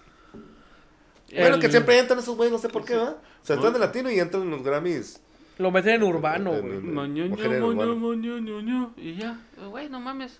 [1.29, 3.09] El- Bueno, que siempre entran esos güeyes, no sé por qué, ¿va?
[3.11, 5.21] O sea, están de latino y entran en los Grammys.
[5.61, 6.79] Lo meten en urbano, güey.
[6.79, 8.93] Moño, moño, moño, ñu.
[8.97, 9.37] Y ya,
[9.69, 10.39] güey, no mames.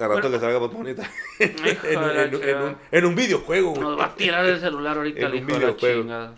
[0.00, 0.90] Al rato que salga Bad Bunny
[1.38, 3.80] en, un, en un videojuego, güey.
[3.82, 6.02] Nos va a tirar el celular ahorita En el un hijo de la videojuego.
[6.02, 6.34] chingada.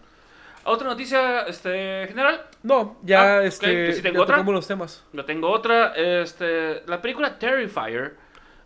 [0.64, 2.44] Otra noticia, este, general.
[2.64, 4.34] No, ya Ah, este, ¿sí tengo ya otra?
[4.36, 5.04] tocamos los temas.
[5.12, 8.16] Yo tengo otra, este, la película Terrifier.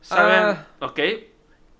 [0.00, 0.56] ¿Saben?
[0.56, 0.66] Ah.
[0.80, 0.98] ok.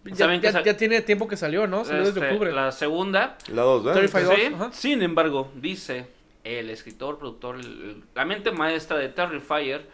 [0.05, 1.85] Ya, ¿Saben que ya- ya tiene tiempo que salió, ¿no?
[1.85, 2.53] Salió desde este, octubre.
[2.53, 3.37] La segunda.
[3.49, 4.01] La dos, ¿verdad?
[4.01, 4.53] Terrifier.
[4.73, 4.89] Sí.
[4.89, 6.07] Sin embargo, dice
[6.45, 9.87] el escritor, productor, el- la mente maestra de Terrifier,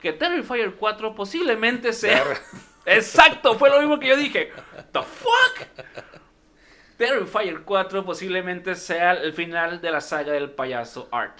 [0.00, 2.24] que Terrifier 4 posiblemente sea...
[2.86, 4.50] Exacto, fue lo mismo que yo dije.
[4.92, 5.66] The fuck?
[6.96, 11.38] Terrifier 4 posiblemente sea el final de la saga del payaso Art.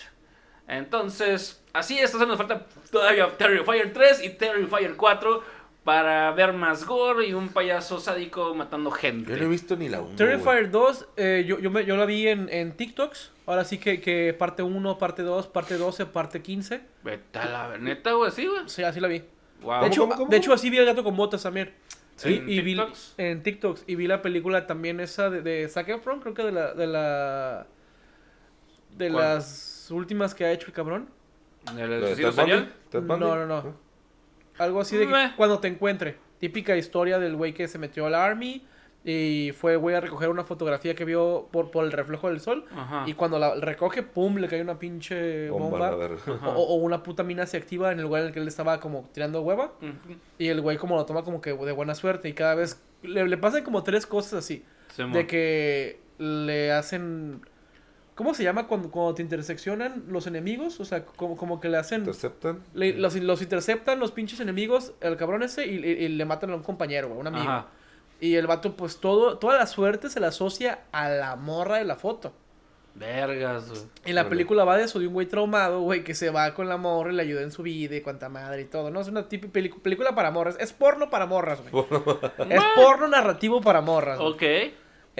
[0.68, 5.42] Entonces, así es, entonces nos falta todavía Terrifier 3 y Terrifier 4
[5.88, 9.30] para ver más gore y un payaso sádico matando gente.
[9.32, 10.16] Yo no he visto ni la 1.
[10.16, 13.32] Terrifier 2, eh, yo, yo, me- yo la vi en, en TikToks.
[13.46, 16.82] Ahora sí que, que parte 1, parte 2, parte 12, parte 15.
[17.02, 18.64] Vete a la neta, güey, sí, güey.
[18.66, 19.22] Sí, así la vi.
[19.62, 19.80] Wow.
[19.80, 20.30] De, hecho, cómo, cómo?
[20.30, 21.72] de hecho, así vi el gato con botas también.
[22.16, 23.14] Sí, y ¿En vi TikToks?
[23.16, 23.84] en TikToks.
[23.86, 26.74] Y vi la película también esa de, de Zac Efron, creo que de la...
[26.74, 27.66] De, la,
[28.94, 29.24] de ¿Cuál?
[29.24, 31.08] las últimas que ha hecho el cabrón.
[31.78, 32.26] ¿El.
[32.92, 33.87] No, no, no.
[34.58, 36.16] Algo así de que cuando te encuentre.
[36.38, 38.64] Típica historia del güey que se metió al army
[39.04, 42.64] y fue güey a recoger una fotografía que vio por, por el reflejo del sol.
[42.76, 43.04] Ajá.
[43.06, 45.96] Y cuando la recoge, pum, le cae una pinche Bomba.
[46.44, 48.80] O, o una puta mina se activa en el lugar en el que él estaba
[48.80, 49.72] como tirando hueva.
[50.38, 52.28] Y el güey como lo toma como que de buena suerte.
[52.28, 54.64] Y cada vez le, le pasan como tres cosas así.
[54.94, 55.12] Simón.
[55.12, 57.40] De que le hacen...
[58.18, 60.80] ¿Cómo se llama cuando, cuando te interseccionan los enemigos?
[60.80, 62.00] O sea, como, como que le hacen...
[62.00, 62.58] ¿Interceptan?
[62.74, 66.50] Le- los, los interceptan los pinches enemigos, el cabrón ese, y, y- y le matan
[66.50, 67.44] a un compañero, güey, un amigo.
[67.48, 67.66] Ajá.
[68.20, 71.84] Y el vato, pues todo, toda la suerte se la asocia a la morra de
[71.84, 72.32] la foto.
[72.96, 73.82] Vergas, güey.
[74.06, 76.68] Y la película va de eso, de un güey traumado, güey, que se va con
[76.68, 78.90] la morra y le ayuda en su vida y cuanta madre y todo.
[78.90, 80.56] No es una típica película para morras.
[80.58, 81.84] Es porno para morras, güey.
[82.50, 84.18] es porno narrativo para morras.
[84.20, 84.42] Ok.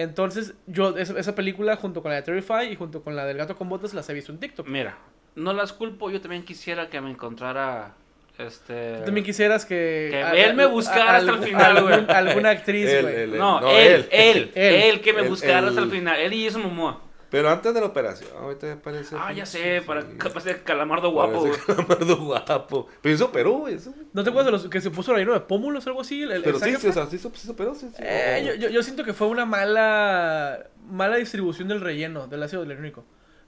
[0.01, 3.35] Entonces, yo esa, esa película junto con la de Terrify y junto con la del
[3.37, 4.65] gato con botas las he visto en TikTok.
[4.67, 4.97] Mira,
[5.35, 7.93] no las culpo, yo también quisiera que me encontrara
[8.37, 10.07] este Tú también quisieras que...
[10.11, 11.93] Que él me buscara hasta el final, güey.
[11.95, 13.27] algún- Alguna actriz, güey.
[13.27, 14.73] No, No, él, él, él.
[14.75, 16.17] él, que me Él, buscara hasta el final.
[16.17, 17.01] Él y Jason Momoa.
[17.29, 19.15] Pero antes de la operación, ahorita me parece.
[19.19, 21.43] Ah, ya sé, sí, para capaz de calamardo guapo.
[21.43, 22.87] Parece calamardo guapo.
[23.01, 23.75] Pero eso operó, güey.
[23.75, 23.93] Eso.
[24.13, 26.23] ¿No te acuerdas de los que se puso relleno de pómulos o algo así?
[26.23, 27.87] El- el Pero sí, sí, o sea, sí, se- sí se operó, sí.
[27.95, 28.01] sí.
[28.03, 32.63] Eh, yo, yo, yo siento que fue una mala mala distribución del relleno, del ácido
[32.63, 33.03] hialurónico.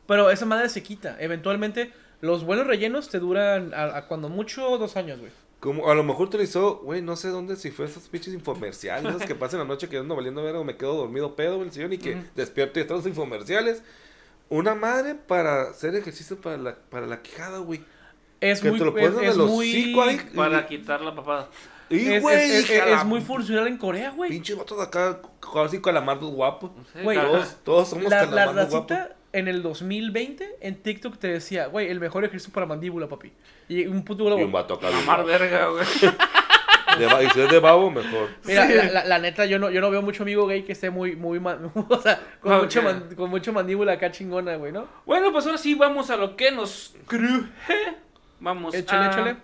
[0.05, 1.15] Pero esa madre se quita.
[1.19, 5.31] Eventualmente, los buenos rellenos te duran a, a cuando mucho dos años, güey.
[5.61, 9.27] Como, a lo mejor utilizó, güey, no sé dónde, si fue esos pinches infomerciales esos
[9.27, 11.71] que pasan la noche que ando valiendo ver o me quedo dormido pedo en el
[11.71, 13.83] sillón y que despierto y están los infomerciales.
[14.49, 17.85] Una madre para hacer ejercicio para la, para la quijada, güey.
[18.41, 18.79] Es Que muy...
[18.79, 19.95] te lo es, es el muy...
[20.01, 20.29] ahí.
[20.35, 21.47] Para quitar la papada.
[21.89, 24.29] Y, es, güey, es- la- muy funcional en Corea, güey.
[24.31, 25.21] Pinches vatos de acá,
[25.63, 26.71] así calamardos guapos.
[26.91, 26.99] Sí.
[27.03, 28.97] Todos, todos somos La, la calamardos guapos.
[29.33, 33.31] En el 2020 en TikTok te decía, güey, el mejor ejercicio para mandíbula, papi.
[33.69, 34.41] Y un puto globo.
[34.41, 35.85] Y un vato Mamar verga, güey.
[36.99, 38.29] de y si es de babo, mejor.
[38.43, 38.73] Mira, Sí.
[38.73, 41.15] la, la- la neta, yo no, yo no veo mucho amigo gay que esté muy,
[41.15, 42.61] muy, man- o sea, con, Ok.
[42.63, 44.87] mucho man- con mucho mandíbula acá chingona, güey, ¿no?
[45.05, 47.95] Bueno, pues ahora sí vamos a lo que nos cruje.
[48.39, 49.11] Vamos Échale, a...
[49.11, 49.35] échale.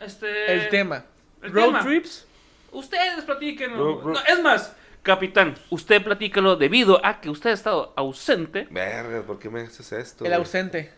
[0.00, 0.52] Este...
[0.54, 1.04] El tema.
[1.42, 1.80] el Road tema.
[1.84, 2.26] trips.
[2.72, 4.74] Ustedes No, es más,
[5.06, 8.66] capitán, usted platíquelo debido a que usted ha estado ausente.
[8.70, 10.24] Verga, ¿por qué me haces esto?
[10.24, 10.40] El güey?
[10.40, 10.90] ausente.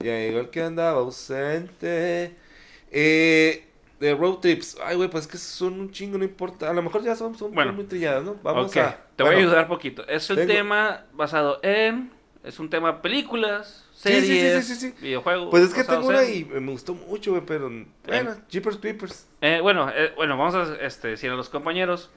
[0.00, 2.34] Ya llegó el que andaba ausente.
[2.90, 3.64] Eh,
[4.00, 4.76] de road trips.
[4.84, 6.68] Ay, güey, pues es que son un chingo, no importa.
[6.70, 7.72] A lo mejor ya son, son Bueno.
[7.72, 8.36] muy trilladas, ¿no?
[8.42, 8.98] Vamos ok, a.
[9.16, 10.06] te voy a ayudar poquito.
[10.08, 12.10] Es el tengo- tema basado en...
[12.42, 14.94] Es un tema películas, Sí, sí, sí, series, sí, sí, sí.
[15.00, 15.48] videojuegos.
[15.50, 17.70] Pues es que tengo una y me gustó mucho, güey, pero.
[18.06, 19.26] Bueno, Jeepers Creepers.
[19.40, 22.10] Eh, bueno, eh, bueno, vamos a este, decir a los compañeros,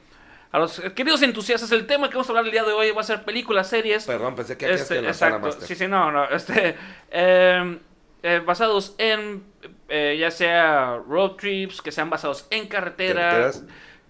[0.51, 3.01] a los queridos entusiastas, el tema que vamos a hablar el día de hoy va
[3.01, 4.05] a ser películas, series.
[4.05, 6.75] Perdón, pensé que aquí Este, que exacto, sí, sí, no, no, este,
[7.11, 7.77] eh,
[8.23, 9.43] eh, basados en,
[9.89, 13.63] eh, ya sea road trips, que sean basados en carretera, Carreteras.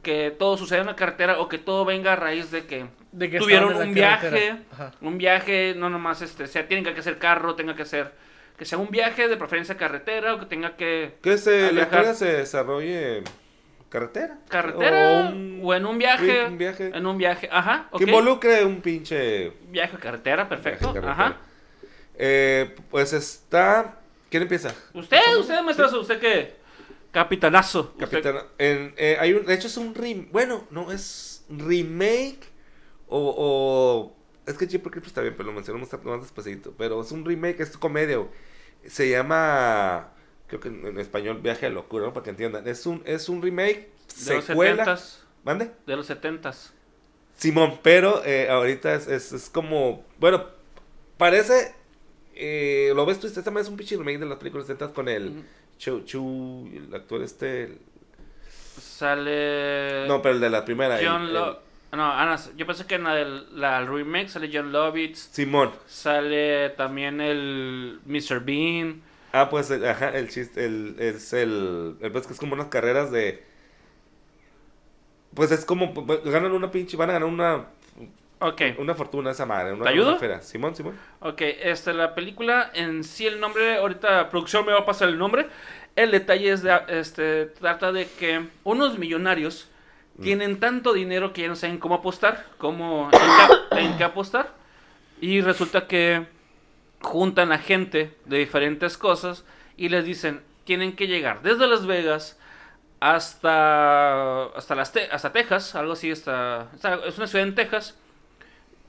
[0.03, 3.29] que todo suceda en la carretera o que todo venga a raíz de que De
[3.29, 4.57] que tuvieron un la viaje,
[5.01, 8.13] un viaje, no nomás, este, sea, tienen que hacer carro, tenga que ser,
[8.57, 12.13] que sea un viaje de preferencia carretera o que tenga que Que se, la historia
[12.13, 13.23] se desarrolle
[13.89, 14.37] carretera.
[14.49, 16.91] carretera O un, o en un viaje, un viaje.
[16.93, 17.89] en un viaje, ajá.
[17.97, 19.51] Que involucre un pinche.
[19.69, 21.27] Viaje a carretera, perfecto, viaje en carretera.
[21.27, 21.37] ajá.
[22.15, 23.99] Eh, pues está.
[24.29, 24.73] ¿Quién empieza?
[24.93, 26.55] Usted, usted, maestrazo, usted que
[27.11, 27.93] capitanazo.
[27.99, 28.35] Usted-.
[28.57, 30.31] En, eh, hay un, de hecho, es un remake.
[30.31, 32.39] Bueno, no es remake.
[33.07, 33.33] O.
[33.37, 36.73] o es que Jeepers Creepers está bien, pero lo mencionamos más despacito.
[36.77, 38.17] Pero es un remake, es comedia.
[38.17, 38.29] güey.
[38.87, 40.11] Se llama.
[40.47, 42.13] Creo que en, en español Viaje a Locura, ¿no?
[42.13, 42.67] Para que entiendan.
[42.67, 43.89] Es un, es un remake.
[44.25, 44.71] de los Secuela.
[44.85, 45.71] setentas, ¿Mande?
[45.85, 46.73] de los setentas.
[47.35, 50.03] Simón, pero eh, ahorita es, es, es como.
[50.19, 50.45] Bueno,
[51.17, 51.73] parece.
[52.35, 55.07] eh, lo ves tú, esta también es un pinche remake de las películas 70 con
[55.09, 55.43] el.
[55.77, 57.63] Chu, Chu, el actor este.
[57.65, 57.79] el-
[58.81, 60.07] Sale.
[60.07, 60.99] no, pero el de la primera.
[60.99, 61.67] el- John el- Lo.
[61.91, 65.29] No, Ana, yo pensé que en la, del, la remake sale John Lovitz.
[65.31, 65.71] Simón.
[65.87, 68.41] Sale también el Mr.
[68.43, 69.01] Bean.
[69.39, 72.67] Ah, pues, el- ajá, el chiste, el, es el, el, pues que es como unas
[72.67, 73.43] carreras de,
[75.33, 75.93] pues es como,
[76.25, 77.65] ganan una pinche, van a ganar una,
[78.39, 80.17] Ok, una fortuna esa madre, una, ¿Te ayudo?
[80.17, 80.41] una.
[80.41, 80.95] Simón, Simón.
[81.21, 81.41] ok.
[81.41, 85.47] Este, la película en sí, el nombre, ahorita producción me va a pasar el nombre.
[85.95, 89.69] El detalle es, de, este, trata de que unos millonarios
[90.19, 90.23] Mm.
[90.23, 93.19] tienen tanto dinero que ya no saben cómo apostar, cómo, en
[93.77, 94.51] qué, en qué apostar.
[95.21, 96.25] Y resulta que
[97.01, 99.45] juntan a gente de diferentes cosas
[99.77, 102.37] y les dicen, tienen que llegar desde Las Vegas
[102.99, 106.69] hasta hasta las Te- hasta Texas, algo así, hasta,
[107.05, 107.95] es una ciudad en Texas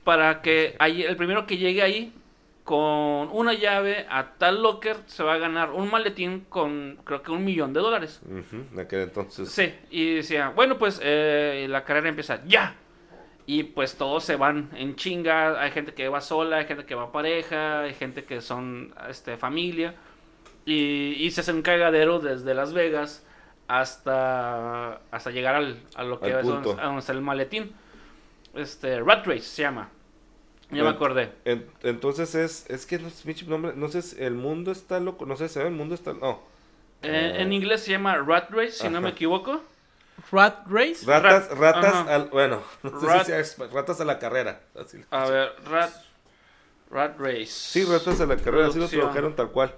[0.03, 2.13] para que ahí- el primero que llegue ahí
[2.63, 7.31] con una llave a tal locker se va a ganar un maletín con creo que
[7.31, 8.21] un millón de dólares.
[8.25, 9.49] Ujú, de aquel entonces.
[9.49, 12.75] Sí, y decía, bueno, pues eh, la carrera empieza ya.
[13.51, 15.59] Y pues todos se van en chinga.
[15.59, 19.37] Hay gente que va sola, hay gente que va pareja, hay gente que son este,
[19.37, 19.95] familia.
[20.67, 23.25] Y, y se hace un cagadero desde Las Vegas
[23.67, 26.69] hasta, hasta llegar al, a lo que Al es donde,
[26.99, 27.71] está el maletín.
[28.53, 29.89] Este, Rat Race se llama.
[30.69, 31.31] Ya me acordé.
[31.43, 33.09] En- entonces es, es que no
[33.47, 36.13] nombre, no sé, si el mundo está loco, no sé, se ve el mundo está,
[36.13, 36.43] no.
[37.01, 39.63] Eh, en inglés se llama Rat Race, si no me equivoco.
[40.31, 41.05] Rat Race.
[41.05, 42.15] Ratas, Rat- ratas, ajá.
[42.15, 44.61] al, bueno, no sé Rat- si sea ratas a la carrera.
[44.79, 45.03] Así.
[45.11, 45.91] A ver, Rat,
[46.91, 47.45] Rat Race.
[47.47, 49.01] Sí, ratas a la carrera, así lo Producción.
[49.01, 49.73] tradujeron tal cual.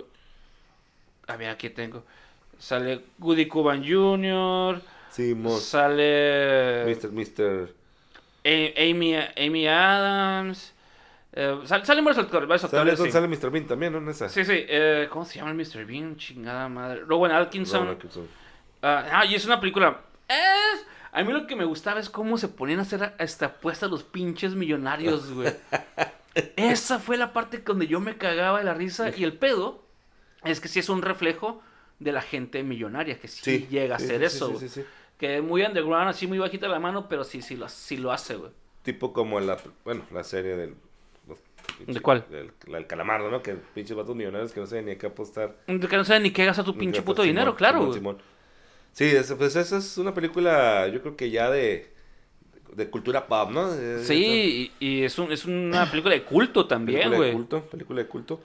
[1.28, 2.04] a ver, aquí tengo.
[2.58, 4.82] Sale Woody Cuban Jr.
[5.10, 6.86] Sí, mo- Sale...
[6.88, 7.12] Mr.
[7.12, 7.74] Mr.
[8.46, 10.74] A- Amy, Amy Adams.
[11.34, 12.62] eh, sal- salen varios actores.
[12.62, 13.12] Sale, sí.
[13.12, 13.50] sale Mr.
[13.52, 14.00] Bean también, ¿no?
[14.00, 14.28] En esa.
[14.30, 14.54] Sí, sí.
[14.68, 15.86] eh, ¿Cómo se llama el Mr.
[15.86, 16.18] Bean?
[16.18, 17.02] Chingada madre.
[17.06, 17.82] Rowan Atkinson.
[17.82, 18.28] Rowan Atkinson.
[18.82, 20.00] Ah, ah, y es una película.
[20.28, 23.90] Es- a mí lo que me gustaba es cómo se ponían a hacer hasta apuestas
[23.90, 25.54] los pinches millonarios, güey.
[26.56, 29.10] Esa fue la parte donde yo me cagaba de la risa.
[29.16, 29.84] Y el pedo
[30.44, 31.62] es que sí es un reflejo
[32.00, 33.68] de la gente millonaria, que sí, Sí.
[33.70, 34.70] llega a hacer sí, eso, sí, güey.
[34.70, 34.86] sí, sí.
[35.18, 38.36] Que muy underground, así muy bajita la mano, pero sí, sí lo, sí lo hace,
[38.36, 38.52] güey.
[38.84, 40.76] Tipo como la, bueno, la serie del...
[41.28, 41.40] los-
[41.86, 42.26] ¿De cuál?
[42.32, 43.42] El, del calamardo, ¿no?
[43.44, 45.58] Que pinches vatos millonarios que no saben ni a qué apostar.
[45.66, 47.80] Que no sabe ni qué gasta tu pinche puto dinero, claro.
[47.80, 47.94] Simón.
[47.94, 48.18] Simón.
[48.94, 51.94] Sí, es- pues esa es una película, yo creo que ya de,
[52.76, 53.70] de cultura pop, ¿no?
[53.96, 57.34] Sí, y, y es, un, es una película de culto también, película de güey.
[57.34, 58.42] culto, película de culto.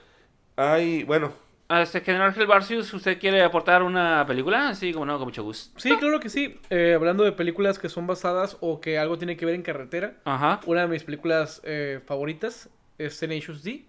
[0.56, 1.34] Hay, bueno,
[1.68, 4.74] A este General Gelbarcius, ¿usted quiere aportar una película?
[4.74, 5.78] Sí, como no, con mucho gusto.
[5.80, 6.60] Sí, claro que sí.
[6.70, 10.18] Eh, hablando de películas que son basadas o que algo tiene que ver en carretera,
[10.24, 10.60] Ajá.
[10.66, 12.68] una de mis películas eh, favoritas
[12.98, 13.84] es Tenacious D,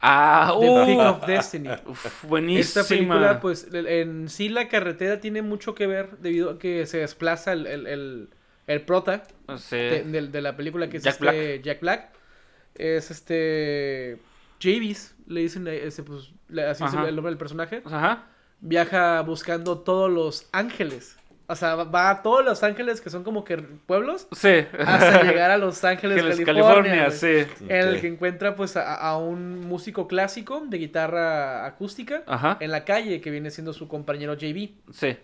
[0.00, 1.70] Ah, The uh, of Destiny.
[1.86, 2.60] uf, buenísima.
[2.82, 6.98] Esta película, pues, en sí la carretera tiene mucho que ver debido a que se
[6.98, 8.28] desplaza el, el, el,
[8.68, 9.24] el prota
[9.56, 9.76] Sí.
[9.76, 11.62] de, de- de la película que es Jack este Black.
[11.62, 12.10] Jack Black.
[12.76, 14.18] Es este...
[14.60, 16.30] Javis, le dicen, eh, ese, pues,
[16.68, 17.82] así es el nombre del personaje.
[17.84, 18.26] Ajá.
[18.60, 21.16] Viaja buscando todos los ángeles.
[21.50, 24.66] O sea, va- a todos los ángeles que son como que pueblos Sí.
[24.78, 26.44] hasta llegar a Los Ángeles, California.
[26.44, 27.46] California, sí.
[27.68, 32.58] En el que encuentra pues a, a un músico clásico de guitarra acústica Ajá.
[32.60, 34.68] en la calle que viene siendo su compañero JB.
[34.92, 35.16] Sí.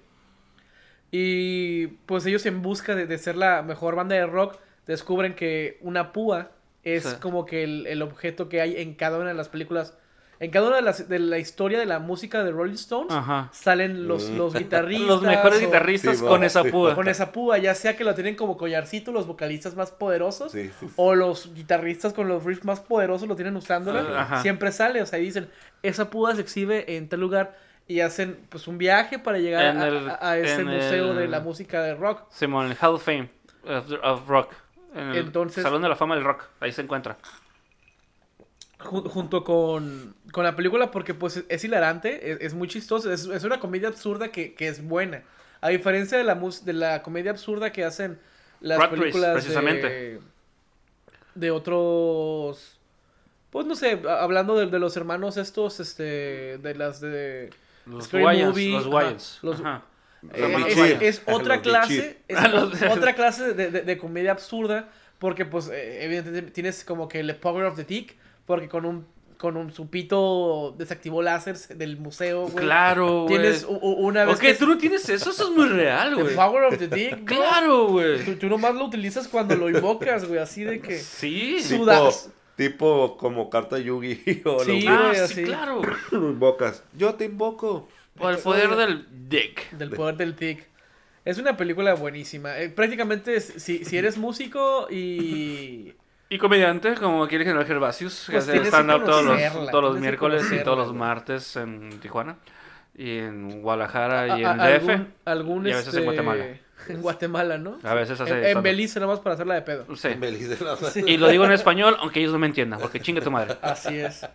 [1.11, 4.57] Y pues ellos en busca de, de ser la mejor banda de rock
[4.87, 6.51] descubren que una púa
[6.83, 7.16] es Sí.
[7.20, 9.97] como que el, el objeto que hay en cada una de las películas.
[10.41, 13.49] En cada una de las de la historia de la música de Rolling Stones Ajá.
[13.53, 14.37] salen los, Mm.
[14.37, 15.07] los guitarristas.
[15.09, 16.95] Los mejores o- guitarristas Sí, con va, esa púa.
[16.95, 20.70] con esa púa, ya sea que lo tienen como collarcito los vocalistas más poderosos sí,
[20.80, 20.93] sí, sí.
[20.97, 24.43] o los guitarristas con los riffs más poderosos lo tienen usándola, Ah, Ajá.
[24.43, 25.49] siempre sale, o sea, dicen,
[25.82, 27.57] esa púa se exhibe en tal lugar
[27.87, 31.18] y hacen pues un viaje para llegar En a, el- a- a ese museo el-
[31.18, 32.22] de la música de rock.
[32.30, 33.28] Simón, el Hall of Fame
[33.66, 34.53] of, of Rock.
[34.95, 36.45] En el Entonces- Salón de la Fama del Rock.
[36.61, 37.16] Ahí se encuentra.
[38.85, 43.26] Ju- junto con, con la película porque pues es, hilarante, es, es muy chistoso, es,
[43.26, 45.22] es una comedia absurda que, que es buena.
[45.61, 48.18] A diferencia de la, mus- de la comedia absurda que hacen
[48.61, 49.89] las Rat Race, películas precisamente.
[49.89, 50.20] de,
[51.35, 52.78] de otros...
[53.51, 57.51] Pues no sé, hablando de, de los hermanos estos, este, de las de...
[57.87, 58.49] Los Scary Wayans.
[58.51, 59.39] Movie, Los ajá, Wayans.
[59.43, 59.82] los- Ajá.
[60.32, 63.99] Eh, es, es otra Los clase, es Ah, los de- otra clase de, de- de
[63.99, 68.16] comedia absurda, porque pues eh, evidentemente tienes como que el power of the tick,
[68.47, 72.64] porque con un con un su pito desactivó láseres del museo, güey.
[72.64, 73.26] Claro, güey.
[73.28, 76.34] Tienes una vez Ok, que tú no tienes eso, eso es muy real, the güey.
[76.36, 77.24] power of the dick.
[77.26, 78.24] Claro, güey.
[78.24, 81.59] Tú, tú nomás lo utilizas cuando lo invocas, güey, así de que Sí.
[81.61, 81.74] Sí.
[81.74, 82.30] Tipo, sudas.
[82.57, 85.42] tipo como carta Yugi-Oh, Sí, lo, Ah, sí, así.
[85.45, 85.82] claro.
[86.12, 86.82] lo invocas.
[86.97, 87.88] Yo te invoco.
[88.18, 89.72] O el poder del dick.
[89.72, 90.64] del poder del tic.
[91.26, 92.59] Es una película buenísima.
[92.61, 95.92] Eh, prácticamente es- si, si eres músico y
[96.35, 100.01] Y comediante, como quiere General Gervasius, que Pues hace que stand-up todos los, todos los
[100.01, 102.37] miércoles y todos los martes en Tijuana.
[102.97, 104.89] Y en Guadalajara y a- en a- DF.
[104.91, 106.45] algún, algún, y a veces en este, Guatemala.
[106.89, 107.78] En Guatemala, ¿no?
[107.85, 108.62] A veces hace En, en.
[108.64, 109.87] Belice, nomás para hacerla de pedo.
[109.97, 110.09] Sí.
[110.18, 110.76] Feliz de la-
[111.09, 113.57] Y lo digo en español, aunque ellos no me entiendan, porque chinga tu madre.
[113.62, 114.26] Así es.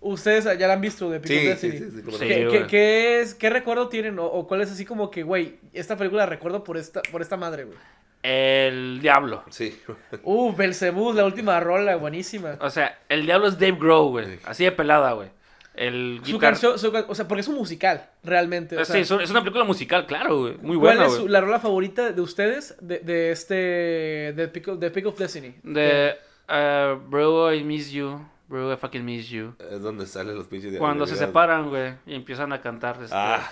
[0.00, 2.02] Ustedes ya la han visto de Pico Sí, sí, Destiny.
[2.12, 2.18] sí.
[2.20, 4.18] ¿Qué, qué- qué es, ¿Qué recuerdo tienen?
[4.20, 7.20] O, o cuál es así como que, güey, esta película la recuerdo por esta, por
[7.20, 7.78] esta madre, güey?
[8.22, 9.42] El diablo.
[9.50, 9.76] Sí.
[10.22, 12.56] Uh, Belzebú, la última rola, buenísima.
[12.60, 14.38] O sea, el diablo es Dave Grohl, güey.
[14.44, 15.28] Así de pelada, güey.
[15.74, 18.76] El Su guitar- canción, su o sea, porque es un musical, realmente.
[18.76, 20.54] o Eh, Sí, sea, es un- es una película musical, claro, güey.
[20.58, 23.54] Muy ¿Cuál buena, es su- la rola favorita de ustedes de, de este.
[23.54, 25.54] de Pick of, de Pick of Destiny?
[25.62, 26.14] De
[26.48, 28.20] uh, Bro, I miss you.
[28.48, 29.54] Bro, I fucking miss you.
[29.70, 32.98] Es donde salen los pinches de Cuando se separan, güey, y empiezan a cantar.
[33.02, 33.50] Este, Ah,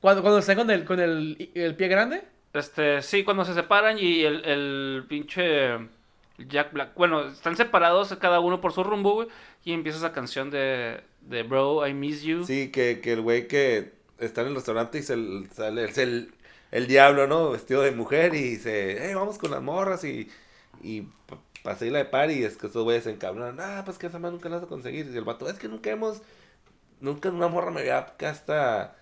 [0.00, 2.24] Cuando, cuando están con el, con el, el pie grande.
[2.54, 5.78] Este, sí, cuando se separan y el, el pinche
[6.38, 6.94] Jack Black.
[6.96, 9.26] Bueno, están separados cada uno por su rumbo.
[9.64, 12.48] Y empieza esa canción de, de Bro, I miss you.
[12.48, 15.16] sí, que, que el güey que está en el restaurante y se
[15.54, 16.34] sale es el,
[16.70, 17.50] el diablo, ¿no?
[17.50, 20.30] Vestido de mujer y dice, hey, vamos con las morras y,
[20.82, 23.58] Y pa- para seguirla de par y es que estos güeyes se encabronan.
[23.60, 25.10] Ah, pues que esa madre nunca la vas a conseguir.
[25.12, 26.22] Y el vato, es que nunca hemos.
[27.00, 28.96] Nunca una morra me había hasta.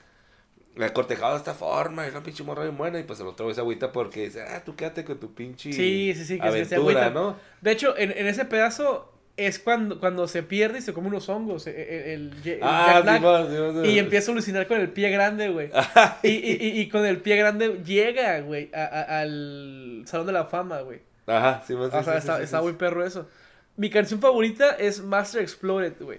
[0.76, 2.06] Me ha cortejado de esta forma.
[2.06, 2.98] Y una pinche morra bien buena.
[2.98, 5.72] Y pues el otro se agüita porque dice, ah, tú quédate con tu pinche.
[5.72, 7.10] Sí, sí, sí, que se- se aventura, agüita.
[7.10, 7.36] ¿no?
[7.60, 11.28] De hecho, en, en ese pedazo es cuando, cuando se pierde y se come unos
[11.28, 11.66] hongos.
[11.66, 14.90] El, el- el Jack Ah, Black, sí, sí, sí, y empieza a alucinar con el
[14.90, 15.70] pie grande, güey.
[16.22, 20.32] y, y, y, y con el pie grande llega, güey, a- a- al Salón de
[20.32, 21.00] la Fama, güey.
[21.26, 23.28] Ajá, sí, sí, o sea, está, está muy perro eso.
[23.76, 26.18] Mi canción favorita es Master Exploded, güey.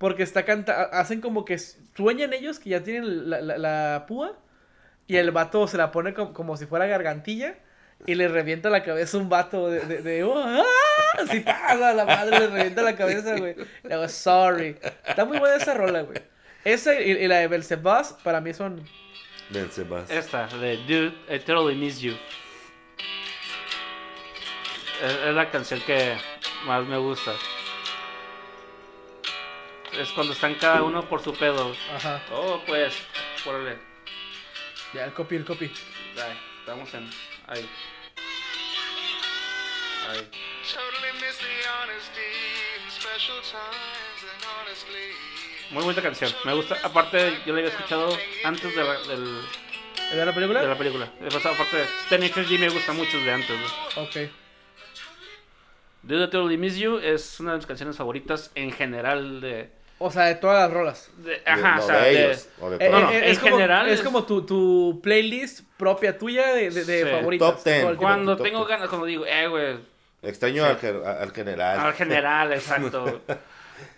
[0.00, 4.32] Porque está canta hacen como que sueñan ellos que ya tienen la, la- la púa
[5.06, 7.56] y el vato se la pone como, como si fuera gargantilla
[8.06, 10.62] y le revienta la cabeza un vato de, de, de, "Oh, ah",
[11.22, 13.54] así pasa la madre le revienta la cabeza, güey.
[13.82, 14.76] Le digo, sorry.
[15.06, 16.16] Está muy buena esa rola, güey.
[16.64, 18.82] Esa y, y la de Belzebaz para mí son
[19.92, 20.04] va.
[20.08, 22.14] Esta, de Dude, I Totally Miss You.
[25.04, 26.14] Es, es la canción que
[26.66, 27.32] más me gusta.
[29.98, 31.74] Es cuando están cada uno por su pedo.
[31.94, 32.22] ajá.
[32.32, 32.94] Oh, pues,
[33.44, 33.78] órale.
[34.94, 35.66] Ya el copy, el copy.
[35.66, 37.10] Ahí, estamos en.
[37.46, 37.68] Ahí.
[40.08, 40.28] Ahí.
[45.70, 46.32] Muy buena canción.
[46.44, 46.76] Me gusta.
[46.82, 49.40] Aparte, yo la había escuchado antes de la, del-
[50.10, 50.60] ¿Es de la película?
[50.62, 51.12] de la película.
[51.28, 53.56] Aparte, Tenacious D me gusta mucho de antes.
[53.96, 54.02] ¿no?
[54.02, 54.16] Ok.
[56.02, 59.70] Dude, I Totally Miss You es una de mis canciones favoritas en general de.
[60.02, 61.10] O sea, de todas las rolas.
[61.18, 63.02] de- ajá, no, o sea, de de- ellos, o de Eh, No, todos.
[63.02, 66.70] no, eh, en es como, general es es- como tu, tu playlist propia tuya de,
[66.70, 67.10] de, de Sí.
[67.10, 67.54] favoritas.
[67.54, 67.96] Top ten.
[67.96, 68.68] Cuando Top tengo ten.
[68.70, 69.76] ganas, cuando digo, eh, güey,
[70.22, 70.86] Extraño Sí.
[70.86, 71.80] al, al general.
[71.80, 73.20] al general, exacto.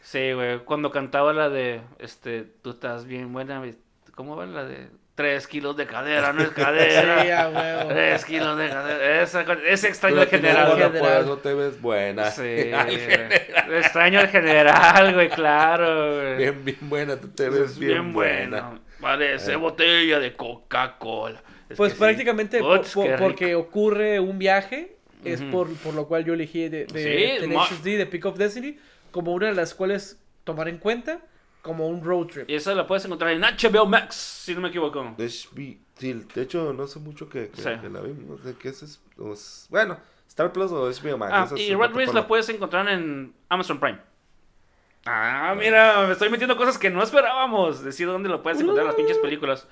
[0.03, 3.63] Sí, güey, cuando cantaba la de, este, tú estás bien buena,
[4.15, 4.89] ¿cómo va la de?
[5.15, 7.43] Tres kilos de cadera, no es Sí, cadera.
[7.43, 7.89] a huevo.
[7.91, 9.23] Tres kilos de cadera.
[9.23, 10.69] Esa, ese extraño al general.
[10.71, 11.01] buena, General.
[11.01, 12.31] por eso te ves buena.
[12.31, 12.99] Sí, Al güey.
[12.99, 13.75] general.
[13.75, 16.37] extraño al general, güey, claro, güey.
[16.39, 18.61] Bien, bien buena, tú te Es ves bien, bien buena.
[18.63, 18.81] bueno.
[19.01, 19.57] Parece Eh.
[19.57, 21.43] botella de Coca-Cola.
[21.69, 21.99] Es Pues sí.
[21.99, 26.87] prácticamente Uts, po- porque ocurre un viaje, es por, por lo cual yo elegí de,
[26.87, 27.39] de
[27.83, 28.79] Sí, de Pick of Destiny,
[29.11, 31.21] como una de las cuales tomar en cuenta
[31.63, 32.51] como un road trip.
[32.51, 35.15] Y esa la puedes encontrar en HBO Max, si no me equivoco.
[35.17, 37.71] De, hecho, no sé mucho que, que, Sí.
[37.81, 38.13] que la vi.
[38.13, 38.83] No sé qué es.
[38.83, 39.01] es-
[39.33, 39.97] es- bueno,
[40.29, 41.53] Star Plus o HBO Max.
[41.53, 43.99] Ah, y Red Race la puedes encontrar en Amazon Prime.
[45.05, 47.83] Ah, mira, me estoy metiendo cosas que no esperábamos.
[47.85, 49.67] Decir dónde lo puedes encontrar las pinches películas.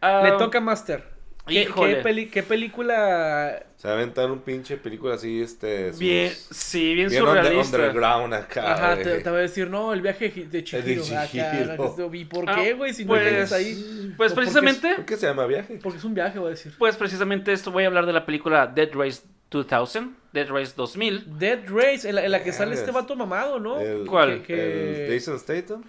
[0.00, 1.13] Ah, Le toca Master.
[1.46, 5.90] ¿Qué, qué peli- qué película Se va a aventar un pinche película así, este.
[5.90, 7.76] sus- Bien, sí, bien, bien under- surrealista.
[7.76, 8.72] underground acá.
[8.72, 11.02] Ajá, te, te va a decir, no, el viaje de Chihiro.
[11.18, 11.76] acá.
[12.12, 12.94] ¿Y por Ah, qué, güey?
[12.94, 14.14] Si no pues- tienes ahí.
[14.16, 15.78] Pues ¿O por qué es- precisamente, ¿Por qué se llama viaje?
[15.82, 16.72] Porque es un viaje, voy a decir.
[16.78, 19.20] pues precisamente esto voy a hablar de la película Dead Race
[19.50, 21.38] 2000, Dead Race 2000.
[21.38, 23.80] Dead Race, en la, en la que sale este vato mamado, ¿no?
[23.80, 24.40] El- ¿Cuál?
[24.42, 25.84] Que- que- El Jason Statham.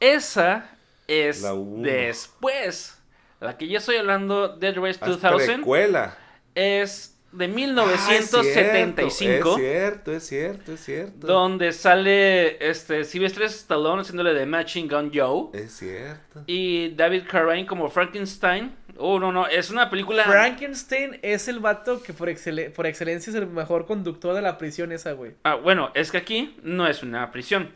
[0.00, 0.68] Esa
[1.06, 1.44] es
[1.76, 2.95] después.
[3.40, 6.16] La que yo estoy hablando, Dead Race Ah, es 2000, precuela.
[6.54, 9.50] es de Ah, 1975.
[9.50, 11.26] es cierto, es cierto, es cierto.
[11.26, 15.48] Donde sale este Sylvester Stallone haciéndole de Matching Gun Joe.
[15.52, 16.42] Es cierto.
[16.46, 18.74] Y David Carradine como Frankenstein.
[18.98, 20.24] Oh, no, no, es una película.
[20.24, 24.56] Frankenstein es el vato que por, excele- por excelencia es el mejor conductor de la
[24.56, 25.32] prisión esa, güey.
[25.44, 27.72] Ah, bueno, es que aquí no es una prisión.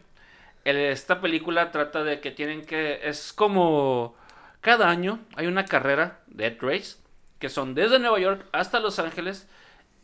[0.65, 3.01] El- Esta película trata de que tienen que.
[3.07, 4.17] Es como.
[4.61, 6.97] Cada año hay una carrera, Dead Race,
[7.39, 9.49] que son desde Nueva York hasta Los Ángeles.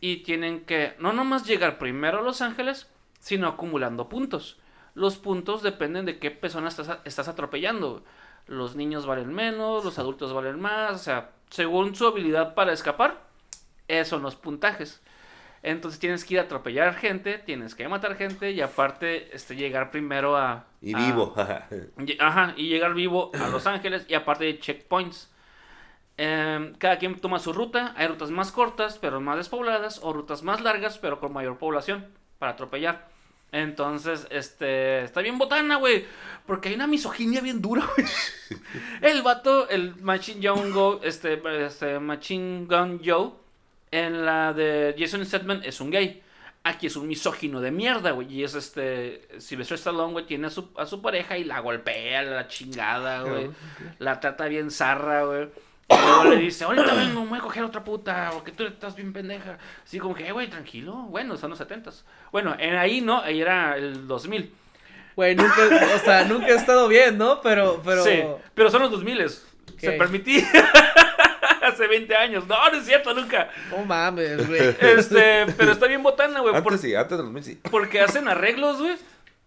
[0.00, 2.86] Y tienen que no nomás llegar primero a Los Ángeles,
[3.18, 4.58] sino acumulando puntos.
[4.94, 8.02] Los puntos dependen de qué persona estás, estás atropellando.
[8.46, 10.94] Los niños valen menos, los adultos valen más.
[10.94, 13.20] O sea, según su habilidad para escapar,
[13.88, 15.02] esos son los puntajes.
[15.62, 19.90] Entonces tienes que ir a atropellar gente, tienes que matar gente y aparte este, llegar
[19.90, 20.66] primero a...
[20.90, 21.34] Y a- vivo.
[22.06, 25.30] y- Ajá, y llegar vivo a Los Ángeles y aparte de checkpoints.
[26.18, 30.42] Em, cada quien toma su ruta, hay rutas más cortas pero más despobladas o rutas
[30.42, 32.06] más largas pero con mayor población
[32.38, 33.08] para atropellar.
[33.52, 36.04] Entonces, este, está bien botana, güey,
[36.46, 38.08] porque hay una misoginia bien dura, güey.
[39.02, 43.32] El vato, el Machine Gun Go, este, este, Machine Gun Joe,
[43.90, 46.22] en la de Jason Statham es un gay.
[46.68, 48.32] Aquí es un misógino de mierda, güey.
[48.32, 49.28] Y es este.
[49.38, 53.50] Sylvester Stallone, güey, tiene a su, a su pareja y la golpea, la chingada, güey.
[53.98, 55.48] La trata bien zarra, güey.
[55.88, 58.96] Y luego le dice, ahorita vengo, me voy a coger otra puta, porque tú estás
[58.96, 59.58] bien pendeja.
[59.84, 60.92] Así como que, "Eh, güey, tranquilo.
[61.08, 62.04] Bueno, son los setentas.
[62.32, 64.52] Bueno, en ahí no, ahí era el 2000.
[65.14, 65.54] Güey, nunca,
[65.94, 67.40] o sea, nunca he estado bien, ¿no?
[67.40, 68.02] Pero, pero...
[68.02, 68.22] Sí,
[68.54, 69.30] pero son los 2000
[69.78, 69.98] Se Ok.
[69.98, 70.44] permitía.
[71.62, 72.46] Hace 20 años.
[72.46, 73.50] No, no es cierto, nunca.
[73.70, 74.60] No mames, güey.
[74.80, 76.52] Este, pero está bien botana, güey.
[76.62, 77.60] por- Antes sí, antes de los 2000 sí.
[77.70, 78.96] Porque hacen arreglos, güey.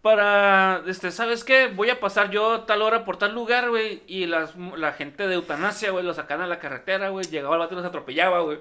[0.02, 1.68] Para, este, ¿sabes qué?
[1.68, 4.02] Voy a pasar yo tal hora por tal lugar, güey.
[4.08, 7.26] Y las, la gente de eutanasia, güey, lo sacaban a la carretera, güey.
[7.26, 8.60] Llegaba el vato y los atropellaba, güey.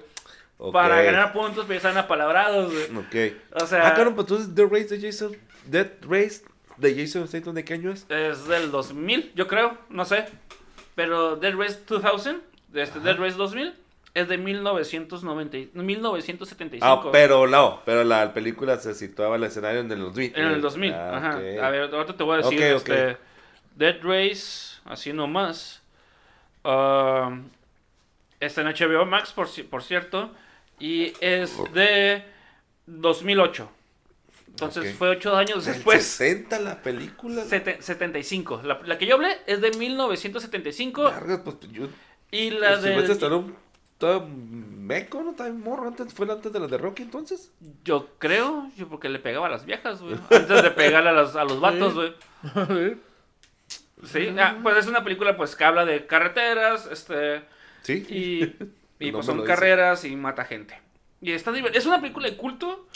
[0.73, 2.83] Para ganar puntos, pero ya estaban apalabrados, güey.
[2.97, 3.37] Ok.
[3.61, 5.37] O sea- Ah, claro, pues entonces The Race de Jason.
[5.65, 6.41] Dead Race
[6.75, 8.05] de Jason Statham, ¿de qué año es?
[8.09, 10.25] Es del 2000, yo creo, no sé.
[10.95, 12.41] Pero Dead Race 2000,
[12.71, 13.73] de este Dead Race 2000,
[14.13, 16.85] es de 1990, y- 1975.
[16.85, 20.33] Ah, pero no, pero la película se situaba el escenario en el 2000.
[20.35, 21.29] En el 2000, Ah, ajá.
[21.37, 21.63] ok.
[21.63, 22.89] A ver, ahorita te voy a decir, Ok, ok.
[22.89, 23.17] este,
[23.75, 25.81] Dead Race, así nomás.
[26.63, 27.49] Um,
[28.39, 30.31] está en HBO Max, por, por cierto,
[30.79, 32.23] y es de
[32.87, 33.69] 2008.
[34.49, 34.97] Entonces Ok.
[34.97, 36.03] fue 8 años ¿Del después.
[36.05, 37.43] 60 la película.
[37.45, 38.61] Sete- 75.
[38.63, 41.87] La, la que yo hablé es de 1975 Largas, pues yo.
[42.31, 43.13] Y la Sylvester de...
[43.13, 43.53] Stallone
[43.93, 45.31] estaba meco, ¿no?
[45.31, 45.87] Estaba morro.
[45.87, 47.51] Antes, ¿Fue antes de la de Rocky entonces?
[47.83, 50.15] Yo creo, yo porque le pegaba a las viejas, güey.
[50.29, 52.13] Antes de pegarle a los, a los vatos, güey.
[54.05, 57.43] Sí, ah, pues es una película pues que habla de carreteras, este,
[57.81, 58.05] Sí.
[58.99, 60.79] y, pues son carreras y mata gente.
[61.21, 62.87] Y está es una película de culto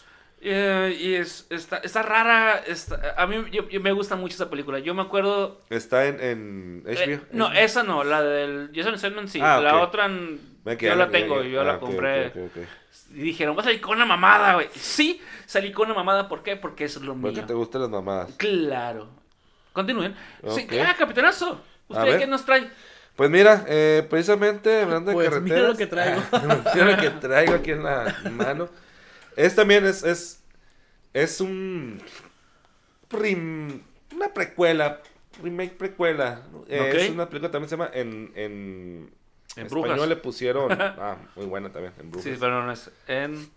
[0.43, 4.49] eh, y es, está, está rara, está- a mí yo- yo me gusta mucho esa
[4.49, 4.79] película.
[4.79, 5.61] Yo me acuerdo...
[5.69, 7.25] Está en, en eh, HBO.
[7.31, 7.53] no, HBO.
[7.53, 11.09] esa no, la del Jason Statham sí, Ah, la otra n- Ve que yo la
[11.09, 12.27] tengo, ya- yo ah, la ok, compré.
[12.27, 12.67] ok, ok, ok.
[13.15, 14.69] Y dijeron, vas a salir con una mamada, güey.
[14.73, 16.55] Sí, salí con una mamada, ¿por qué?
[16.55, 17.45] Porque es lo ¿Por mío.
[17.45, 18.31] te gustan las mamadas?
[18.37, 19.07] Claro.
[19.71, 20.15] Continúen.
[20.49, 21.61] Sí, ah, capitanazo.
[21.87, 22.69] ¿Usted qué nos trae?
[23.15, 25.57] Pues mira, eh, precisamente hablando de Pues carreteras.
[25.59, 26.21] mira lo que traigo.
[26.73, 28.69] mira lo que traigo aquí en la mano.
[29.35, 30.43] Es también es, es,
[31.13, 32.01] es un
[33.07, 33.81] prim-
[34.13, 35.01] una precuela,
[35.41, 36.43] remake precuela.
[36.67, 36.91] Eh.
[36.95, 39.13] Es una película también se llama en, en,
[39.55, 40.07] En español Brujas.
[40.09, 42.31] le pusieron, ah, muy buena también, en Brujas.
[42.31, 43.49] Sí, pero no es en...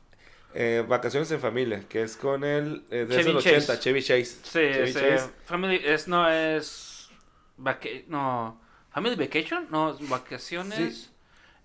[0.58, 3.56] Eh, Vacaciones en familia, que es con el eh, de Chevy el Chase.
[3.72, 4.24] 80, Chevy Chase.
[4.24, 5.30] Sí, Chevy es, Chase.
[5.44, 5.80] Family...
[5.84, 7.10] Es, no, es...
[7.58, 8.58] vaca- No...
[8.90, 9.66] ¿Family Vacation?
[9.70, 11.10] No, es vacaciones Sí.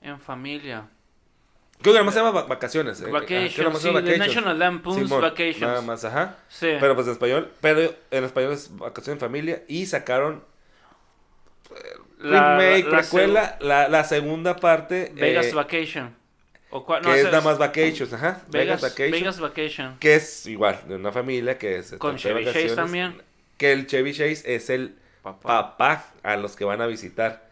[0.02, 0.90] en familia.
[1.82, 3.00] Creo que nada más se llama va- Vacaciones.
[3.02, 4.18] eh, nada Vacation, sí, Vacations.
[4.20, 5.62] National Lampoon's Simón, Vacations.
[5.62, 6.38] Nada más, ajá.
[6.50, 6.68] Sí.
[6.80, 10.44] Pero pues en español, pero en español es Vacaciones en Familia y sacaron
[12.20, 16.16] La- remake, la- la precuela, la, la segunda parte Vegas eh, Vacation.
[16.70, 19.98] O cua- que es nada más Vacations, ajá, Vegas, Vegas, Vacation, Vegas Vacation.
[20.00, 23.22] que es igual de una familia que es Con trata de Chevy Chase también.
[23.58, 25.78] que el Chevy Chase es el Papá.
[25.78, 27.50] papá a los que van a visitar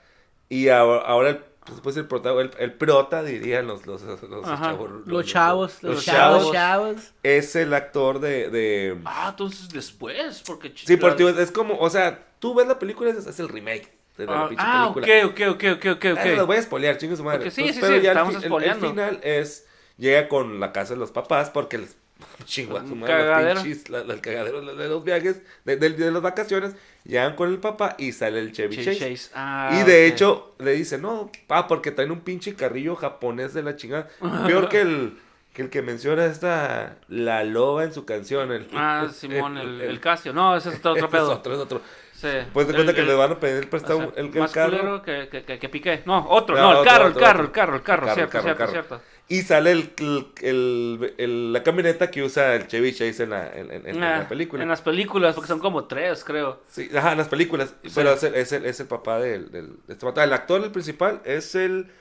[0.47, 1.39] y ahora, ahora el
[1.83, 5.95] pues, el prota, el, el prota dirían los los, los, los chavos, Los chavos, los,
[5.95, 10.73] los chavos, es el actor de, de Ah, entonces después, porque...
[10.75, 13.89] Sí, la- porque es como, o sea, tú ves la película, es, es el remake
[14.17, 15.25] de la Ah, pinche ah, película.
[15.27, 16.17] ok, ok, ok, ok, ok, ok.
[16.17, 17.51] Ah, no, las voy a spoilear, chingue su madre.
[17.51, 18.85] Sí, Entonces, sí, pero sí, ya el estamos el- spoileando.
[18.85, 21.95] El, final es, llega con la casa de los papás porque les
[22.45, 23.61] chingó a su Un cagadero.
[23.61, 27.49] pinches, la- la- el cagadero de, los viajes, de, de- de las vacaciones, llegan con
[27.49, 29.15] el papá y sale el Chevy, Chevy Chase.
[29.15, 29.31] Chase.
[29.35, 30.13] Ah, y de ok.
[30.13, 34.07] hecho, le dice, no, pa, porque traen un pinche carrillo japonés de la chingada.
[34.47, 35.17] Peor que el
[35.53, 38.51] que el que menciona esta, la loba en su canción.
[38.51, 40.31] El, Ah, Simón, el, el Casio.
[40.33, 41.31] No, ese es otro, otro es pedo.
[41.31, 41.81] otro, es otro.
[42.13, 42.27] Sí.
[42.53, 44.39] Pues de cuenta El- que el- le van a pedir prestado o sea, el, el
[44.39, 45.01] más carro.
[45.01, 46.03] que, que, que, piqué.
[46.05, 47.45] No, otro, No, no, el otro, carro, otro, el carro, otro.
[47.45, 48.71] el carro, el carro, cierto, carro, cierto, carro.
[48.71, 49.01] cierto.
[49.31, 49.91] Y sale el,
[50.41, 54.19] el- el- la camioneta que usa el Chevy Chase en la, en, en- en Ah,
[54.19, 54.63] la película.
[54.63, 56.61] En las películas, porque son como tres, creo.
[56.67, 57.75] Sí, ajá, en las películas.
[57.93, 60.23] Pero es el, es el, es papá del, del- de este.
[60.23, 61.91] El actor, el principal, es el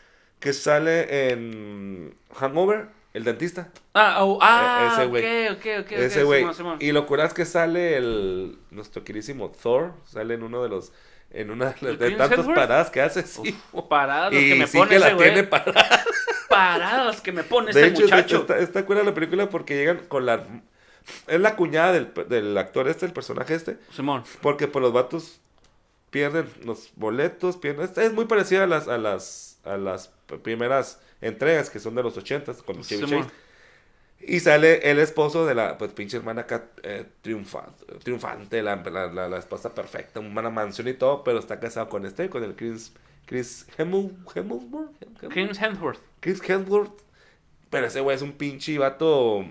[0.40, 3.68] que sale en Hangover, el dentista.
[3.92, 5.48] Ah, oh, ah, ese güey.
[5.48, 5.86] ok, ok, ok.
[5.86, 6.46] ok, Ese güey.
[6.80, 9.92] Y lo es que sale el nuestro queridísimo Thor.
[10.06, 10.92] Sale en uno de los.
[11.30, 13.54] En una de, ¿El de tantas paradas que hace, sí.
[13.72, 15.32] Uf, paradas las y que me sí pone que ese la güey.
[15.32, 16.04] tiene parada.
[16.48, 18.36] Paradas las que me pone De este hecho, muchacho.
[18.38, 20.46] está, está cura la película porque llegan con la.
[21.26, 23.76] Es la cuñada del, del actor este, el personaje este.
[23.94, 24.24] Simón.
[24.40, 25.40] Porque pues los vatos
[26.10, 27.84] pierden los boletos, pierden.
[27.84, 30.10] Es, es muy parecida a las, a las a las
[30.42, 33.02] primeras entregas que son de los ochentas con Chevy.
[33.02, 33.24] Chase.
[34.20, 39.06] Y sale el esposo de la pues pinche hermana acá eh, triunfa- triunfante, la, la,
[39.06, 42.54] la, la esposa perfecta, una mansión y todo, pero está casado con este, con el
[42.56, 42.92] Chris
[43.26, 44.90] Chris Hemel, Hemelsworth,
[45.22, 46.00] Hem- Chris Hemsworth.
[46.20, 47.02] Chris Hemsworth.
[47.70, 49.44] Pero ese güey es un pinche vato.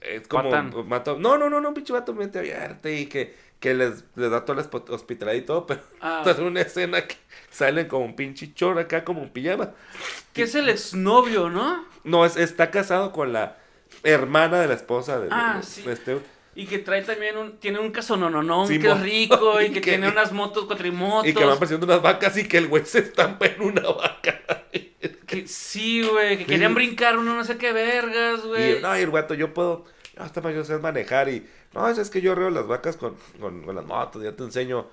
[0.00, 0.44] Es como.
[0.44, 0.72] Patán.
[0.88, 4.44] mato- no, no, no, no, pinche vato mente abierta y que, que les, les da
[4.44, 5.66] toda la hosp- hospitalidad y todo.
[5.66, 6.22] Pero Ah.
[6.38, 7.16] en una escena que
[7.50, 9.72] salen como un pinche chor acá, como un pijama.
[10.32, 11.84] Que es el exnovio, ¿no?
[12.04, 13.56] No, es, está casado con la
[14.04, 15.82] hermana de la esposa de, Ah, de- sí.
[15.82, 16.18] de este.
[16.54, 19.66] Y que trae también un, tiene un caso no, no, no, que es rico y
[19.66, 21.26] Y que, que- tiene unas motos, cuatrimotos.
[21.28, 24.40] Y que van persiguiendo unas vacas y que el güey se estampa en una vaca.
[25.26, 28.78] Que sí, güey, que querían brincar uno no sé qué vergas, güey.
[28.78, 29.84] Y, no, y el vato, yo puedo,
[30.16, 33.16] no, hasta para yo sé manejar y, no, es que yo reo las vacas con,
[33.40, 34.86] con, con las motos, ya te enseño,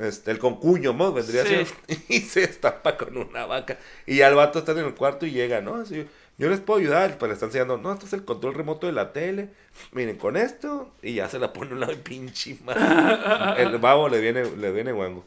[0.00, 1.12] este, el concuño, ¿no?
[1.12, 1.48] Vendría Sí.
[1.48, 1.70] siendo,
[2.08, 5.30] y se estampa con una vaca, y ya el vato está en el cuarto y
[5.30, 5.76] llega, ¿no?
[5.76, 6.06] Así,
[6.38, 8.92] yo les puedo ayudar, pero le están enseñando, no, esto es el control remoto de
[8.92, 9.50] la tele,
[9.92, 13.62] miren, con esto, y ya se la pone un lado y pinche madre.
[13.62, 15.24] El babo le viene, le viene guango.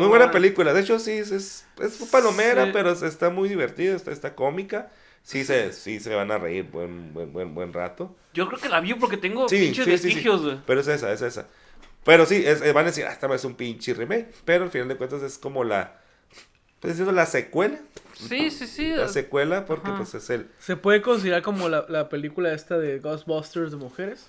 [0.00, 2.70] Muy buena película, de hecho sí, es, es, es palomera, Sí.
[2.72, 4.90] pero es- está muy divertida, está, está cómica.
[5.22, 8.14] Sí se, sí se van a reír buen, buen, buen, buen rato.
[8.34, 10.58] Yo creo que la vi porque tengo Sí, pinches sí, vestigios, güey.
[10.66, 11.46] Pero es esa, es esa.
[12.04, 14.28] Pero sí, es, eh, van a decir, ah, esta vez es un pinche remake.
[14.44, 15.98] Pero al final de cuentas es como la.
[16.80, 17.78] Pues diciendo la secuela.
[18.16, 18.88] Sí, sí, sí.
[18.90, 19.96] La secuela, porque Ajá.
[19.98, 20.48] pues es el.
[20.58, 24.26] ¿Se puede considerar como la, la película esta de Ghostbusters de mujeres?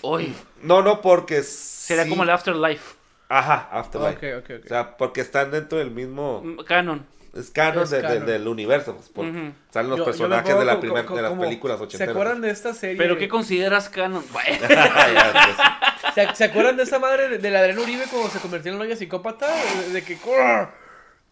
[0.00, 1.42] Hoy No, no, porque.
[1.42, 2.94] sería sí- como el Afterlife.
[3.28, 4.36] Ajá, Afterlife.
[4.36, 4.64] Ok, ok, ok.
[4.64, 6.42] O sea, porque están dentro del mismo.
[6.44, 7.06] Mm, Canon.
[7.34, 8.26] Es canon, Es de- de- canon.
[8.26, 8.94] del universo.
[8.94, 9.24] Pues, por-.
[9.24, 12.14] Salen los Yo- yo me personajes de, la primer- de las películas ¿Se ochenteras.
[12.14, 12.98] acuerdan de esta serie?
[12.98, 14.22] ¿Pero qué consideras canon?
[16.14, 18.78] ¿Se, se acuerdan de esa madre de, de la Adriana Uribe cuando se convirtió en
[18.78, 19.46] novia psicópata?
[19.50, 20.18] De, de que...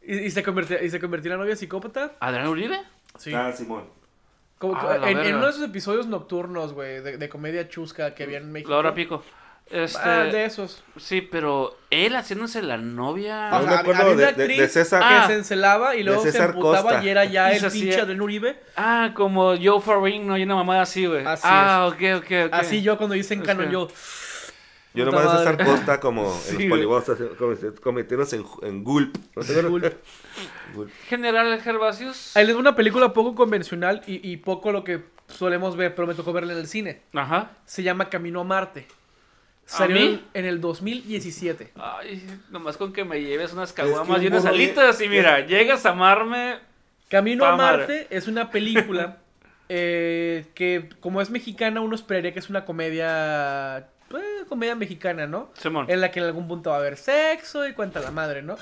[0.03, 2.13] Y, y se convirtió, y se convirtió en la novia psicópata.
[2.21, 2.81] ¿Adrián Uribe?
[3.19, 3.33] Sí.
[3.35, 3.85] Ah, Simón.
[4.59, 8.15] Como- Ah, la en, en uno de esos episodios nocturnos, güey, de, de comedia chusca
[8.15, 8.71] que había en México.
[8.71, 9.23] Laura Pico.
[9.71, 10.83] Este, Ah, de esos.
[10.99, 13.51] Sí, pero él haciéndose la novia.
[13.51, 15.01] Me acuerdo había una de, de- de actriz César.
[15.01, 15.27] que Ah.
[15.29, 18.61] se encelaba y luego se emputaba y era ya el pinche Adrián Uribe.
[18.77, 21.25] Ah, como Joe Farring, no, y una mamada así, güey.
[21.25, 22.53] Así ah, ok, ok, ok.
[22.53, 23.73] Así yo cuando dicen canon, Ok.
[23.73, 23.89] yo...
[24.95, 25.65] Yo nomás de César.
[25.65, 26.69] Costa como en Sí, los güey.
[26.71, 27.19] polibosos
[27.81, 29.17] cometieron en, en Gulp.
[29.37, 29.93] ¿No te acuerdas?
[30.75, 30.91] Gulp.
[31.09, 32.37] General Gervasius.
[32.37, 36.15] Ahí les una película poco convencional y, y poco lo que solemos ver, pero me
[36.15, 37.03] tocó verla en el cine.
[37.15, 37.53] Ajá.
[37.67, 38.87] Se llama Camino a Marte.
[39.73, 40.03] ¿A Salió mí?
[40.35, 41.73] en, en el 2017.
[41.77, 45.87] Ay, nomás con que me lleves unas caguamas un y unas alitas y mira, llegas
[45.87, 46.59] a amarme.
[47.09, 47.55] Camino a.
[47.57, 49.19] Marte es una película
[49.69, 53.89] eh, que, como es mexicana, uno esperaría que es una comedia.
[54.11, 55.51] Pues, comedia mexicana, ¿no?
[55.55, 55.87] Simón.
[55.89, 58.57] En la que en algún punto va a haber sexo y cuenta la madre, ¿no?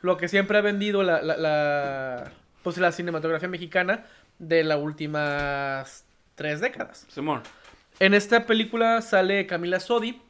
[0.00, 2.30] Lo que siempre ha vendido la, la, la,
[2.62, 4.06] pues, la cinematografía mexicana
[4.38, 6.04] de las últimas
[6.36, 7.04] tres décadas.
[7.08, 7.42] Simón.
[7.98, 10.22] En esta película sale Camila Sodi,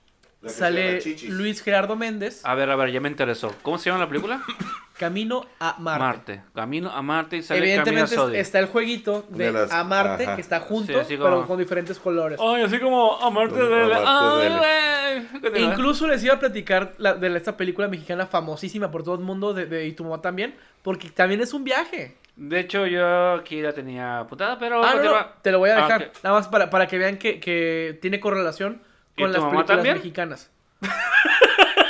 [0.47, 1.01] sale.
[1.29, 3.55] Luis Gerardo Méndez, A ver, a ver, ya me interesó.
[3.63, 4.43] ¿Cómo se llama la película?
[4.99, 6.43] Camino a Marte.
[6.55, 8.37] Camino a Marte y sale Camila Evidentemente Sodi.
[8.39, 10.35] está el jueguito de, De las- a Marte ajá.
[10.37, 12.39] que está junto, así como- pero con diferentes colores.
[12.41, 15.55] Ay, así como a Marte a Marte güey.
[15.55, 19.23] E incluso les iba a platicar la- de esta película mexicana famosísima por todo el
[19.23, 22.17] mundo, de, de- y tu mamá también, porque también es un viaje.
[22.37, 24.83] De hecho, yo aquí la tenía putada, pero.
[24.85, 25.33] Ah, no, no, continúa.
[25.43, 28.21] te lo voy a Ah, dejar, nada más para, para que vean que, que tiene
[28.21, 28.81] correlación
[29.17, 29.95] ¿Y con tu las mamá películas también?
[29.97, 30.51] mexicanas.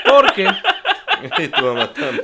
[0.04, 0.48] Porque
[1.38, 2.22] Y tu mamá también.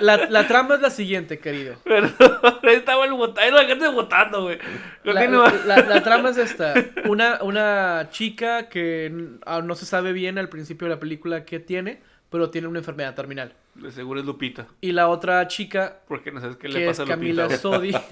[0.00, 1.76] la, la trama es la siguiente, querido.
[1.84, 2.14] Perdón,
[2.64, 4.58] ahí estaba el botando, la gente votando, güey.
[5.04, 5.52] La, Continúa.
[5.66, 6.74] la- la trama es esta.
[7.06, 11.44] Una, una chica que n- aún no se sabe bien al principio de la película
[11.44, 13.54] qué tiene, pero tiene una enfermedad terminal.
[13.76, 14.66] De seguro es Lupita.
[14.80, 17.60] Y la otra chica, Porque no sabes qué le que es pasa a Camila Lupita.
[17.60, 17.96] Sodi.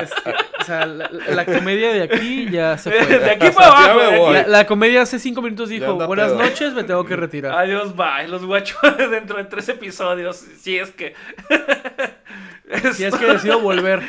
[0.00, 0.34] Este,
[0.66, 3.30] sea, la, comedia de aquí ya se De fue.
[3.30, 3.94] aquí para Ya abajo.
[3.98, 4.36] me de voy.
[4.36, 4.50] aquí.
[4.50, 6.42] La, la comedia hace cinco minutos dijo, buenas pedo".
[6.42, 7.56] noches, me tengo que retirar.
[7.58, 8.28] Adiós, bye.
[8.28, 8.78] Los guachos
[9.10, 10.36] dentro de tres episodios.
[10.36, 11.14] Si es que.
[12.94, 14.02] Si es que decido volver,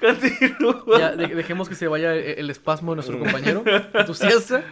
[0.00, 0.98] Continúa.
[0.98, 3.64] ya de- dejemos que se vaya el, el espasmo de nuestro compañero
[3.94, 4.62] entusiasta.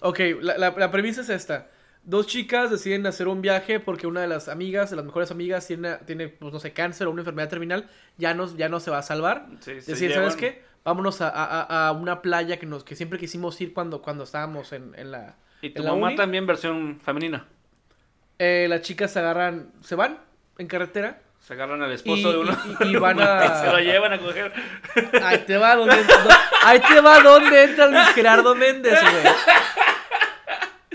[0.00, 1.68] Ok, la, la- la premisa es esta.
[2.02, 5.66] Dos chicas deciden hacer un viaje porque una de las amigas, de las mejores amigas,
[5.66, 8.90] tiene, tiene pues, no sé, cáncer o una enfermedad terminal, ya no, ya no se
[8.90, 9.46] va a salvar.
[9.60, 10.62] Sí, ¿sabes qué?
[10.82, 14.72] Vámonos a, a- a una playa que, nos, que siempre quisimos ir cuando, cuando estábamos
[14.72, 15.36] en, en la...
[15.60, 16.16] Y tu en la mamá uni.
[16.16, 17.44] también, versión femenina.
[18.38, 20.18] Eh, las chicas se agarran, se van
[20.56, 21.20] en carretera.
[21.38, 22.56] Se agarran al Y, esposo de uno.
[22.80, 23.56] y- y- y van a...
[23.60, 24.52] Se lo llevan a coger.
[25.22, 26.12] Ahí te va donde, do-
[26.64, 29.34] ahí te va donde entra Luis Gerardo Méndez, güey.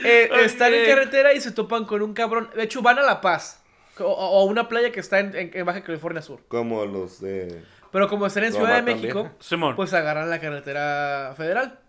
[0.05, 2.49] Eh, Están en carretera y se topan con un cabrón.
[2.55, 3.61] De hecho, van a La Paz.
[3.99, 6.41] O, una playa que está en, en- en Baja California Sur.
[6.49, 7.63] Como los de.
[7.91, 8.97] Pero como están en Ciudad de también.
[9.01, 9.75] México, Simón.
[9.77, 11.79] pues agarran la carretera federal.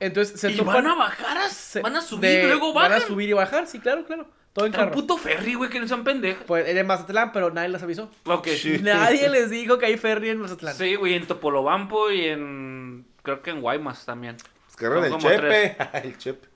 [0.00, 0.76] Entonces se y topan.
[0.76, 2.90] van a bajar, a- se- van a subir de- y luego bajan.
[2.92, 4.26] Van a subir y bajar, sí, claro, claro.
[4.54, 4.92] Todo en Un carro.
[4.92, 6.44] puto ferry, güey, que no sean pendejos.
[6.46, 8.10] Pues era en Mazatlán, pero nadie les avisó.
[8.24, 8.48] Ok.
[8.48, 8.78] Sí.
[8.82, 10.74] Nadie les dijo que hay ferry en Mazatlán.
[10.74, 13.06] Sí, güey, en Topolobampo y en.
[13.22, 14.36] Creo que en Guaymas también.
[14.66, 15.76] Pues que el chepe.
[16.02, 16.48] el chepe.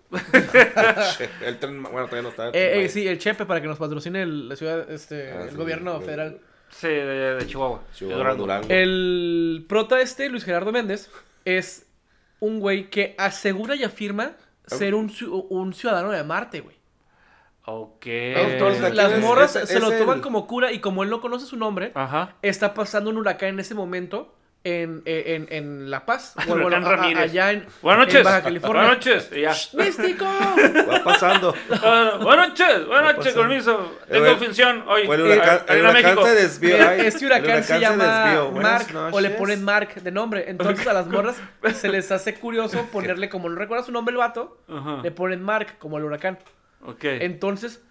[1.44, 2.48] El tren, bueno, todavía no está.
[2.50, 5.50] Eh, eh, sí, el Chepe para que nos patrocine el, la ciudad, este, Ah, el
[5.50, 6.40] sí, gobierno federal.
[6.68, 7.82] Sí, de, de Chihuahua.
[7.90, 8.42] de Chihuahua, Durango.
[8.42, 8.66] Durango.
[8.70, 11.10] El prota este, Luis Gerardo Méndez,
[11.44, 11.86] es
[12.40, 14.32] un güey que asegura y afirma
[14.66, 16.76] ser un, ciu- un ciudadano de Marte, güey.
[17.66, 18.06] Ok.
[18.06, 21.10] Entonces, las es- morras es- se es lo toman el- como cura y como él
[21.10, 22.36] no conoce su nombre, Ajá.
[22.42, 24.34] está pasando un huracán en ese momento
[24.66, 26.34] en, en, en La Paz.
[26.48, 28.24] o bueno, a- allá en, Buenas en noches.
[28.24, 28.82] Baja California.
[28.82, 29.30] Buenas noches.
[29.30, 29.54] Ya.
[29.82, 30.24] ¡Místico!
[30.90, 31.54] Va pasando.
[31.70, 32.86] Ah, buenas noches.
[32.86, 33.92] Buenas noches, permiso.
[34.10, 35.06] Tengo El- función hoy.
[35.06, 36.26] O el huracán, Eh, el Arena huracán México.
[36.26, 36.88] se desvió.
[36.88, 40.44] Ay, este el huracán se llama Mark o le ponen Mark de nombre.
[40.48, 41.36] Entonces a las morras
[41.74, 44.58] se les hace curioso ponerle, como no recuerda su nombre el vato,
[45.02, 46.38] le ponen Mark como el huracán.
[46.84, 47.02] Ok.
[47.04, 47.82] Entonces,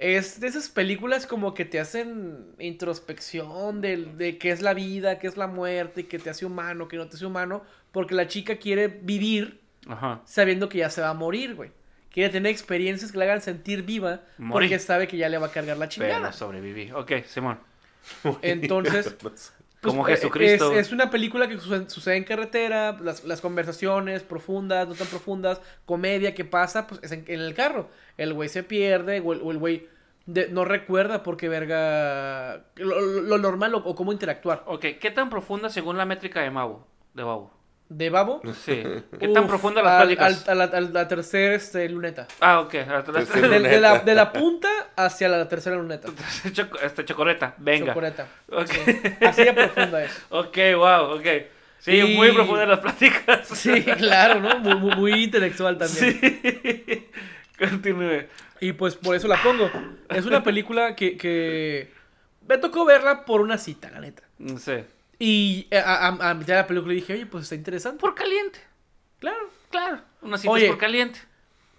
[0.00, 5.18] es de esas películas como que te hacen introspección de, de qué es la vida,
[5.18, 8.26] qué es la muerte, qué te hace humano, qué no te hace humano, porque la
[8.26, 10.22] chica quiere vivir Ajá.
[10.24, 11.70] sabiendo que ya se va a morir, güey.
[12.10, 14.52] Quiere tener experiencias que la hagan sentir viva Morir.
[14.70, 16.32] porque sabe que ya le va a cargar la Pero chingada.
[16.32, 16.90] sobreviví.
[16.92, 17.60] Ok, Simón.
[18.42, 19.14] Entonces,
[19.82, 20.72] Como eh, Jesucristo.
[20.72, 25.60] Es, es una película que sucede, en carretera, las, las conversaciones profundas, no tan profundas,
[25.86, 27.88] comedia que pasa, pues es en, en el carro.
[28.18, 29.88] El güey se pierde o el, o el güey
[30.26, 34.62] de- no recuerda por qué verga lo, normal o, o cómo interactuar.
[34.66, 36.84] Ok, ¿qué tan profunda según la métrica de Mau?
[37.14, 37.52] De Babo.
[37.88, 38.40] De babo.
[38.64, 38.84] Sí.
[39.18, 40.48] ¿Qué tan profunda las al- pláticas?
[40.48, 42.28] al- a la, a la tercera este, luneta.
[42.40, 42.74] Ah, ok.
[42.74, 43.02] la-
[43.58, 44.68] de la, de la punta
[45.04, 46.08] hacia la tercera luneta.
[46.82, 47.54] Este, chocorreta.
[47.58, 47.88] Venga.
[47.88, 48.26] Chocoreta.
[48.50, 48.66] Ok.
[48.70, 49.24] Sí.
[49.26, 50.22] Así de profunda es.
[50.30, 51.26] Ok, wow, ok.
[51.78, 53.48] Sí, Y- muy profunda las pláticas.
[53.54, 54.58] Sí, claro, ¿no?
[54.60, 56.20] Muy, muy- muy intelectual también.
[56.20, 57.08] Sí.
[57.58, 58.26] Continúe.
[58.60, 59.70] Y pues por eso la pongo.
[60.08, 61.92] Es una película que, que
[62.46, 64.22] me tocó verla por una cita, la neta.
[64.58, 64.84] Sí.
[65.18, 68.00] Y a, a- a mitad de la película dije, oye, pues está interesante.
[68.00, 68.58] Por caliente.
[69.18, 69.50] Claro.
[69.70, 70.00] Claro.
[70.22, 70.64] Una cita Oye.
[70.64, 71.20] es por caliente.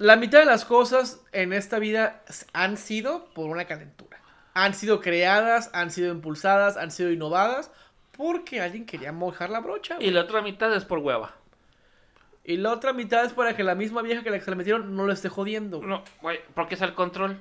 [0.01, 2.23] La mitad de las cosas en esta vida
[2.53, 4.17] han sido por una calentura.
[4.55, 7.69] Han sido creadas, han sido impulsadas, han sido innovadas
[8.17, 9.97] porque alguien quería mojar la brocha.
[9.97, 10.07] güey.
[10.07, 11.35] Y la otra mitad es por hueva.
[12.43, 14.57] Y la otra mitad es para que la misma vieja que la que se la
[14.57, 15.77] metieron no le esté jodiendo.
[15.77, 15.89] güey.
[15.89, 17.39] No, güey, ¿por qué es el control?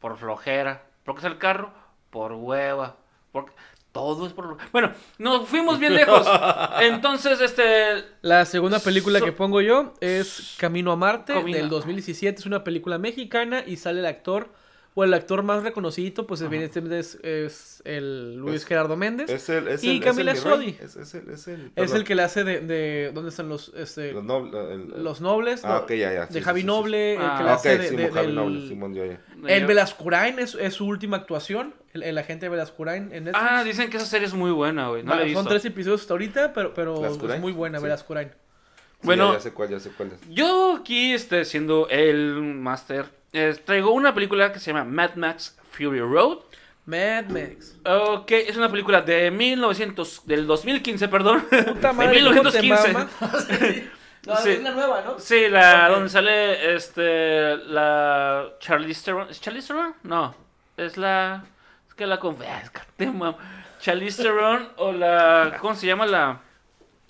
[0.00, 0.82] Por flojera.
[1.04, 1.72] ¿Por qué es el carro?
[2.10, 2.96] Por hueva.
[3.30, 3.52] Porque
[3.92, 4.56] todo es por...
[4.72, 6.26] Bueno, nos fuimos bien lejos.
[6.80, 8.04] Entonces, este...
[8.22, 11.56] La segunda película So- que pongo yo es Camino a Marte Camino.
[11.58, 12.38] del 2017.
[12.40, 14.52] Es una película mexicana y sale el actor,
[15.00, 19.30] o el actor más reconocido, pues evidentemente es, es el Luis Es- Gerardo Méndez.
[19.30, 20.42] Es el, es Y el, Camila es el.
[20.42, 20.76] Sodi.
[20.80, 23.72] Es, es el, es el, es el que le hace de, de- ¿dónde están los
[23.76, 25.64] este, Los, nobles, el- los nobles?
[25.64, 26.26] Ah, No, ok, ya, ya.
[26.26, 27.96] de sí, Javi sí, sí, Noble, el Ah, que le Ah, hace ok, de, sí,
[27.96, 29.20] de- Javi del- Noble, Simón, ya, ya.
[29.46, 33.46] El Velascurain es, es su última actuación, el, el agente de Velascurain en Netflix.
[33.50, 35.04] Ah, dicen que esa serie es muy buena, güey.
[35.04, 37.84] No Va- la he son tres episodios hasta ahorita, pero, pero es muy buena Sí.
[37.84, 38.28] Velascurain.
[38.30, 39.28] Sí, Bueno.
[39.28, 40.28] ya, ya sé cuál, ya sé cuál es.
[40.34, 45.56] Yo aquí, este, siendo el máster, eh, traigo una película que se llama Mad Max
[45.72, 46.38] Fury Road.
[46.86, 47.76] Mad Max.
[47.84, 51.42] Ok, es una película de 1900, del 2015, perdón.
[51.42, 52.92] Puta de madre, ¿cómo te 1915.
[52.92, 53.08] mama?
[54.26, 54.50] No, Sí.
[54.50, 55.18] es la nueva, ¿no?
[55.18, 55.94] Sí, la Ok.
[55.94, 59.94] donde sale este la Charlize Theron, ¿es Charlize Theron?
[60.02, 60.34] No,
[60.76, 61.44] es la
[61.86, 63.36] es que la conf- ah, es que te mam-
[63.80, 66.40] Charlize Theron o la ¿cómo se llama la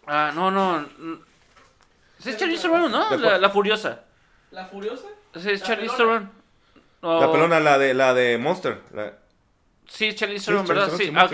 [0.06, 0.86] Ah, no, no.
[2.24, 3.08] es Charlize Theron, ¿no?
[3.10, 4.04] ¿De La, la furiosa.
[4.50, 5.06] ¿La Furiosa?
[5.39, 5.97] Sí, es pelona.
[5.97, 6.30] Theron.
[7.01, 8.80] O- La pelona, la de, la de Monster.
[8.95, 9.12] La,
[9.86, 10.91] Sí, Charlize Sí, Theron, ¿verdad?
[10.97, 11.28] Sí, ah.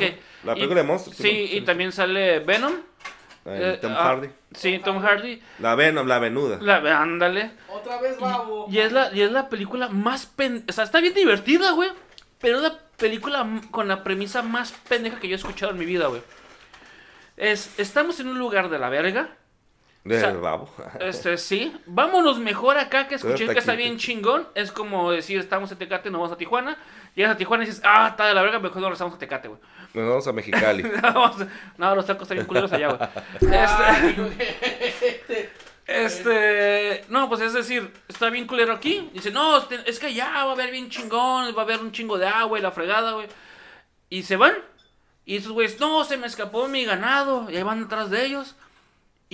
[0.44, 2.74] La Y- película de Monster, Sí, y también sale Venom.
[3.46, 4.28] eh, Tom ah, Hardy.
[4.54, 5.42] Sí, Tom Hardy.
[5.58, 6.58] La Venom, la venuda.
[6.60, 7.50] La, ándale.
[7.68, 8.66] Otra vez, babo.
[8.70, 10.64] Y, y es la, y es la película más pen...
[10.68, 11.90] O sea, está bien divertida, güey.
[12.40, 15.84] Pero es la película con la premisa más pendeja que yo he escuchado en mi
[15.86, 16.22] vida, güey.
[17.36, 19.30] Es, estamos en un lugar de la verga.
[20.04, 20.68] Del o sea, babo.
[21.00, 21.74] Este, sí.
[21.86, 24.46] Vámonos mejor acá que escuché que está aquí, bien chingón.
[24.54, 26.76] Es como decir, estamos en Tecate, nos vamos a Tijuana.
[27.14, 29.48] Llegas a Tijuana y dices, ah, está de la verga, mejor nos regresamos a Tecate,
[29.48, 29.60] güey.
[29.94, 30.82] Nos vamos a Mexicali.
[31.02, 31.48] Vamos a-
[31.78, 33.08] no, los tacos están bien culeros allá, güey.
[35.00, 35.50] Este,
[35.86, 39.10] este, no, pues es decir, está bien culero aquí.
[39.14, 41.92] Dice, no, este- es que allá va a haber bien chingón, va a haber un
[41.92, 43.28] chingo de agua y la fregada, güey.
[44.10, 44.54] Y se van.
[45.24, 47.50] Y esos güeyes, no, se me escapó mi ganado.
[47.50, 48.54] Y ahí van detrás de ellos.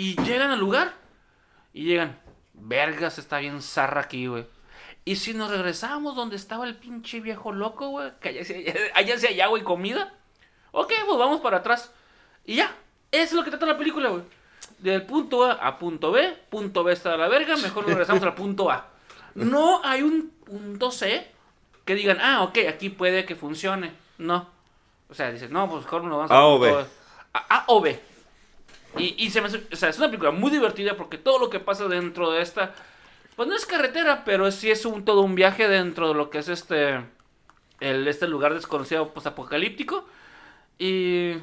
[0.00, 0.94] Y llegan al lugar.
[1.74, 2.18] Y llegan,
[2.54, 4.46] vergas, está bien zarra aquí, güey.
[5.04, 9.18] Y si nos regresamos donde estaba el pinche viejo loco, güey, que allá sí, allá
[9.18, 10.14] sí hay agua y comida.
[10.72, 11.92] Ok, pues vamos para atrás.
[12.46, 12.74] Y ya,
[13.12, 14.22] eso es lo que trata la película, güey.
[14.78, 18.22] Del punto A a punto B, punto B está de la verga, mejor nos regresamos
[18.22, 18.88] al punto A.
[19.34, 21.30] No hay un punto C
[21.84, 23.92] que digan, ah, ok, aquí puede que funcione.
[24.16, 24.48] No.
[25.10, 26.86] O sea, dices, no, pues mejor nos vamos A al o B.
[27.34, 28.09] A, A o B.
[28.98, 31.48] Y, y se me hace- o sea, es una película muy divertida porque todo lo
[31.50, 32.74] que pasa dentro de esta,
[33.36, 36.38] pues no es carretera, pero sí es un todo un viaje dentro de lo que
[36.38, 37.00] es este,
[37.80, 40.06] el, este lugar desconocido postapocalíptico.
[40.78, 41.34] Y,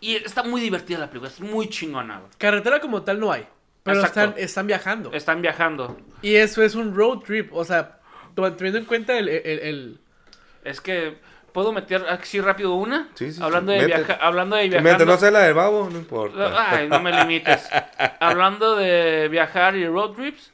[0.00, 2.20] y está muy divertida la película, es muy chingona.
[2.38, 3.46] Carretera como tal no hay.
[3.82, 5.12] Pero están, están viajando.
[5.12, 5.96] Están viajando.
[6.22, 7.52] Y eso es un road trip.
[7.52, 8.00] O sea,
[8.34, 9.98] teniendo en cuenta el, el, el-
[10.64, 11.18] Es que
[11.54, 13.08] puedo meter así rápido una.
[13.14, 13.42] Sí, sí, sí.
[13.42, 13.86] hablando de Mete.
[13.96, 14.82] viajar, hablando de viajar.
[14.82, 16.70] mientras no sea la del babo, no importa.
[16.70, 17.66] Ay, no me limites.
[18.20, 20.52] hablando de viajar y road trips.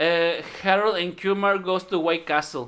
[0.00, 2.66] eh, Harold and Kumar goes to White Castle.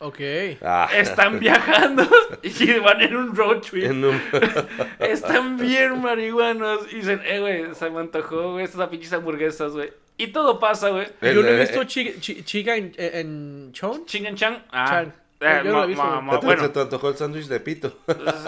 [0.00, 0.20] Ok.
[0.60, 2.06] Ah, Están viajando
[2.42, 3.90] y van en un road trip.
[3.90, 4.20] un-
[4.98, 6.92] Están bien marihuanos.
[6.92, 9.92] Y dicen, eh, güey, se me antojó, güey, estas pinches hamburguesas, güey.
[10.18, 11.06] Y todo pasa, güey.
[11.22, 14.04] Yo no he visto eh, chi- chi- chica en, en Chon.
[14.04, 14.58] Ching and Chang.
[14.70, 15.12] Ah, Chang.
[15.44, 16.02] Eh, Yo no he visto,
[16.40, 17.96] ¿Te- bueno, ¿Se te antojó el sándwich de pito?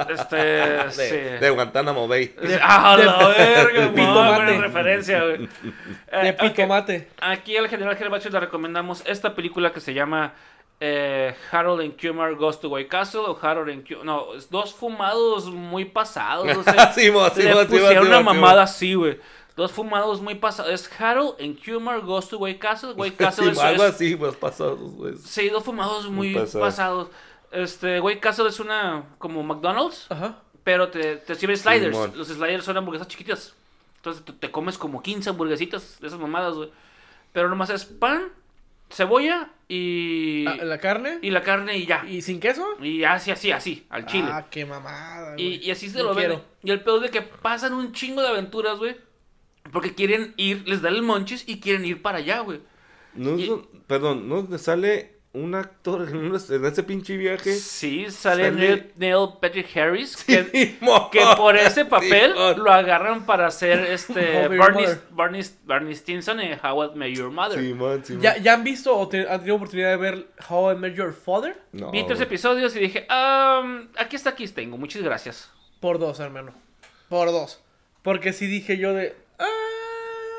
[0.08, 1.16] este, De, sí.
[1.40, 2.34] de Guantánamo Bay.
[2.40, 3.90] De- ¡Ah, la verga!
[3.92, 4.58] Pito buena mate.
[4.60, 5.48] referencia, güey.
[6.12, 7.08] Eh, De ok, pitomate.
[7.20, 10.32] Aquí al general Gervachio le recomendamos esta película que se llama
[10.80, 14.04] eh, Harold and Kumar Goes to White Castle o Harold and Kumar...
[14.04, 16.54] No, es dos fumados muy pasados.
[16.56, 18.40] O sea, Sí, mo, sí, le mo, sí, mo, pusieron sí, una mo, sí, mo.
[18.42, 19.18] mamada así, güey.
[19.56, 20.70] Dos fumados muy pasados.
[20.72, 22.92] Es Harold and Kumar Goes to White Castle.
[22.92, 25.16] White Castle Sí, es, algo es- así, pues pasados, güey.
[25.16, 26.66] Sí, dos fumados muy, Muy pasados.
[26.66, 27.08] pasados.
[27.52, 30.06] Este, White Castle es una como McDonald's.
[30.10, 30.42] Ajá.
[30.62, 32.14] Pero te, te sirven sliders.
[32.14, 33.54] Los sliders son hamburguesas chiquitas.
[33.96, 36.70] Entonces te, te comes como 15 hamburguesitas de esas mamadas, güey.
[37.32, 38.28] Pero nomás es pan,
[38.90, 40.44] cebolla y.
[40.46, 41.18] Ah, La carne.
[41.22, 42.04] y la carne y ya.
[42.06, 42.66] ¿Y sin queso?
[42.82, 44.28] Y así, así, así, al chile.
[44.30, 45.34] Ah, qué mamada.
[45.38, 45.66] y, güey.
[45.66, 46.42] y así se No lo ven.
[46.62, 48.96] Y el pedo es de que pasan un chingo de aventuras, güey.
[49.72, 52.60] Porque quieren ir, les da el monchis y quieren ir para allá, güey.
[53.14, 57.54] No, Y- no, perdón, ¿no sale un actor en, ese pinche viaje?
[57.56, 60.16] Sí, sale, Sale- Neil, Neil Patrick Harris.
[60.24, 61.10] Que, mo.
[61.10, 64.86] que por ese papel lo agarran para hacer este Barney.
[65.10, 67.60] Barney, Barney Stinson en How I Met Your Mother.
[67.60, 68.22] Simón, Simón.
[68.22, 71.12] ¿Ya, ¿Ya han visto o te- han tenido oportunidad de ver How I Met Your
[71.12, 71.60] Father?
[71.72, 75.50] No, Vi tres episodios y dije, ah, aquí está, aquí tengo, muchas gracias.
[75.80, 76.52] Por dos, hermano.
[77.10, 77.60] Por dos.
[78.02, 79.14] Porque sí dije yo de.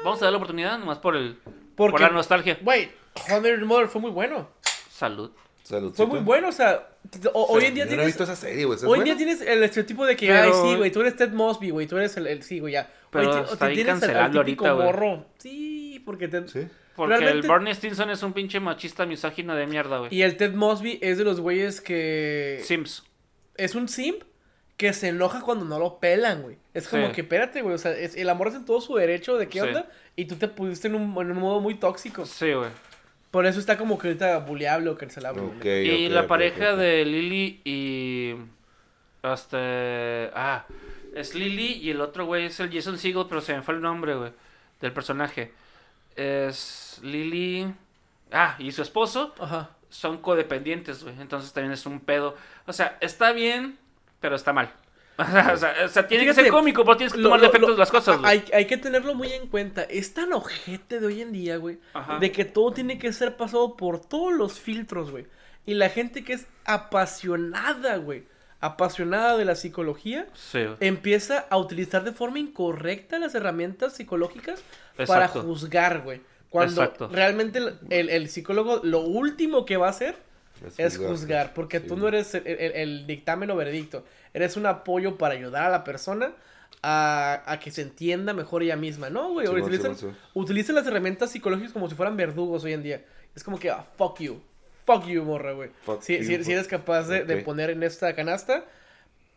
[0.03, 1.37] Vamos a dar la oportunidad nomás por el
[1.75, 2.57] Porque, por la nostalgia.
[2.61, 2.89] Güey,
[3.29, 4.49] Your Mother fue muy bueno.
[4.89, 5.31] Salud.
[5.63, 5.97] Saludcito.
[5.97, 6.87] Fue muy bueno, o sea.
[7.33, 8.05] o- hoy en día Yo no he tienes.
[8.07, 8.77] visto esa serie, güey.
[8.77, 11.15] ¿es Hoy en día tienes el estereotipo de que, Pero- ay, sí, güey, tú eres
[11.17, 12.89] Ted Mosby, güey, tú eres el, el- sí, güey, ya.
[13.11, 14.85] Pero está bien tienes típico ahorita, güey.
[14.85, 15.25] morro.
[15.37, 16.47] Sí, porque te...
[16.47, 16.67] Sí.
[16.95, 20.15] Porque el Barney Stinson es un pinche machista misógino de mierda, güey.
[20.15, 22.61] Y el Ted Mosby es de los güeyes que...
[22.63, 23.03] Sims.
[23.55, 24.23] Es un simp
[24.77, 26.57] que se enoja cuando no lo pelan, güey.
[26.73, 27.13] Es como Sí.
[27.13, 29.59] que, espérate, güey, o sea, es- el amor es en todo su derecho de qué
[29.59, 29.67] Sí.
[29.67, 29.87] onda.
[30.15, 32.25] Y tú te pusiste en un, en un modo muy tóxico.
[32.25, 32.69] Sí, güey.
[33.31, 35.41] Por eso está como que ahorita buleable o cancelable.
[35.41, 35.57] güey.
[35.57, 38.35] Ok, Y la pareja de Lily y.
[39.23, 40.29] Este.
[40.33, 40.65] Ah,
[41.15, 43.81] es Lily y el otro güey es el Jason Segel, pero se me fue el
[43.81, 44.31] nombre, güey,
[44.79, 45.51] del personaje.
[46.15, 47.73] Es Lily.
[48.31, 49.71] Ah, y su esposo Ajá.
[49.89, 51.15] son codependientes, güey.
[51.19, 52.35] Entonces también es un pedo.
[52.65, 53.77] O sea, está bien,
[54.19, 54.71] pero está mal.
[55.19, 57.47] O sea, o sea, o sea, tiene que ser cómico, pero tienes que tomar lo-
[57.47, 58.19] efectos lo- de las cosas.
[58.23, 59.81] Hay, hay que tenerlo muy en cuenta.
[59.81, 61.79] Es tan ojete de hoy en día, güey.
[61.93, 62.19] Ajá.
[62.19, 65.25] De que todo tiene que ser pasado por todos los filtros, güey.
[65.65, 68.25] Y la gente que es apasionada, güey.
[68.59, 70.27] Apasionada de la psicología.
[70.33, 70.65] Sí.
[70.79, 74.61] Empieza a utilizar de forma incorrecta las herramientas psicológicas
[75.07, 76.21] para juzgar, güey.
[76.49, 77.09] Cuando Exacto.
[77.11, 80.15] realmente el, el- el psicólogo lo último que va a hacer
[80.77, 81.09] es juzgar.
[81.11, 81.87] juzgar, porque Sí.
[81.87, 84.03] tú no eres el, el- el dictamen o veredicto,
[84.33, 86.33] eres un apoyo para ayudar a la persona
[86.83, 89.47] a, a que se entienda mejor ella misma, ¿no, güey?
[89.47, 89.95] Utilizan,
[90.33, 93.03] utilizan las herramientas psicológicas como si fueran verdugos hoy en día.
[93.35, 94.39] Es como que, ah, fuck you,
[94.85, 95.71] fuck you, morra, güey.
[96.01, 98.63] Si, si- si eres capaz de, de poner en esta canasta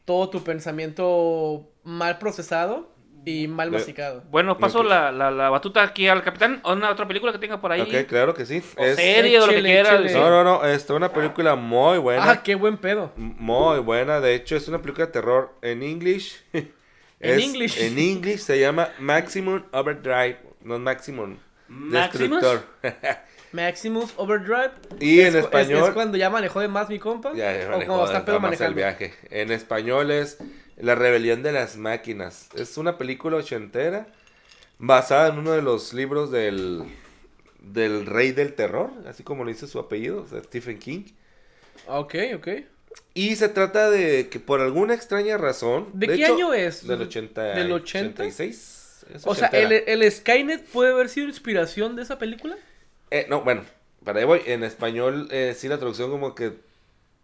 [0.04, 2.90] todo tu pensamiento mal procesado
[3.24, 4.22] y mal masticado.
[4.30, 6.60] Bueno, paso la, la, la batuta aquí al capitán.
[6.64, 7.82] ¿O una otra película que tenga por ahí?
[7.82, 8.62] Ok, claro que sí.
[8.76, 10.12] O Es- serie o lo que échele.
[10.14, 12.30] No, no, no, es una película muy buena.
[12.30, 13.12] Ah, qué buen pedo.
[13.16, 16.42] Muy buena, de hecho es una película de terror en English.
[17.22, 17.78] En Es- English.
[17.78, 21.36] En English se llama Maximum Overdrive, no Maximum
[21.68, 22.40] ¿Maximus?
[22.40, 22.64] Destructor.
[23.52, 24.70] Maximus Overdrive.
[25.00, 27.32] Y en Es español- Es, cuando ya manejó de más mi compa.
[27.34, 29.12] ya, ya o manejó cuando está pedo más el viaje.
[29.30, 30.38] En español es
[30.82, 32.48] La rebelión de las máquinas.
[32.54, 34.06] Es una película ochentera
[34.78, 36.84] basada en uno de los libros del
[37.60, 41.04] del rey del terror, así como lo dice su apellido, o sea, Stephen King.
[41.86, 42.48] Ok, ok.
[43.14, 45.88] Y se trata de que por alguna extraña razón.
[45.92, 46.86] ¿De qué hecho, año es?
[46.86, 48.22] Del 80, ¿Del 80?
[48.22, 49.06] 86.
[49.14, 52.56] es O sea, el, el Skynet puede haber sido inspiración de esa película.
[53.10, 53.64] Eh, no, bueno,
[54.04, 54.42] para ahí voy.
[54.46, 56.52] En español, eh, sí, la traducción como que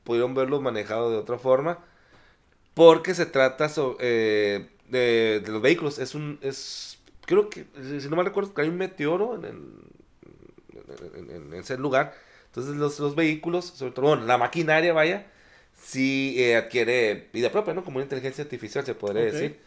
[0.05, 1.79] pudieron verlo manejado de otra forma.
[2.77, 5.99] Porque se trata so- eh, de, de los vehículos.
[6.01, 6.41] Es un.
[6.43, 7.67] es Creo que,
[8.01, 9.83] si no mal recuerdo, que hay un meteoro en, el-
[11.17, 12.15] en, en- en ese lugar.
[12.47, 15.27] Entonces, los, los vehículos, sobre todo, bueno, la maquinaria, vaya,
[15.81, 17.85] sí eh, adquiere vida propia, ¿no?
[17.85, 19.59] Como una inteligencia artificial, se podría decir.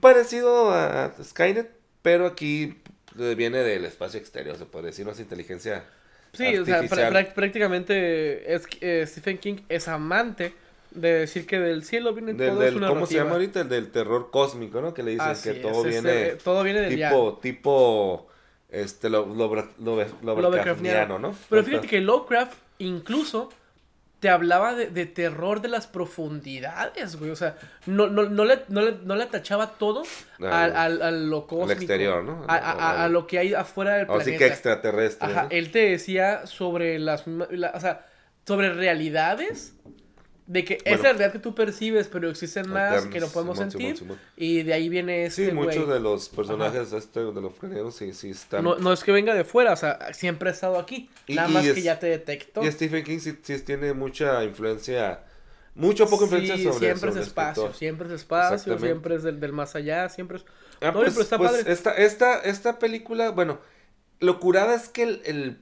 [0.00, 1.70] Parecido a Skynet,
[2.02, 2.76] pero aquí
[3.18, 5.84] eh, viene del espacio exterior, se puede decir, no es inteligencia
[6.32, 6.78] Sí, o sea,
[7.34, 10.54] prácticamente es, eh, Stephen King es amante
[10.94, 13.22] de decir que del cielo viene Del, todo del- su ¿Cómo se narrativa.
[13.24, 13.60] llama ahorita?
[13.62, 14.92] El del terror cósmico, ¿no?
[14.94, 17.08] Que le dicen Así que es, todo es, viene eh, todo viene del ya.
[17.10, 18.28] tipo, tipo,
[18.70, 21.34] este, lo, lo, lo, lo- Lovecraftiano, ¿no?
[21.50, 23.50] Pero fíjate que Lovecraft incluso
[24.20, 27.30] te hablaba de, de terror de las profundidades, güey.
[27.32, 27.56] O sea,
[27.86, 30.04] no, no, no, le, no, le, no le atachaba todo
[30.40, 31.72] Al- al, al, lo cósmico.
[31.72, 32.44] exterior, ¿no?
[32.46, 34.38] A, a- a- lo que hay afuera del Así planeta.
[34.38, 35.28] que extraterrestre.
[35.28, 35.48] Ajá, ¿no?
[35.50, 38.06] él te decía sobre las, la- o sea,
[38.46, 39.74] sobre realidades
[40.46, 40.96] de que Bueno.
[40.96, 44.16] es la realidad que tú percibes, pero existen más que no podemos Simón, sentir Simón,
[44.16, 44.18] Simón.
[44.36, 48.12] y de ahí viene Sí, este muchos de los personajes este, de los freneros sí,
[48.12, 48.64] sí están.
[48.64, 51.08] No, no es que venga de fuera, o sea, siempre ha estado aquí.
[51.26, 52.62] Y- nada y más es- que ya te detectó.
[52.64, 55.20] Y Stephen King sí, sí tiene mucha influencia,
[55.74, 57.78] mucho poco influencia Sí, sobre siempre es sobre espacio, escritor.
[57.78, 60.44] siempre es espacio, siempre es del, del más allá, siempre es...
[60.80, 61.72] Ah, No, pues, pero está pues, padre.
[61.72, 63.60] Esta, esta, esta película, bueno,
[64.18, 65.58] lo curada es que el, el,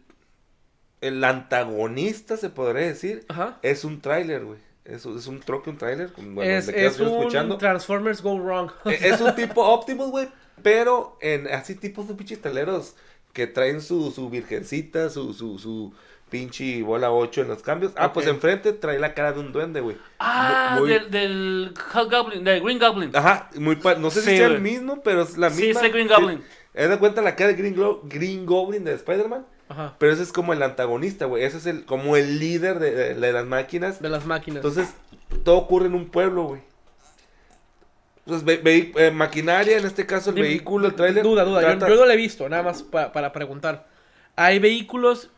[1.02, 3.58] el antagonista, se podría decir, Ajá.
[3.62, 4.58] es un tráiler, güey.
[4.90, 6.10] Es, es un troque, un tráiler.
[6.16, 7.56] Bueno, es es un escuchando.
[7.58, 8.70] Transformers Go Wrong.
[8.86, 10.28] Eh, es un tipo Optimus, güey,
[10.62, 12.94] pero en así tipos de pinches taleros
[13.32, 15.92] que traen su, su virgencita, su, su, su
[16.28, 17.92] pinche bola 8 en los cambios.
[17.96, 19.96] Ah, pues enfrente trae la cara de un duende, güey.
[20.18, 23.10] Ah, Muy- del, del Hobgoblin, del Green Goblin.
[23.14, 25.80] Ajá, muy pa- no sé si Sí, sea el mismo, pero es la Sí, misma.
[25.80, 26.44] es el Green Goblin.
[26.72, 29.44] ¿Te das cuenta la cara de Green, Glo- Green Goblin de Spider-Man?
[29.70, 29.94] Ajá.
[29.98, 31.44] Pero ese es como el antagonista, güey.
[31.44, 34.02] Ese es el, como el líder de, de- de las máquinas.
[34.02, 34.56] De las máquinas.
[34.56, 34.88] Entonces,
[35.44, 36.60] todo ocurre en un pueblo, güey.
[38.26, 41.22] Entonces, ve- eh, maquinaria, en este caso el Dime, vehículo, el trailer.
[41.24, 41.62] Duda, duda.
[41.62, 43.86] Yo, trata- yo no lo he visto, nada más pa- para preguntar.
[44.36, 45.30] ¿Hay vehículos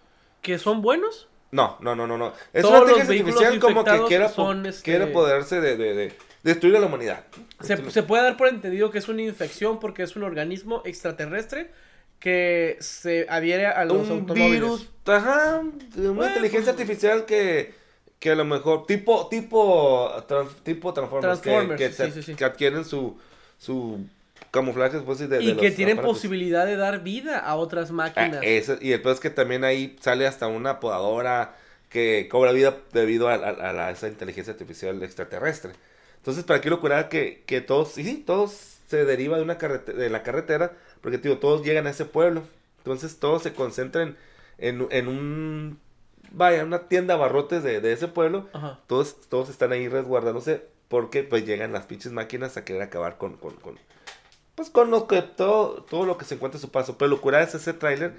[0.42, 1.28] que son buenos?
[1.52, 2.32] No, no, no, no, no.
[2.52, 5.76] Es Todos una los inteligencia vehículos artificial como que quiera, son, este- quiere apoderarse de,
[5.76, 7.24] de, de destruir a la humanidad.
[7.60, 11.70] Se, se puede dar por entendido que es una infección porque es un organismo extraterrestre
[12.22, 14.50] que se adhiere a los un automóviles.
[14.52, 17.74] virus, ajá, una Bueno, inteligencia pues- artificial que,
[18.20, 22.22] que a lo mejor, tipo, tipo, trans- tipo Transformers, que- Transformers, que, sí, se- sí,
[22.22, 22.34] sí.
[22.36, 23.18] que adquieren su,
[23.58, 23.98] su
[24.52, 26.18] camuflaje después de, de y que tienen aparatos.
[26.18, 28.40] posibilidad de dar vida a otras Ah, máquinas.
[28.44, 31.56] eso- y el peor es que también ahí sale hasta una podadora
[31.88, 35.72] que cobra vida debido a, a- a la- esa inteligencia artificial extraterrestre.
[36.18, 38.52] Entonces, ¿para qué locura que, que todos, sí, todos
[38.86, 40.70] se deriva de una carrete- de la carretera,
[41.02, 42.42] porque tío, todos llegan a ese pueblo.
[42.78, 44.16] Entonces todos se concentran
[44.58, 45.78] en, en un,
[46.30, 48.48] vaya, una tienda abarrotes de, de ese pueblo.
[48.54, 48.78] Ajá.
[48.86, 53.36] Todos, todos están ahí resguardándose porque pues llegan las pinches máquinas a querer acabar con,
[53.36, 53.78] con, con
[54.54, 56.98] pues con lo que todo, todo lo que se encuentra a su paso.
[56.98, 58.14] Pero locura es ese tráiler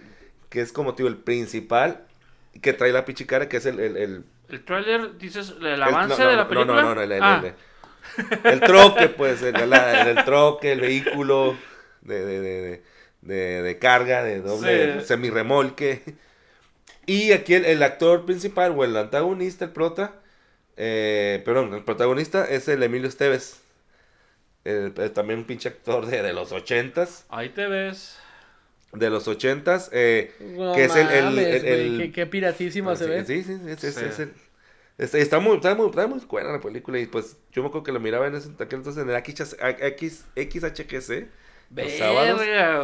[0.49, 2.05] que es como tío el principal
[2.61, 5.83] que trae la pinche cara que es el, el, el- El trailer, dices, el el-
[5.83, 6.81] avance no, no, de la no, película.
[6.81, 10.71] No, no, no, el, el- Ah, el- el troque, pues, el, la- el- el troque,
[10.73, 11.55] el vehículo
[12.03, 12.83] de, de, de, de,
[13.21, 15.07] de- de carga, de doble Sí.
[15.07, 16.01] semirremolque.
[17.05, 20.15] Y aquí el, el actor principal o el antagonista, el prota,
[20.77, 23.59] eh, perdón, el protagonista es el Emilio Esteves.
[24.63, 27.25] El- el- también un pinche actor de, de los ochentas.
[27.29, 28.17] ahí te ves.
[28.93, 29.89] De los ochentas.
[29.91, 33.25] Eh, No que es el- el- el- qué, qué piratísima se sí, ve.
[33.25, 34.05] Sí, sí, es, es- Sí.
[34.05, 34.33] es el-
[34.97, 36.99] está, está muy, está, muy, está muy buena la película.
[36.99, 39.57] Y pues yo me acuerdo que lo miraba en ese aquel entonces en el X,
[39.81, 41.27] X, XHGC.
[41.75, 42.41] Los sábados.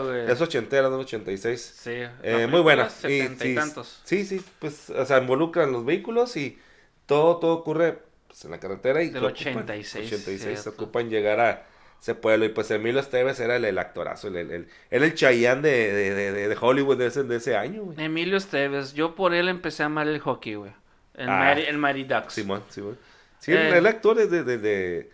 [0.07, 0.31] Güey.
[0.31, 1.61] Es ochentera, no 86.
[1.81, 1.91] Sí.
[2.23, 2.87] Eh, muy buena.
[2.87, 4.01] es Y, Setenta y sí, tantos.
[4.03, 6.57] sí, sí, pues, o sea, involucran los vehículos y
[7.05, 10.69] todo, todo ocurre pues, en la carretera y Del lo ocupan, 86, 86, cierto.
[10.71, 11.65] ocupan llegar a
[12.01, 15.13] ese pueblo y pues Emilio Esteves era el, el actorazo, el, el, el- era el
[15.13, 18.01] Chayanne de, de, de, de- Hollywood de ese, de ese año, güey.
[18.03, 20.71] Emilio Esteves, yo por él empecé a amar el hockey, güey.
[21.15, 21.53] El, Ah.
[21.53, 22.33] Mighty, el Mighty Ducks.
[22.33, 22.97] Simón, Simón.
[23.39, 23.77] Sí, Eh.
[23.77, 25.09] el actor es de, de, de,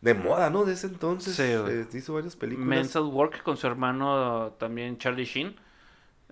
[0.00, 0.64] de moda, ¿no?
[0.64, 1.34] De ese entonces.
[1.34, 1.42] Sí.
[1.44, 2.68] Eh, hizo varias películas.
[2.68, 5.56] Mental Work con su hermano también Charlie Sheen.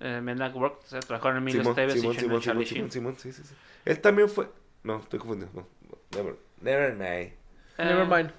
[0.00, 2.90] Eh, Men at Work, se trabajaron en Emilio Simón, Esteves Simón, y Simón, Charlie Sheen.
[2.90, 3.54] Simón, sí, sí, sí.
[3.84, 4.48] Él también fue...
[4.84, 5.60] No, estoy confundiendo.
[5.60, 7.32] No, no, never, never mind.
[7.78, 8.32] Eh, Never mind.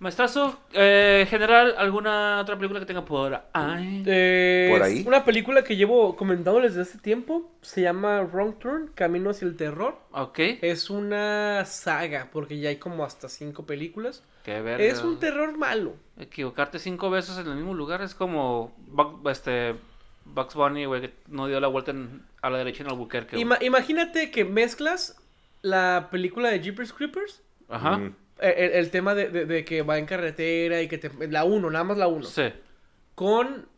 [0.00, 4.02] Maestrazo, eh, general, ¿alguna otra película que tenga por ahí?
[4.06, 5.04] Eh, ¿Por es ahí?
[5.06, 7.52] Una película que llevo comentándoles desde hace tiempo.
[7.60, 9.98] Se llama Wrong Turn, Camino hacia el Terror.
[10.12, 10.38] Ok.
[10.62, 14.24] Es una saga, porque ya hay como hasta cinco películas.
[14.42, 14.82] Qué verga.
[14.82, 15.96] Es un terror malo.
[16.18, 18.74] Equivocarte cinco veces en el mismo lugar es como
[19.30, 19.74] este,
[20.24, 23.36] Bugs Bunny, güey, que no dio la vuelta en- a la derecha en Albuquerque.
[23.36, 25.20] Ima- imagínate que mezclas
[25.60, 27.42] la película de Jeepers Creepers.
[27.68, 27.98] Ajá.
[27.98, 28.16] Mm.
[28.40, 31.10] Eh, El, el tema de, de- de que va en carretera y que te...
[31.28, 32.24] La 1, nada más la 1.
[32.26, 32.52] Sí.
[33.14, 33.68] Con...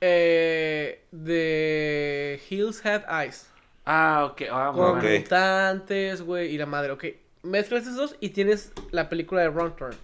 [0.00, 3.48] Eh, de Hills Have Eyes.
[3.86, 4.42] Ah, ok.
[4.50, 5.00] Ah, Con Ok.
[5.02, 5.18] bueno.
[5.20, 7.04] mutantes, güey, y la madre, ok.
[7.42, 9.94] Mezclas esos dos y tienes la película de Wrong Turn.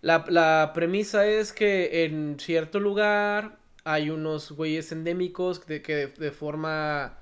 [0.00, 6.06] La, la premisa es que en cierto lugar hay unos güeyes endémicos de, que de,
[6.08, 7.18] de forma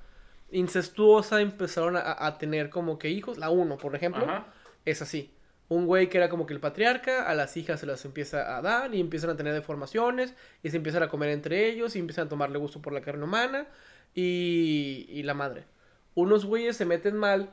[0.51, 3.37] incestuosa empezaron a, a tener como que hijos.
[3.37, 4.45] La uno, por ejemplo, Ajá.
[4.85, 5.31] es así.
[5.69, 8.61] Un güey que era como que el patriarca, a las hijas se las empieza a
[8.61, 10.33] dar y empiezan a tener deformaciones
[10.63, 13.23] y se empiezan a comer entre ellos y empiezan a tomarle gusto por la carne
[13.23, 13.67] humana
[14.15, 15.65] y, y la madre.
[16.15, 17.49] Unos güeyes se meten mal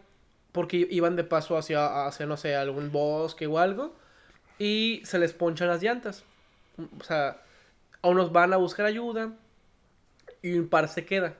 [0.52, 3.96] porque iban de paso hacia, hacia, no sé, algún bosque o algo
[4.58, 6.24] y se les ponchan las llantas.
[7.00, 7.42] O sea,
[8.02, 9.32] a unos van a buscar ayuda
[10.42, 11.34] y un par se queda.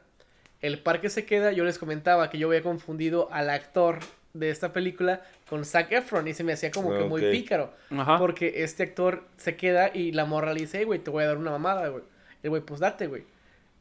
[0.61, 4.01] El par que se queda, yo les comentaba que yo había confundido al actor
[4.35, 7.73] de esta película con Zac Efron y se me hacía como que muy pícaro.
[7.91, 8.19] Ajá.
[8.19, 11.29] Porque este actor se queda y la morra le dice, "Hey, güey, te voy a
[11.29, 12.03] dar una mamada, güey.
[12.43, 13.25] El güey, pues date, güey.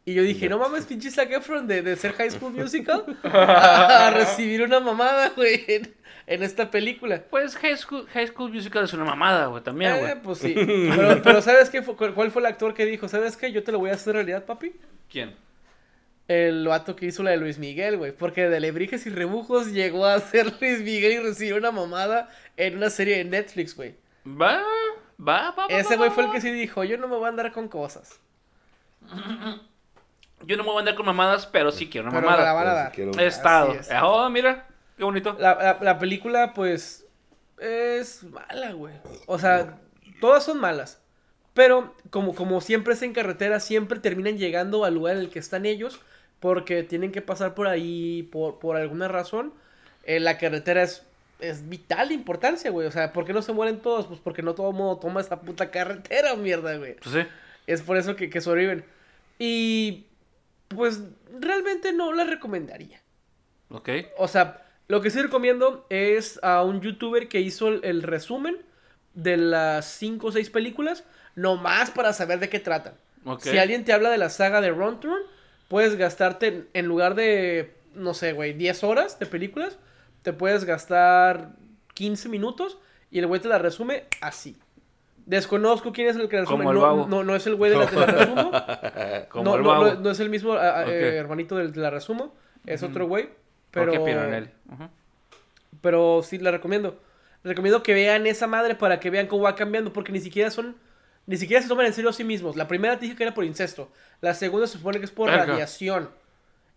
[0.06, 4.12] Y yo dije, no mames, pinche Zac Efron de, de ser High School Musical a,
[4.16, 5.94] recibir una mamada, güey, en,
[6.28, 7.24] en esta película.
[7.30, 10.12] Pues High School, High School Musical es una mamada, güey, también, güey.
[10.12, 10.54] Eh, pues sí.
[10.58, 11.82] Pero, pero ¿sabes qué?
[11.82, 13.08] fue- ¿Cuál fue el actor que dijo?
[13.08, 13.52] ¿Sabes qué?
[13.54, 14.74] Yo te lo voy a hacer realidad, papi.
[15.10, 15.34] ¿Quién?
[16.28, 18.12] El vato que hizo la de Luis Miguel, güey.
[18.14, 22.78] Porque de Lebrijes y Rebujos llegó a ser Luis Miguel y recibió una mamada en
[22.78, 23.96] una serie de Netflix, güey.
[24.26, 24.62] Va,
[25.20, 25.66] va, va, va.
[25.70, 28.20] Ese güey fue el que sí dijo, yo no me voy a andar con cosas.
[30.46, 32.44] Yo no me voy a andar con mamadas, pero sí quiero una Pero me la
[32.44, 32.54] mamada.
[32.54, 32.92] van a dar.
[32.92, 33.72] quiero- estado.
[33.74, 33.90] Es.
[34.02, 34.68] Oh, mira,
[34.98, 35.38] qué bonito.
[35.40, 37.06] La, la- la película, pues,
[37.60, 38.94] es mala, güey.
[39.26, 39.78] O sea,
[40.20, 41.02] todas son malas.
[41.54, 45.40] Pero como, como siempre es en carretera, siempre terminan llegando al lugar en el que
[45.40, 46.02] están ellos.
[46.44, 49.54] Porque tienen que pasar por ahí por, por alguna razón.
[50.04, 51.06] Eh, la carretera es,
[51.40, 52.86] es vital de importancia, güey.
[52.86, 54.08] O sea, ¿por qué no se mueren todos?
[54.08, 56.98] Pues porque no todo el mundo toma esa puta carretera, mierda, güey.
[56.98, 57.22] Pues sí.
[57.66, 58.84] Es por eso que, que sobreviven.
[59.40, 60.08] Y
[60.68, 61.04] pues
[61.40, 63.00] realmente no la recomendaría.
[63.70, 63.90] Ok.
[64.18, 68.58] O sea, lo que sí recomiendo es a un youtuber que hizo el, el resumen
[69.14, 71.06] de las 5 o 6 películas,
[71.36, 72.96] nomás para saber de qué tratan.
[73.24, 73.44] Ok.
[73.44, 75.24] Si alguien te habla de la saga de Run Turn,
[75.74, 79.80] puedes gastarte, en- lugar de, no sé, güey, 10 horas de películas,
[80.22, 81.50] te puedes gastar
[81.96, 82.78] 15 minutos
[83.10, 84.56] y el güey te la resume así.
[85.26, 86.64] Desconozco quién es el que la resume.
[86.70, 88.52] El no, no, no es el güey de la que la resumo.
[89.30, 92.36] Como no, el no, es el mismo a- eh, hermanito del de la resumo.
[92.68, 93.24] Es otro güey.
[93.26, 93.34] ¿Por
[93.72, 93.92] Pero,
[95.82, 97.00] pero sí, la recomiendo.
[97.44, 99.92] Recomiendo que vean esa madre para que vean cómo va cambiando.
[99.92, 100.76] Porque ni siquiera son.
[101.26, 102.56] Ni siquiera se toman en serio a sí mismos.
[102.56, 103.92] La primera te dije que era por incesto.
[104.22, 105.46] La segunda se supone que es por Verga.
[105.46, 106.10] radiación.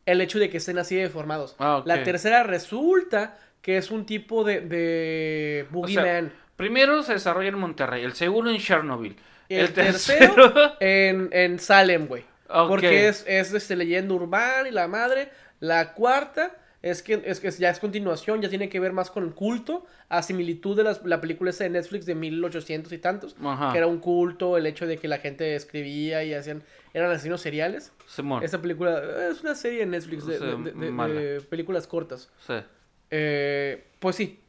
[0.04, 1.56] El hecho de que estén así deformados.
[1.58, 1.82] Ah.
[1.84, 6.32] La tercera resulta que es un tipo de, de O sea, boogeyman.
[6.56, 9.16] primero se desarrolla en Monterrey, el segundo en Chernobyl.
[9.48, 10.34] El, el tercero.
[10.34, 12.24] tercero en, en Salem, güey.
[12.68, 15.30] Porque es, es este, leyenda urbana y la madre.
[15.58, 16.54] La cuarta
[16.90, 20.22] es que, es que ya es continuación, ya tiene que ver más con culto, a
[20.22, 23.72] similitud de las- la película esa de Netflix de 1800 y tantos, Ajá.
[23.72, 26.62] que era un culto, el hecho de que la gente escribía y hacían,
[26.94, 27.92] eran asesinos seriales.
[28.06, 28.42] Simón.
[28.42, 32.30] Esa película eh, es una serie de Netflix de, Sí, de- de- de- películas cortas.
[32.46, 32.54] Sí.
[33.10, 34.40] Eh, pues sí,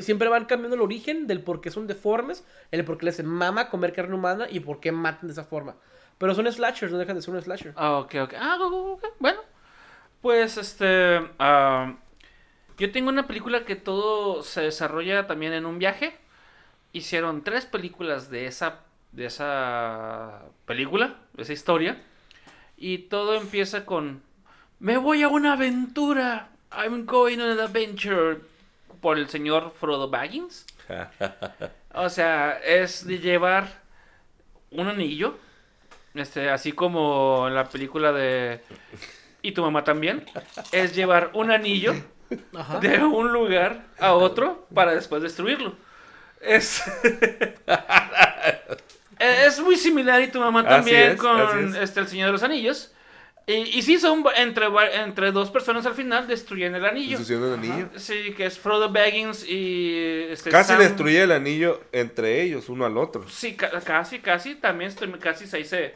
[0.00, 3.68] siempre van cambiando el origen del por qué son deformes, el por qué les mama
[3.68, 5.76] comer carne humana y por qué matan de esa forma.
[6.18, 7.72] Pero son slashers, no dejan de ser un slasher.
[7.76, 8.34] Ah, ok, ok.
[8.38, 9.40] Ah, ok, ok, bueno.
[10.20, 11.20] Pues este.
[12.78, 16.16] yo tengo una película que todo se desarrolla también en un viaje.
[16.92, 18.80] Hicieron tres películas de esa.
[19.12, 22.02] de esa película, de esa historia.
[22.76, 24.22] Y todo empieza con.
[24.78, 26.50] Me voy a una aventura.
[26.72, 28.40] I'm going on an adventure.
[29.00, 30.66] Por el señor Frodo Baggins.
[31.98, 33.80] O sea, es de llevar
[34.70, 35.38] un anillo.
[36.14, 38.60] Este, así como en la película de.
[39.46, 40.24] Y tu mamá también.
[40.72, 41.94] Es llevar un anillo
[42.52, 42.80] Ajá.
[42.80, 45.76] de un lugar a otro para después destruirlo.
[46.40, 46.82] Es.
[49.20, 51.76] es muy similar y tu mamá también es, con es.
[51.76, 52.92] este, el Señor de los Anillos.
[53.46, 54.66] Y, y sí, son entre,
[55.04, 57.18] entre dos personas al final destruyen el anillo.
[57.18, 57.88] Destruyen el anillo.
[57.94, 60.26] Sí, que es Frodo Baggins y.
[60.30, 63.28] Este, Casi Sam- destruye el anillo entre ellos, uno al otro.
[63.28, 64.56] Sí, ca- casi, casi.
[64.56, 65.94] También casi ahí se,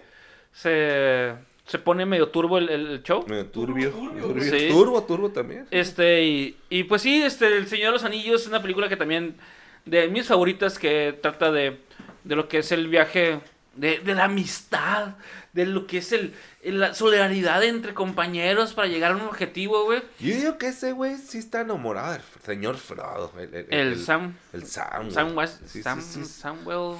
[0.52, 1.34] se,
[1.70, 3.24] se pone medio turbo el, el show.
[3.28, 3.90] Medio turbio.
[3.90, 4.42] turbio.
[4.58, 4.68] Sí.
[4.68, 5.66] Turbo, turbo también.
[5.70, 8.96] Este, y, y pues sí, este, El Señor de los Anillos es una película que
[8.96, 9.36] también,
[9.84, 11.78] de mis favoritas, que trata de,
[12.24, 13.40] de lo que es el viaje,
[13.76, 15.14] de, de la amistad,
[15.52, 19.84] de lo que es el, el- la solidaridad entre compañeros para llegar a un objetivo,
[19.84, 20.02] güey.
[20.18, 23.32] Yo digo que ese güey sí está enamorado del señor Frodo.
[23.38, 25.10] El, el- El el- Sam, El Sam.
[25.12, 26.24] Sam West, Sí, Sam, sí, sí.
[26.24, 26.96] Samuel,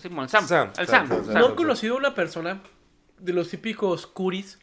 [0.00, 1.34] Simón, Sam, Sam, el Sam, Sam, Sam, Sam.
[1.42, 2.60] No he conocido a una persona
[3.20, 4.58] de los típicos curis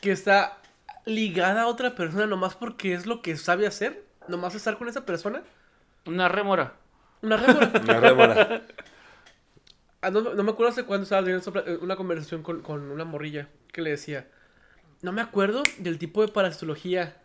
[0.00, 0.58] que está
[1.06, 4.04] ligada a otra persona nomás porque es lo que sabe hacer.
[4.28, 5.42] Nomás estar con esa persona.
[6.06, 6.74] una rémora.
[7.22, 7.70] Una rémora.
[7.82, 8.62] Una rémora.
[10.02, 13.48] Ah, no, no me acuerdo hace cuándo estaba teniendo una conversación con, con una morrilla
[13.72, 14.26] que le decía,
[15.02, 17.16] no me acuerdo del tipo de parasitología,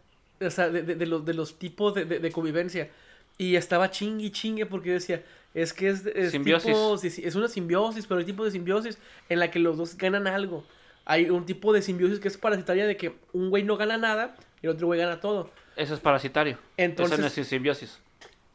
[0.42, 2.90] o sea, de, de- de los, de los tipos de, de- de convivencia.
[3.38, 6.72] Y estaba chingue chingue porque yo decía, es que es, es Simbiosis.
[6.72, 8.98] tipo- sí, sí, es una simbiosis, pero hay tipo de simbiosis
[9.30, 10.64] en la que los dos ganan algo.
[11.06, 14.36] Hay un tipo de simbiosis que es parasitaria de que un güey no gana nada
[14.62, 15.52] y el otro güey gana todo.
[15.76, 16.58] Eso es parasitario.
[16.78, 18.00] Entonces- Eso no es simbiosis.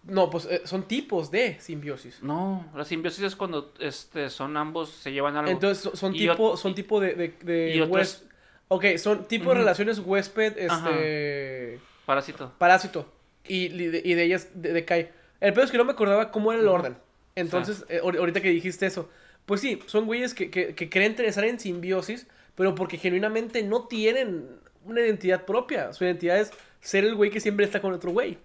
[0.05, 2.23] No, pues eh, son tipos de simbiosis.
[2.23, 5.51] No, la simbiosis es cuando este, son ambos se llevan algo.
[5.51, 8.31] Entonces so- son Y tipo, son tipo de, de, de y otros- hués-
[8.69, 10.89] Ok, son tipo de relaciones huésped, Ajá.
[10.91, 11.81] este...
[12.07, 12.53] Parásito.
[12.57, 13.07] Parásito.
[13.47, 15.11] Y, y de, de ellas de- decae.
[15.41, 16.97] El peor es que no me acordaba cómo era el orden.
[17.35, 19.09] Entonces, eh, ahor- ahorita que dijiste eso.
[19.47, 23.87] Pues sí, son güeyes que, que, que creen estar en simbiosis, pero porque genuinamente no
[23.89, 24.47] tienen
[24.85, 25.93] una identidad propia.
[25.93, 28.39] Su identidad es ser el güey que siempre está con otro güey.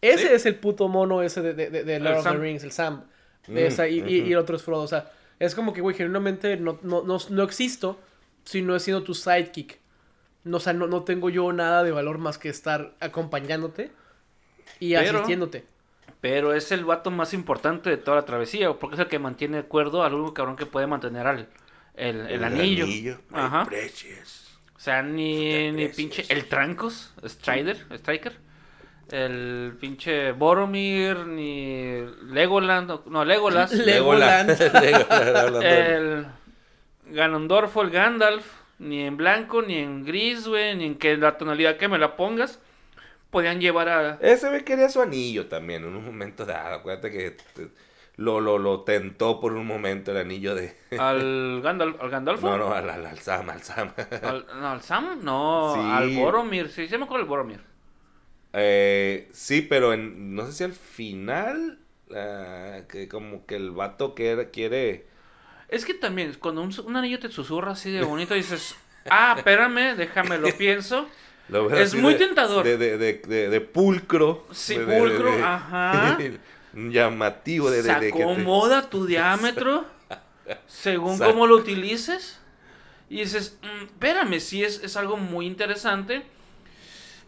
[0.00, 0.34] Ese Sí.
[0.34, 2.36] es el puto mono ese de, de, de- de Lord of the.
[2.38, 3.04] Rings, el Sam.
[3.46, 4.82] De Mm, esa, y, y el otro es Frodo.
[4.82, 7.98] O sea, es como que, güey, genuinamente no, no, no, no existo
[8.44, 9.78] si no he sido tu sidekick.
[10.44, 13.90] No, o sea, no, no tengo yo nada de valor más que estar acompañándote
[14.78, 15.64] y Pero- asistiéndote.
[16.20, 19.56] Pero es el vato más importante de toda la travesía, porque es el que mantiene
[19.56, 21.48] de acuerdo al único cabrón que puede mantener al
[21.96, 22.86] el, el anillo.
[22.86, 23.64] my Ajá.
[23.64, 24.58] precious.
[24.76, 28.32] O sea, ni, ni pinche el Trancos, Strider, Striker,
[29.10, 34.50] el pinche Boromir, ni Legoland, no, Legolas, Legoland.
[34.80, 35.62] Legoland.
[35.62, 36.26] el
[37.06, 38.44] Ganondorfo, el Gandalf,
[38.78, 42.16] ni en blanco, ni en gris, güey, ni en que la tonalidad que me la
[42.16, 42.60] pongas,
[43.30, 44.18] podían llevar a...
[44.20, 46.76] Ese güey quería su anillo también en un momento dado.
[46.76, 47.36] Acuérdate que
[48.16, 50.76] lo, lo, lo tentó por un momento el anillo de.
[50.98, 52.48] Al, Gandalf, al Gandalfo.
[52.48, 53.92] No, no, al, al, al Sam, al Sam.
[54.22, 55.80] Al, no, al Sam, no, Sí.
[55.82, 57.60] al Boromir, sí, se me del Boromir.
[58.52, 61.78] Eh, sí, pero en, no sé si al final.
[62.14, 64.50] ah, que como que el vato quiere.
[64.50, 65.06] quiere
[65.68, 68.76] Es que también, cuando un, un anillo te susurra así de bonito, dices,
[69.08, 71.08] ah, espérame, déjame, lo pienso.
[71.76, 72.64] Es muy de- tentador.
[72.64, 74.46] De, de, de, pulcro.
[74.52, 76.18] Sí, pulcro, ajá.
[76.74, 79.84] llamativo de, Se de que te- acomoda tu diámetro
[80.66, 81.32] según Exacto.
[81.32, 82.38] cómo lo utilices.
[83.08, 86.22] Y dices, "Mm, espérame, sí es, es algo muy interesante.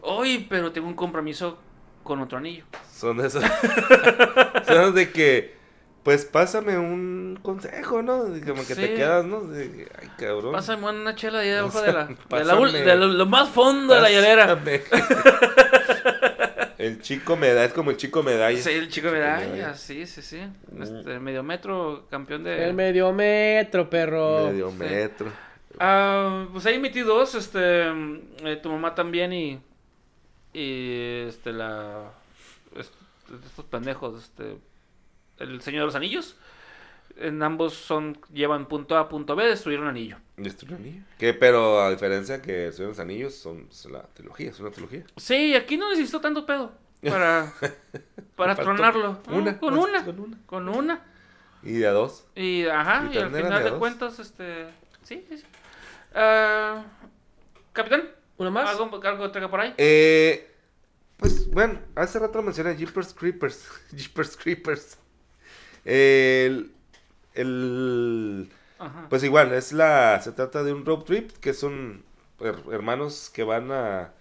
[0.01, 1.57] Hoy, pero tengo un compromiso
[2.03, 2.63] con otro anillo.
[2.93, 3.43] Son de esos.
[4.67, 5.55] son de que.
[6.03, 8.25] Pues pásame un consejo, ¿no?
[8.45, 8.93] Como que te Sí.
[8.95, 9.41] quedas, ¿no?
[9.41, 10.51] De ay, cabrón.
[10.51, 13.93] Pásame una chela ahí debajo de la, de, la ul- de lo, lo más fondo
[13.95, 14.59] de la hielera.
[16.77, 18.57] El chico medalla, es como el chico medalla.
[18.61, 19.75] Sí, el chico medalla, medalla.
[19.75, 20.41] sí, sí, sí.
[20.81, 22.65] Este, medio metro, campeón de...
[22.67, 24.47] El medio metro, perro.
[24.47, 25.31] Medio metro.
[25.79, 27.87] Ah, pues ahí metí dos, este,
[28.43, 29.61] eh, tu mamá también y,
[30.53, 32.11] y este, la,
[32.75, 32.93] est-
[33.47, 34.57] estos pendejos, este,
[35.43, 36.35] el Señor de los Anillos,
[37.17, 40.17] en ambos son, llevan punto A, punto B, destruir un anillo.
[40.37, 41.03] Destruir un anillo.
[41.17, 44.59] Que, pero a diferencia que el Señor de los Anillos son es la trilogía, es
[44.59, 45.03] una trilogía.
[45.17, 46.71] Sí, aquí no necesito tanto pedo
[47.01, 47.53] para,
[48.35, 49.21] para tronarlo.
[49.27, 50.37] No, una, con una, con una.
[50.45, 51.01] con una.
[51.61, 52.25] Y de a dos.
[52.35, 54.67] Y, ajá, ¿Y y, al final de cuentas, este,
[55.03, 55.45] sí, sí, sí.
[56.13, 56.83] Ah,
[57.71, 58.69] Capitán, ¿Una más?
[58.69, 59.73] ¿algo, algo que traiga por ahí?
[59.77, 60.51] Eh,
[61.17, 63.69] pues bueno, hace rato mencioné Jeepers Creepers.
[63.95, 64.97] Jeepers Creepers.
[65.85, 66.71] El,
[67.33, 68.49] el,
[68.79, 69.07] Ajá.
[69.09, 72.03] pues igual, es la, se trata de un road trip que son
[72.39, 74.13] her- hermanos que van a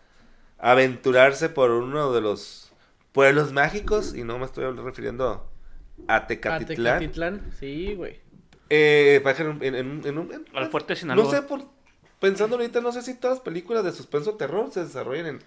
[0.58, 2.72] aventurarse por uno de los
[3.12, 5.46] pueblos mágicos y no me estoy refiriendo
[6.08, 6.98] a Tecatitlán.
[7.00, 7.52] Tecatitlán.
[7.58, 8.20] Sí, güey.
[8.70, 11.24] Eh, en, en, en, en un- en- Al fuerte de Sinaloa.
[11.24, 11.62] no sé, por,
[12.20, 15.38] pensando ahorita, no sé si todas las películas de suspenso terror se desarrollan en,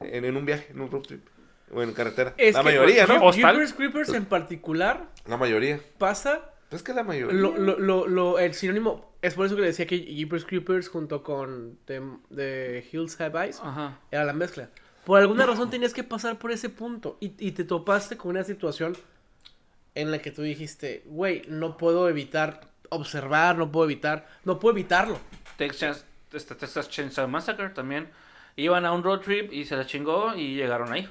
[0.00, 1.26] en, en un viaje, en un road trip.
[1.72, 2.34] O en carretera.
[2.36, 3.32] Es la que mayoría, ¿no?
[3.32, 5.80] Jeepers Creepers en particular La mayoría.
[5.98, 6.40] pasa
[6.70, 7.34] Es que la mayoría.
[7.40, 9.08] lo, lo, lo, lo- el sinónimo.
[9.22, 12.00] Es por eso que le decía que Jeepers Creepers junto con The,
[12.34, 13.98] The Hills Have Eyes Ajá.
[14.10, 14.68] era la mezcla.
[15.04, 18.44] Por alguna razón tenías que pasar por ese punto y, y te topaste con una
[18.44, 18.96] situación
[19.94, 22.60] en la que tú dijiste, güey, no puedo evitar
[22.90, 25.18] observar, no puedo evitar, no puedo evitarlo.
[25.56, 28.08] Texas, Texas Chainsaw Massacre también.
[28.56, 31.08] Iban a un road trip y se la chingó y llegaron ahí.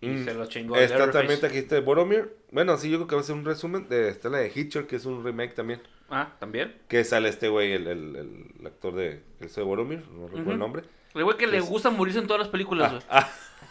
[0.00, 0.24] Y Mm.
[0.24, 0.76] se lo chingó.
[0.76, 2.34] Está también aquí está Boromir.
[2.50, 3.88] Bueno, sí, yo creo que va a ser un resumen.
[3.88, 5.82] De, está la de Hitcher, que es un remake también.
[6.08, 6.74] Ah, también.
[6.88, 8.16] Que sale este güey, el, el,
[8.60, 10.82] el actor de, el de Boromir, no recuerdo el nombre.
[11.14, 13.02] El güey que le gusta morirse en todas las películas, güey.
[13.10, 13.28] Ah,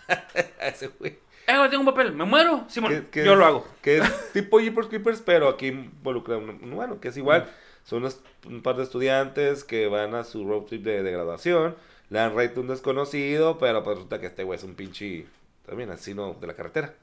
[0.62, 1.18] ese güey.
[1.48, 2.66] Eh, güey, tengo un papel, me muero.
[2.70, 3.68] Simón, yo es- lo hago.
[3.82, 7.50] Que es tipo Jeepers Creepers, pero aquí involucra un un humano, que es igual.
[7.84, 11.76] Son unos, un par de estudiantes que van a su road trip de, de graduación.
[12.10, 15.26] Le dan raid a un desconocido, pero pues resulta que este güey es un pinche,
[15.70, 16.96] también asesino de la carretera.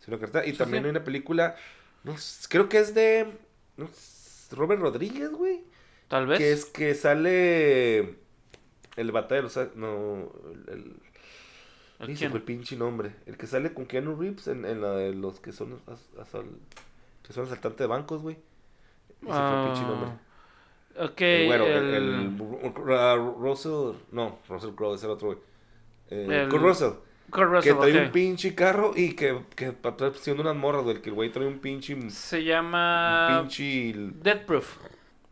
[0.00, 0.46] De.
[0.46, 0.86] Y Sí, también sí.
[0.86, 1.56] hay una película,
[2.04, 2.14] no
[2.48, 3.26] creo que es de
[3.76, 3.88] no
[4.52, 5.60] Robert Rodríguez, güey.
[6.08, 6.38] Tal vez.
[6.38, 8.16] Que es que sale
[8.96, 9.76] El batalla de los...
[9.76, 10.64] No, el...
[10.74, 10.92] el
[12.00, 13.12] ¿El el pinche nombre.
[13.26, 16.56] El que sale con Keanu Reeves en, en la de los que son as- asal-
[17.24, 18.36] que son asaltantes de bancos, güey.
[19.20, 20.10] Ese fue el pinche nombre.
[20.96, 25.26] Ah, Ok, el güero, el, el- el- uh, Russell, no, Russell Crowe es el otro,
[25.28, 25.38] güey.
[26.10, 26.48] Eh, El-
[27.30, 28.06] Kurt Russell, que trae ok.
[28.06, 31.00] un pinche carro y que, que para atrás siendo unas morras, güey.
[31.02, 31.94] Que el güey trae un pinche.
[31.94, 33.94] un Se llama pinche.
[34.22, 34.76] Dead Proof.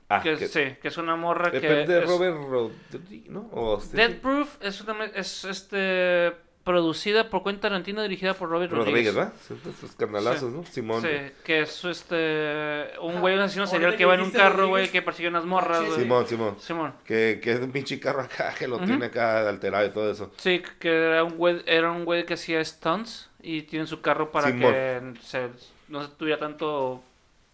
[0.09, 3.48] Ah, que, que, sí, que es una morra que depende de es- Robert Rodríguez, ¿no?
[3.52, 6.32] O este- Dead Proof es, una, es este
[6.66, 9.14] producida por Quentin Tarantino dirigida por Robert Rodríguez, Rodríguez.
[9.14, 9.72] ¿verdad?
[9.78, 10.56] Esos carnalazos, Sí.
[10.59, 10.64] ¿no?
[10.66, 11.01] Simón.
[11.02, 11.09] Sí,
[11.44, 15.01] que es este un güey un asesino serial que va en un carro, güey, que
[15.01, 16.01] persigue unas morras, güey.
[16.01, 16.56] Simón, Simón.
[16.60, 16.93] Simón.
[17.05, 18.84] Que, que es un pinche carro acá que lo Ujú.
[18.86, 20.32] tiene acá alterado y todo eso.
[20.38, 24.32] Sí, que era un güey, era un güey que hacía stunts y tiene su carro
[24.32, 24.72] para Simón.
[24.72, 25.48] que se,
[25.88, 27.01] no se tuviera tanto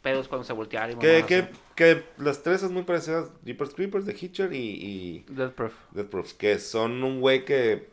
[0.01, 3.29] pedos cuando se volteara y Que, que, que las tres son muy parecidas.
[3.45, 5.75] Jeepers Creepers, The Hitcher y, y Dead Proof.
[5.93, 6.33] Death Proofs.
[6.35, 7.92] Que son un güey que...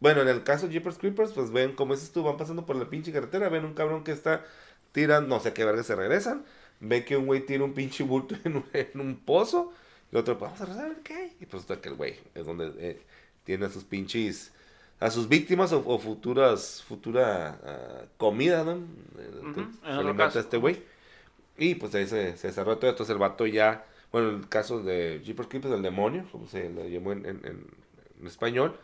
[0.00, 2.76] Bueno, en el caso de Jeepers Creepers, pues ven, como dices tú, van pasando por
[2.76, 4.44] la pinche carretera, ven un cabrón que está
[4.92, 6.44] tirando, no sé qué verga, se regresan,
[6.80, 9.72] ven que un güey tira un pinche bulto en un, en un pozo,
[10.12, 11.36] y el otro, vamos a rezar, a ver qué hay.
[11.40, 13.02] Y pues está que el güey es donde eh,
[13.44, 14.52] tiene a sus pinches,
[15.00, 18.80] a sus víctimas o, o futuras, futura ah, comida, ¿no?
[19.16, 20.40] Se otro alimenta caso.
[20.40, 20.82] este güey.
[21.58, 25.20] Y pues ahí se, se desarrolla todo, entonces el vato ya, bueno, el caso de
[25.24, 27.66] Jeepers Creepers, el demonio, como se le llamó en, en- en-
[28.20, 28.78] en español,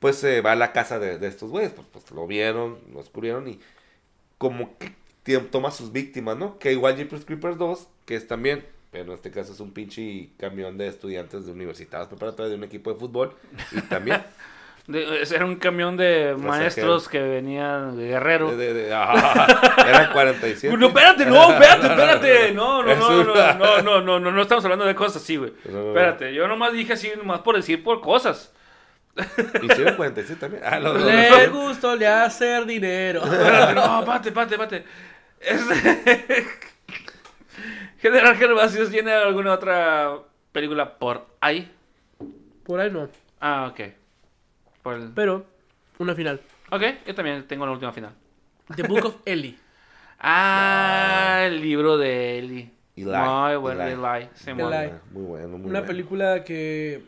[0.00, 2.98] pues se va a la casa de, de estos güeyes, pues, pues lo vieron, lo
[3.00, 3.60] descubrieron y
[4.38, 6.58] como que toma sus víctimas, ¿no?
[6.58, 10.28] Que igual Jeepers Creepers 2, que es también, pero en este caso es un pinche
[10.38, 13.34] camión de estudiantes de universidades preparatorias de un equipo de fútbol
[13.72, 14.22] y también
[14.86, 18.54] De- era un camión de maestros que venían de Guerrero.
[18.54, 19.46] de, de- ah,
[19.88, 20.76] eran 47.
[20.78, 22.52] No, espérate, no, espérate, espérate.
[22.52, 25.36] No, no, no, no, una- no, no, no, no, no estamos hablando de cosas así,
[25.36, 25.54] güey.
[25.64, 25.88] No, no, no.
[25.88, 28.52] Espérate, yo nomás dije así, nomás por decir por cosas.
[29.62, 30.62] Hicieron 47 también.
[30.64, 31.06] Ah, no, no, no.
[31.06, 33.22] Le gustó le hacer dinero.
[33.74, 34.84] No, espérate, espérate.
[35.40, 36.46] Este...
[38.00, 40.18] General Gervasios tiene alguna otra
[40.52, 41.70] película por ahí.
[42.64, 43.08] Por ahí no.
[43.40, 43.80] Ah, ok.
[44.82, 45.46] Por el- Pero,
[45.98, 46.40] una final.
[46.70, 48.12] Ok, yo también tengo la última final.
[48.74, 49.56] The Book of Ellie.
[50.26, 52.70] Ah, el libro de Eli.
[52.96, 54.28] Eli, Muy bueno, Eli.
[54.46, 54.92] Eli.
[55.10, 55.86] Muy bueno, muy Una bueno.
[55.86, 57.02] película que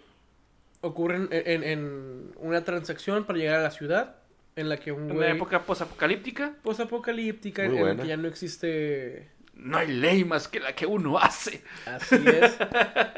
[0.86, 4.16] ocurre en, en- en una transacción para llegar a la ciudad
[4.56, 8.28] en la que un En güey una época posapocalíptica, posapocalíptica en la que ya no
[8.28, 11.62] existe no hay ley más que la que uno hace.
[11.86, 12.56] Así es.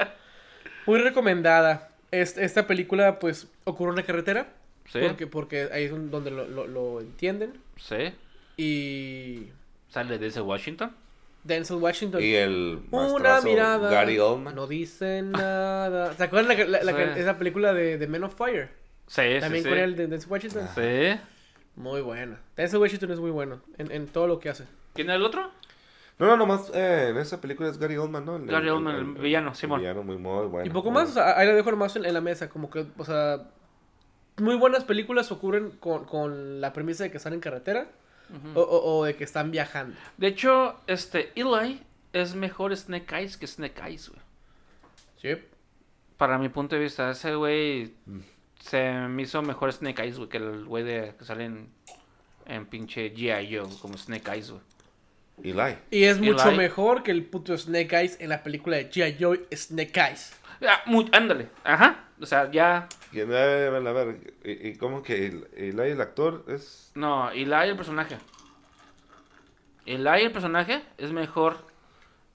[0.87, 1.89] Muy recomendada.
[2.11, 4.49] Es- esta película, pues, ocurre en una carretera.
[4.87, 7.55] Sí, Porque, porque ahí es donde lo, lo- lo entienden.
[7.77, 8.13] sí.
[8.57, 9.49] Y
[9.91, 10.95] Sale desde Washington.
[11.45, 12.23] Denzel Washington.
[12.23, 13.91] Y el Una mirada.
[13.91, 14.55] Gary Oldman.
[14.55, 16.13] No dice nada.
[16.15, 17.21] ¿Se acuerdan la, la- la- Sí.
[17.21, 18.69] esa película de, de Men of Fire?
[19.07, 19.71] Sí, sí, También sí.
[19.71, 20.69] con el de Denzel Washington.
[20.75, 21.19] Sí.
[21.77, 22.41] Muy buena.
[22.57, 24.65] Denzel Washington es muy bueno en, en todo lo que hace.
[24.95, 25.51] ¿Quién es el otro?
[26.19, 28.37] No, no, nomás eh, en esa película es Gary Oldman, ¿no?
[28.37, 29.81] El- Gary el- Oldman, el villano, Simón.
[29.81, 30.67] villano muy, muy bueno.
[30.67, 32.49] y poco más, o sea, ahí lo dejo nomás en, en la mesa.
[32.49, 33.45] Como que, o sea,
[34.39, 37.87] muy buenas películas ocurren con, con la premisa de que están en carretera
[38.55, 39.97] o, o- o de que están viajando.
[40.17, 41.83] De hecho, este, Eli
[42.13, 44.21] es mejor Snake Eyes que Snake Eyes, güey.
[45.17, 45.43] Sí.
[46.17, 47.95] Para mi punto de vista, ese güey
[48.61, 51.69] se me hizo mejor Snake Eyes, güey, que el güey de que sale en,
[52.47, 53.57] en pinche G.I.
[53.57, 54.63] Joe, como Snake Eyes, güey.
[55.43, 55.77] Eli.
[55.93, 56.57] Y es mucho Eli.
[56.59, 59.17] mejor que el puto Snake Eyes en la película de G.I.
[59.21, 60.33] Joe Snake Eyes.
[60.67, 60.83] Ah,
[61.13, 62.05] ándale, ajá.
[62.21, 62.89] O sea, ya.
[63.13, 66.91] ¿Quién- A ver, a ver, ¿y, y cómo que el- Eli, el actor, es...?
[66.95, 68.17] No, Eli el personaje.
[69.87, 71.65] Eli el personaje es mejor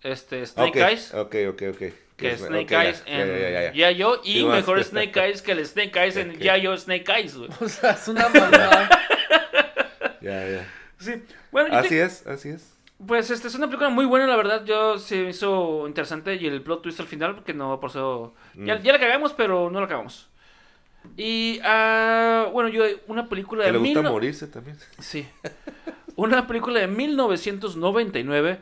[0.02, 1.78] este Snake Eyes Ok, ok, ok.
[2.18, 3.92] que es- Snake Eyes ya, en ya, ya, ya.
[3.92, 4.02] G.I.
[4.02, 4.56] Joe y Sí, más.
[4.58, 6.38] mejor Snake Eyes que el Snake Eyes en Ok.
[6.38, 6.66] G.I.
[6.66, 7.50] Joe Snake Eyes, güey.
[7.60, 8.90] O sea, es una mamada.
[10.22, 10.66] Ya, ya.
[11.00, 11.22] Sí.
[11.52, 12.73] Bueno, Así te- es, así es.
[13.08, 14.64] Pues este es una película muy buena, la verdad.
[14.66, 18.34] Yo se me hizo interesante y el plot twist al final, porque no, por eso.
[18.56, 18.82] Ya, Mm.
[18.84, 20.30] ya la cagamos, pero no la cagamos.
[21.18, 24.78] Y ah, bueno, yo una película Que de le gusta mil morirse también.
[25.00, 25.28] Sí.
[26.16, 28.60] Una película de 1999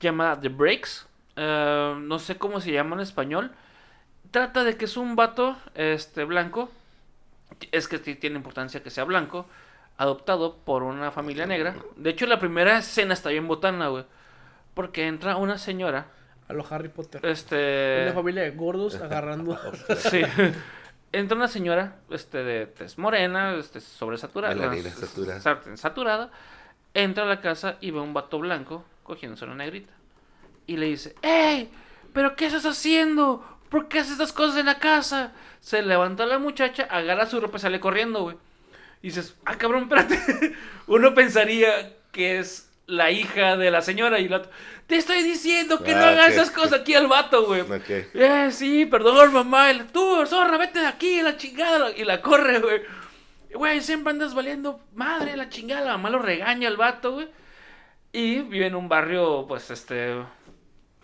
[0.00, 1.06] llamada The Breaks.
[1.36, 3.52] Eh, no sé cómo se llama en español.
[4.30, 6.70] Trata de que es un vato este, blanco.
[7.70, 9.46] Es que tiene importancia que sea blanco.
[9.98, 11.76] Adoptado por una familia negra.
[11.96, 14.04] De hecho, la primera escena está bien botana, güey.
[14.74, 16.06] Porque entra una señora.
[16.48, 17.24] A lo Harry Potter.
[17.24, 18.00] Este.
[18.04, 19.58] Una familia de gordos agarrando.
[19.98, 20.22] Sí.
[21.12, 24.54] Entra una señora, este, de tez morena, este, sobresaturada.
[24.54, 25.40] Bailarina, saturada.
[25.40, 26.30] sa- saturada.
[26.94, 29.92] Entra a la casa y ve a un vato blanco cogiéndose a una negrita.
[30.66, 31.70] Y le dice, ¡Ey!
[32.14, 33.44] ¿Pero qué estás haciendo?
[33.68, 35.32] ¿por qué haces estas cosas en la casa?
[35.60, 38.36] Se levanta la muchacha, agarra su ropa y sale corriendo, güey.
[39.02, 40.54] Y dices, ah, cabrón, espérate.
[40.86, 44.42] Uno pensaría que es la hija de la señora y la...
[44.86, 47.60] Te estoy diciendo que no Ah, hagas esas cosas aquí al vato, güey.
[47.62, 47.88] Ok.
[48.14, 49.72] Eh, sí, perdón, mamá.
[49.72, 51.90] La, Tú, zorra, vete de aquí, la chingada.
[51.96, 52.82] Y la corre, güey.
[53.54, 55.82] Güey, siempre andas valiendo madre, la chingada.
[55.86, 57.28] La mamá lo regaña al vato, güey.
[58.12, 60.14] Y vive en un barrio, pues, este.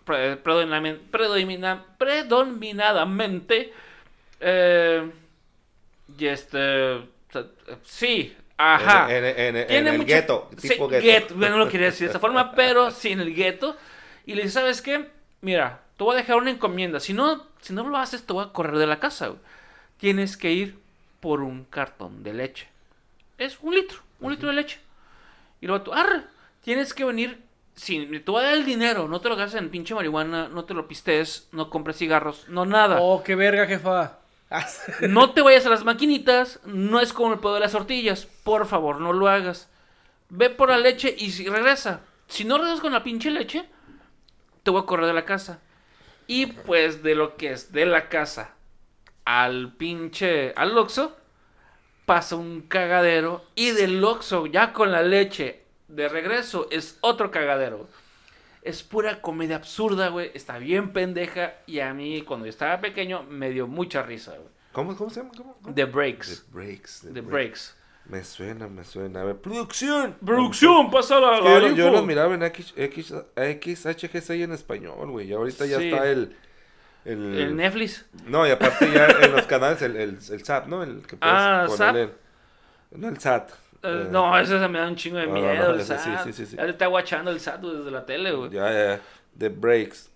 [0.04, 3.72] pre- predominamen- predomina- predominadamente.
[4.40, 5.10] eh,
[6.18, 7.00] y este.
[7.84, 9.14] Sí, ajá.
[9.14, 10.50] En, en- en- en Tiene el mucho- gueto.
[10.58, 11.04] Sí, Tipo gueto.
[11.04, 11.34] gueto.
[11.34, 13.76] Bueno, no lo quería decir de esa forma, pero sí en el gueto.
[14.26, 15.08] Y le dice, ¿sabes qué?
[15.40, 17.00] Mira, te voy a dejar una encomienda.
[17.00, 19.40] Si no, si no lo haces, te voy a correr de la casa, güey.
[19.98, 20.78] Tienes que ir
[21.20, 22.68] por un cartón de leche.
[23.38, 24.78] Es un litro, un litro de leche.
[25.60, 26.22] Y luego tú, arre,
[26.62, 27.40] tienes que venir.
[27.74, 30.64] Si te voy a dar el dinero, no te lo gastes en pinche marihuana, no
[30.64, 32.98] te lo pistes, no compres cigarros, no nada.
[33.00, 34.18] Oh, qué verga, jefa.
[35.08, 38.26] No te vayas a las maquinitas, no es como el pedo de las tortillas.
[38.44, 39.68] Por favor, no lo hagas.
[40.30, 42.00] Ve por la leche y si regresa.
[42.26, 43.68] Si no regresas con la pinche leche,
[44.62, 45.60] te voy a correr de la casa.
[46.26, 48.54] Y pues de lo que es de la casa
[49.24, 51.16] al pinche al Oxxo,
[52.04, 53.44] pasa un cagadero.
[53.54, 57.88] Y del Oxxo, ya con la leche de regreso, es otro cagadero.
[58.68, 60.30] Es pura comedia absurda, güey.
[60.34, 61.54] Está bien pendeja.
[61.66, 64.48] Y a mí, cuando yo estaba pequeño, me dio mucha risa, güey.
[64.72, 65.32] ¿Cómo, ¿Cómo se llama?
[65.36, 65.56] ¿Cómo?
[65.62, 65.74] cómo?
[65.74, 66.44] The Breaks.
[66.46, 67.06] The Breaks.
[67.14, 67.74] The Breaks.
[68.06, 69.22] Me suena, me suena.
[69.22, 70.16] A ver, producción.
[70.24, 75.10] Producción, pasa la, que yo, lo- yo los miraba en X, X, XHG6 en español,
[75.10, 75.28] güey.
[75.28, 76.36] Y ahorita ya está el,
[77.04, 77.38] el...
[77.38, 78.06] El Netflix.
[78.26, 80.82] No, y aparte ya en los canales el, el, el SAT, ¿no?
[80.82, 82.06] El que puedes Ah, ponerle...
[82.06, 82.12] SAT.
[82.98, 83.50] No, el SAT.
[83.82, 85.72] Eh, Eh, no, ese se me da un chingo de no, miedo.
[85.72, 86.18] no, el sí, SAT.
[86.18, 86.56] sí, sí, sí.
[86.56, 88.50] Ya le está guachando el SAT desde la tele, güey.
[88.50, 89.00] Ya, ya.
[89.36, 90.10] The Breaks.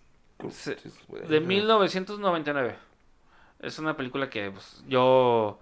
[0.51, 0.75] Sí,
[1.09, 1.23] güey.
[1.27, 2.77] De 1999.
[3.61, 5.61] Es una película que pues, yo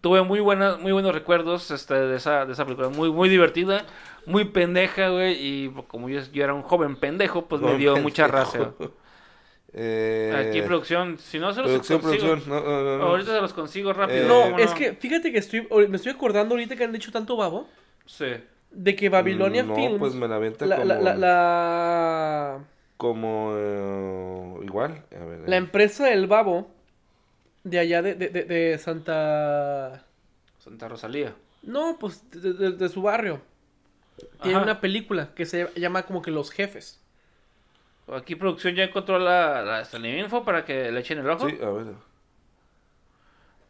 [0.00, 2.88] tuve muy buenas, muy buenos recuerdos este, de, esa, de esa película.
[2.88, 3.86] Muy, muy divertida,
[4.26, 5.36] muy pendeja, güey.
[5.40, 8.74] Y como yo, yo era un joven pendejo, pues me dio mucha raza.
[9.74, 12.24] Eh, Aquí producción, si no se los producción, consigo.
[12.26, 12.54] producción.
[12.54, 13.04] No, no, no, no.
[13.04, 14.24] Ahorita se los consigo rápido.
[14.24, 17.10] Eh, No, ¿cómo es que fíjate que estoy, me estoy acordando ahorita que han dicho
[17.10, 17.66] tanto babo
[18.04, 18.26] Sí.
[18.70, 19.98] de que Babilonia no, Films.
[19.98, 20.86] pues me la avienta la, como...
[20.88, 22.58] la, la, la,
[22.98, 23.52] Como...
[23.56, 25.04] eh, igual.
[25.18, 26.70] A ver, la empresa del babo
[27.64, 30.04] de allá de, de, de, de Santa.
[30.58, 31.34] Santa Rosalía.
[31.62, 33.40] No, pues de, de- de su barrio.
[34.42, 37.00] Tiene una película que se llama como que Los Jefes.
[38.08, 41.48] Aquí producción ya encontró la, la Info para que le echen el ojo.
[41.48, 41.86] Sí, a ver.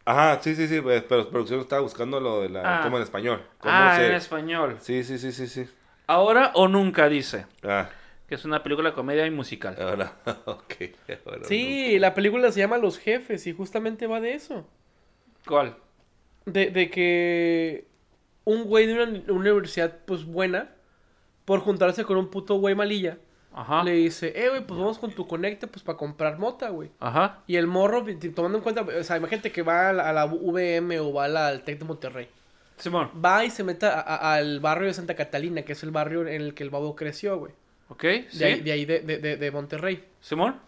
[0.05, 2.79] Ajá, sí, sí, sí, pues, pero producción estaba buscando lo de la...
[2.79, 2.83] Ah.
[2.83, 3.41] como en español.
[3.59, 4.77] ¿Cómo ah, se- en español.
[4.81, 5.65] Sí, sí, sí, sí, sí.
[6.07, 7.45] Ahora o nunca dice.
[7.63, 7.89] Ah,
[8.27, 9.77] Que es una película comedia y musical.
[9.81, 10.13] ahora,
[10.45, 10.73] ok.
[11.25, 14.67] ahora Sí, la película se llama Los Jefes y justamente va de eso.
[15.47, 15.77] ¿Cuál?
[16.45, 17.87] De, de que
[18.43, 20.71] un güey de una universidad pues buena,
[21.45, 23.17] por juntarse con un puto güey malilla,
[23.53, 23.83] Ajá.
[23.83, 26.89] le dice, eh, güey, pues vamos con tu conecte pues para comprar mota, güey.
[26.99, 27.39] Ajá.
[27.47, 30.13] Y el morro, t- tomando en cuenta, o sea, imagínate que va a la, a
[30.13, 32.27] la VM o va a la- al Tec de Monterrey.
[32.77, 33.11] Simón.
[33.23, 36.21] Va y se mete a- a- al barrio de Santa Catalina, que es el barrio
[36.27, 37.53] en el que el babo creció, güey.
[37.89, 38.01] ¿Ok?
[38.03, 38.43] De ¿Sí?
[38.43, 40.03] ahí, de, ahí de, de- de- de Monterrey.
[40.19, 40.59] Simón.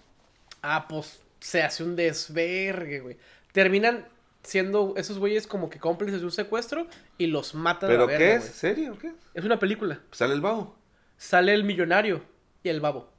[0.62, 3.18] Ah, pues se hace un desvergue, güey.
[3.52, 4.06] Terminan
[4.44, 6.86] siendo esos güeyes como que cómplices de un secuestro
[7.18, 8.42] y los matan a ¿Pero la verga, qué es?
[8.42, 8.54] güey.
[8.54, 9.12] ¿Serio o qué?
[9.34, 10.00] Es una película.
[10.12, 10.76] ¿Sale el babo?
[11.18, 12.22] Sale el millonario
[12.66, 13.10] y el babo.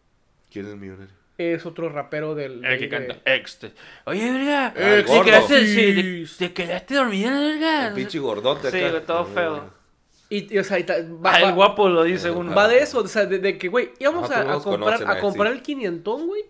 [0.51, 1.15] ¿Quién es el millonario?
[1.39, 2.65] Es otro rapero del...
[2.65, 3.71] El que de- canta.
[4.07, 4.67] Oye, verga.
[4.69, 4.73] Ah,
[5.07, 6.37] ¿Te quedaste, sí, Sí.
[6.39, 7.89] te, te quedaste dormida, verga?
[7.89, 9.03] El pinche gordote Sí, acá.
[9.03, 9.71] todo feo.
[10.31, 12.55] Y, y, o sea, y ta- va, Ah, el guapo lo dice uno.
[12.55, 15.21] va de eso, o sea, de, de que, güey, íbamos Ajá, a, comprar, conocen, a
[15.21, 15.59] comprar sí.
[15.59, 16.43] el quinientón, güey,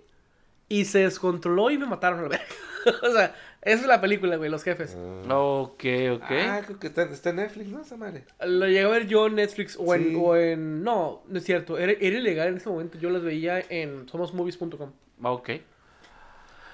[0.69, 2.45] y se descontroló y me mataron a la verga.
[3.03, 3.35] o sea,
[3.67, 4.97] esa es la película, güey, los jefes.
[5.29, 5.85] Ok,
[6.15, 6.23] ok.
[6.31, 7.83] Ah, creo que está, está en Netflix, ¿no?
[7.83, 8.25] Esa madre.
[8.45, 10.83] Lo llegué a ver yo en Netflix o en, o en...
[10.83, 14.93] No, no es cierto, era, era ilegal en ese momento, yo las veía en somosmovies.com.
[15.23, 15.51] Ah, ok.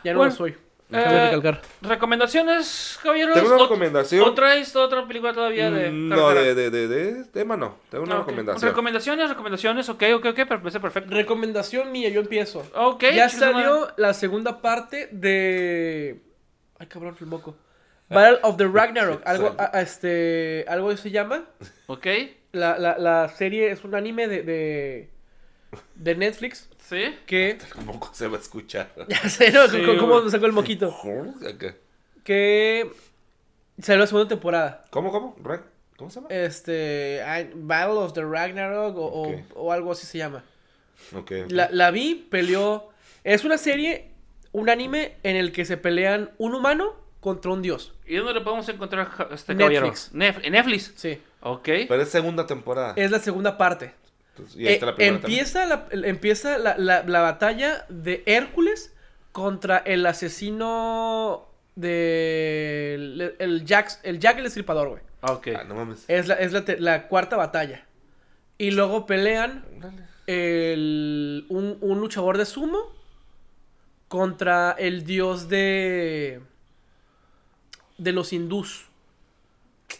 [0.04, 0.50] Ya no Bueno, lo soy.
[0.90, 1.62] eh, recalcar.
[1.80, 3.34] ¿Recomendaciones, caballeros?
[3.34, 4.28] Tengo una recomendación.
[4.28, 7.76] ¿Otra, es- otra película todavía de Mm, No, de, de, de, de tema no.
[7.88, 8.68] Tengo una Ah, recomendación.
[8.70, 11.14] Recomendaciones, recomendaciones, ok, ok, ok, perfecto.
[11.14, 12.62] Recomendación mía, yo empiezo.
[12.74, 13.04] Ok.
[13.14, 16.20] ya salió la segunda parte de...
[16.82, 17.56] Ay, cabrón, el moco.
[18.10, 19.22] Battle of the Ragnarok.
[19.24, 21.44] Algo, a- a este, algo se llama.
[21.86, 22.06] Ok,
[22.50, 25.08] La, la, la serie es un anime de, de,
[25.94, 27.16] de Netflix sí.
[27.24, 27.56] que...
[27.74, 28.90] Tampoco se va a escuchar.
[29.08, 29.66] Ya sé, ¿no?
[29.68, 30.24] Sí, ¿Cómo- ¿Cómo güey.
[30.24, 30.94] me sacó el moquito?
[31.48, 31.76] Acá.
[32.24, 32.90] Que
[33.80, 34.84] salió la segunda temporada.
[34.90, 35.36] ¿Cómo, cómo?
[35.96, 36.28] ¿Cómo se llama?
[36.30, 37.22] Este...
[37.54, 40.44] Battle of the Ragnarok o, o- algo así se llama.
[41.14, 41.32] Ok.
[41.44, 41.50] ok.
[41.52, 42.90] La, la vi, peleó.
[43.24, 44.10] Es una serie.
[44.52, 47.94] Un anime en el que se pelean un humano contra un dios.
[48.06, 50.10] ¿Y dónde lo podemos encontrar, ja- este Netflix.
[50.12, 50.40] caballero?
[50.46, 50.92] En Netflix.
[50.96, 51.20] Sí.
[51.40, 51.64] Ok.
[51.88, 52.94] Pero es segunda temporada.
[52.96, 53.94] Es la segunda parte.
[54.30, 55.38] Entonces, y ahí está Eh, la primera también.
[55.40, 58.94] empieza la, el- empieza la, la- la batalla de Hércules
[59.30, 65.02] contra el asesino de el, el Jack, el Jack el Estripador, güey.
[65.22, 65.48] Ok.
[65.56, 66.04] Ah, no mames.
[66.08, 67.86] Es la, es la, te- la cuarta batalla.
[68.58, 69.64] Y luego pelean
[70.26, 72.78] el, un, un luchador de sumo
[74.16, 76.42] contra el dios de
[77.96, 78.84] de los hindús.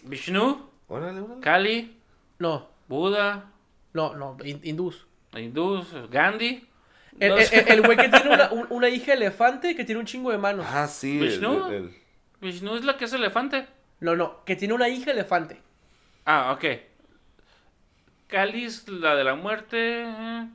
[0.02, 1.40] Vishnu, Órale, órale.
[1.40, 1.96] Kali,
[2.38, 3.50] No, Buda,
[3.94, 5.06] no, no, hin- hindús.
[5.34, 6.68] hindús, Gandhi.
[7.18, 7.60] El No el- sé.
[7.60, 10.36] el- el güey que tiene una, un- una hija elefante que tiene un chingo de
[10.36, 10.66] manos.
[10.68, 11.16] Ah, sí.
[11.18, 11.66] el- Vishnu.
[11.68, 11.94] el- el-
[12.42, 13.66] Vishnu es la que es elefante.
[14.00, 15.62] No, no, que tiene una hija elefante.
[16.26, 16.64] Ah, ok.
[18.26, 20.02] Kali es la de la muerte.
[20.02, 20.48] eh.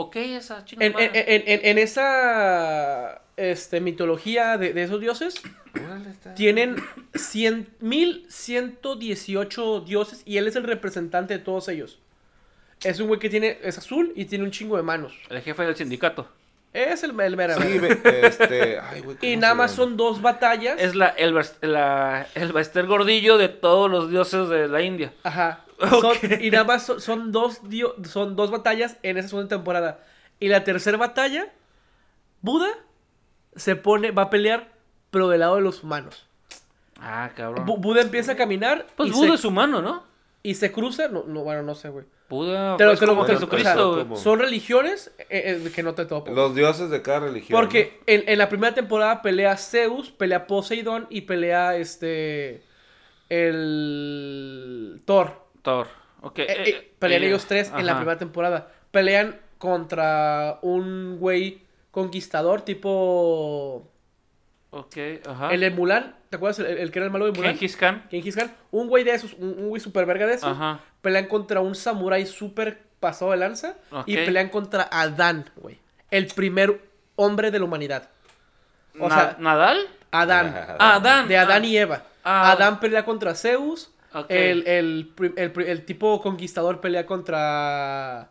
[0.00, 1.04] Ok, esa En, chingada.
[1.04, 5.42] en- en- en- en esa este, mitología de, de esos dioses,
[6.36, 6.76] tienen
[7.16, 11.98] 100, 1118 dioses y él es el representante de todos ellos.
[12.84, 15.14] Es un güey que tiene, es azul y tiene un chingo de manos.
[15.30, 16.28] El jefe del sindicato.
[16.72, 18.78] Es el, el mera Sí, este.
[18.78, 19.16] Ay, güey.
[19.16, 20.76] ¿cómo Y nada más son dos batallas.
[20.78, 25.12] Es la, el, la, el Baster gordillo de todos los dioses de la India.
[25.22, 25.64] Ajá.
[26.00, 30.00] Son- y nada más son, son dos dio- son dos batallas en esa segunda temporada.
[30.40, 31.48] Y la tercera batalla,
[32.42, 32.68] Buda
[33.56, 34.68] se pone, va a pelear,
[35.10, 36.26] pero del lado de los humanos.
[37.00, 37.64] Ah, cabrón.
[37.66, 40.02] Bu- Buda empieza a caminar pues Buda se, es humano, ¿no?
[40.42, 41.08] y se cruza.
[41.08, 42.04] No, no, bueno, no sé, güey.
[42.28, 43.70] Buda Te lo- pues, te lo- como te lo- Jesucristo.
[43.70, 44.02] o sea, güey.
[44.04, 46.30] como- Son religiones eh, eh, que no te topo.
[46.32, 47.58] Los dioses de cada religión.
[47.58, 52.62] Porque en, en la primera temporada pelea Zeus, pelea Poseidón y pelea este.
[53.28, 55.02] El.
[55.04, 55.32] Thor.
[55.62, 55.86] Thor.
[56.20, 56.38] Ok.
[56.40, 58.72] Eh, pelean eh, ellos tres en la primera temporada.
[58.90, 63.88] Pelean contra un güey conquistador tipo.
[64.70, 64.96] Ok,
[65.26, 65.52] ajá.
[65.52, 66.16] El de Mulan.
[66.28, 66.58] ¿Te acuerdas?
[66.58, 67.52] El, el que era el malo de Mulan.
[67.52, 68.06] Gengis Khan.
[68.10, 68.52] Gengis Khan.
[68.70, 70.50] Un güey de esos, un, un güey super verga de esos.
[70.50, 70.80] Ajá.
[71.00, 73.76] Pelean contra un samurái super pasado de lanza.
[74.06, 74.24] Y Ok.
[74.26, 75.78] pelean contra Adán, güey.
[76.10, 76.80] El primer
[77.16, 78.08] hombre de la humanidad.
[78.98, 79.78] O Na- sea, ¿Nadal?
[80.10, 80.54] Adán.
[80.78, 81.28] Ah, Adán.
[81.28, 82.02] De Adán Ah, y Eva.
[82.24, 82.52] Ah.
[82.52, 83.90] Adán pelea contra Zeus.
[84.14, 84.26] Ok.
[84.30, 88.30] El, el, el tipo conquistador pelea contra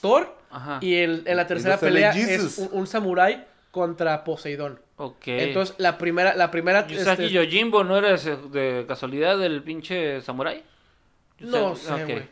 [0.00, 0.36] Thor.
[0.50, 0.78] Ajá.
[0.80, 4.78] Y el- en la sale pelea es un, un samurái contra Poseidón.
[4.98, 5.26] Ok.
[5.26, 6.86] Entonces, la primera, la primera.
[6.86, 10.62] Yusaki este, Yojimbo, ¿no eres eh, de casualidad del pinche samurái?
[11.40, 12.28] no sé, güey.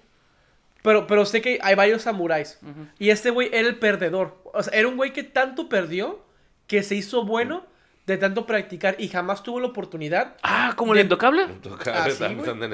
[0.82, 2.58] Pero, pero sé que hay varios samuráis.
[2.98, 4.38] Y este güey era el perdedor.
[4.54, 6.20] O sea, era un güey que tanto perdió
[6.66, 7.66] que se hizo bueno
[8.06, 10.36] de tanto practicar y jamás tuvo la oportunidad.
[10.42, 11.46] Ah, ¿como el intocable?
[11.62, 12.24] Toca- Ah, sí.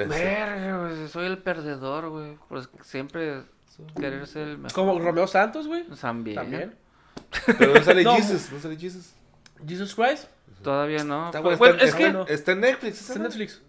[0.07, 2.37] Verga, soy el perdedor, güey.
[2.47, 3.41] Pues siempre
[3.99, 4.73] querer ser el mejor.
[4.73, 5.83] Como Romeo Santos, güey.
[5.99, 6.35] También.
[6.35, 6.75] También.
[7.57, 8.15] Pero no sale No.
[8.15, 8.51] Jesus.
[8.51, 9.13] No sale Jesus.
[9.67, 10.25] Jesus Christ.
[10.63, 11.27] Todavía no.
[11.27, 13.01] Está, Pues, bueno, bueno, está, es que está- que- está en Netflix.
[13.01, 13.61] Está en Netflix.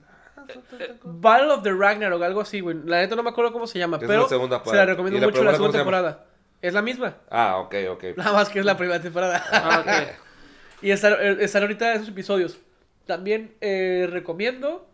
[0.78, 2.76] Eh, Battle of the Ragnarok, algo así, güey.
[2.86, 5.18] La neta no me acuerdo cómo se llama, Es pero la segunda se la recomiendo
[5.18, 6.24] ¿Y la mucho la segunda temporada.
[6.62, 8.04] Es la misma, Ah, ok, ok.
[8.16, 9.44] nada más que es la primera temporada.
[9.52, 10.16] ah, ok.
[10.82, 12.58] y están, eh, están ahorita esos episodios.
[13.06, 14.87] También eh, recomiendo.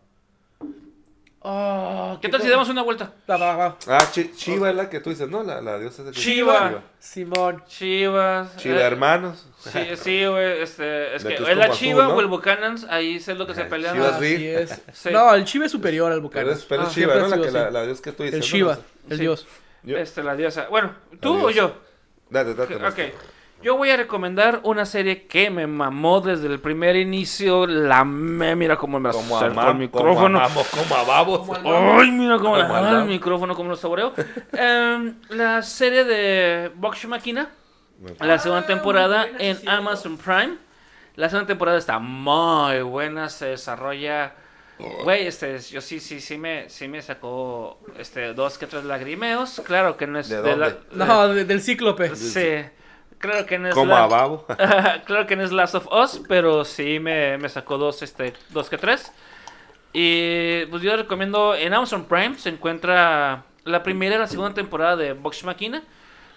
[1.47, 3.11] Oh, ¿Qué tal si damos una vuelta?
[3.29, 3.77] Va, va, va.
[3.87, 5.43] Ah, Chi- Chiva es la que tú dices, ¿no?
[5.43, 6.81] La, la diosa de Chiva.
[6.97, 7.63] Simón.
[7.67, 8.57] Chivas.
[8.57, 9.45] Chiva, eh, hermanos.
[9.59, 13.35] Sí, sí, güey, este, es que es es la Chiva o el Buchanans, ahí sé
[13.35, 13.93] lo que se pelean.
[13.93, 14.13] Chivas.
[14.15, 14.81] Así es.
[14.93, 15.09] Sí.
[15.11, 16.19] No, el Chiva es superior al
[16.51, 17.27] es, pero es Ah, Chiva, ¿no?
[17.27, 18.37] La, que, la, la dios que tú dices.
[18.39, 18.79] El sé.
[19.09, 19.21] el Sí.
[19.21, 19.47] dios.
[19.83, 20.65] Yo- Este, la diosa.
[20.71, 21.75] Bueno, ¿tú o yo?
[22.31, 22.55] diosa.
[22.55, 22.75] Date, date.
[23.07, 23.13] Ok.
[23.65, 27.65] Yo voy a recomendar una serie que me mamó desde el primer inicio.
[27.65, 30.39] La me, mira cómo me Como al micrófono.
[30.69, 31.99] Como amamos, como.
[31.99, 34.13] Ay, mira cómo al el micrófono, cómo lo saboreo.
[34.53, 37.49] Em, la serie de Box Machina,
[38.19, 39.67] la segunda temporada buena, sí, en.
[39.69, 40.57] Amazon Prime.
[41.15, 44.35] La segunda temporada está muy buena, se desarrolla.
[45.03, 49.59] Güey, este, yo sí, sí, sí me, sí me sacó, este, dos que tres lagrimeos.
[49.65, 50.77] Claro que no es ¿De la- dónde?
[50.91, 52.15] No, de- del cíclope.
[52.15, 52.57] Sí,
[53.25, 54.45] claro que no es Como la- a babo.
[55.05, 58.69] claro que no es Last of Us, pero sí me, me sacó dos, este, dos
[58.69, 59.11] que tres.
[59.93, 64.95] Y pues yo recomiendo en Amazon Prime se encuentra la primera y la segunda temporada
[64.95, 65.83] de Vox Machina.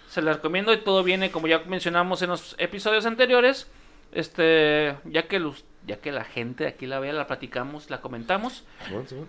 [0.07, 3.69] Se la recomiendo y todo viene como ya mencionamos en los episodios anteriores.
[4.11, 8.63] Este, ya que los, ya que la gente aquí la vea, la platicamos, la comentamos.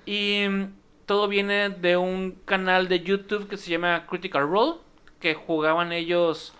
[0.06, 0.72] Y mm,
[1.06, 4.76] todo viene de un canal de YouTube que se llama Critical Role,
[5.20, 6.54] que jugaban ellos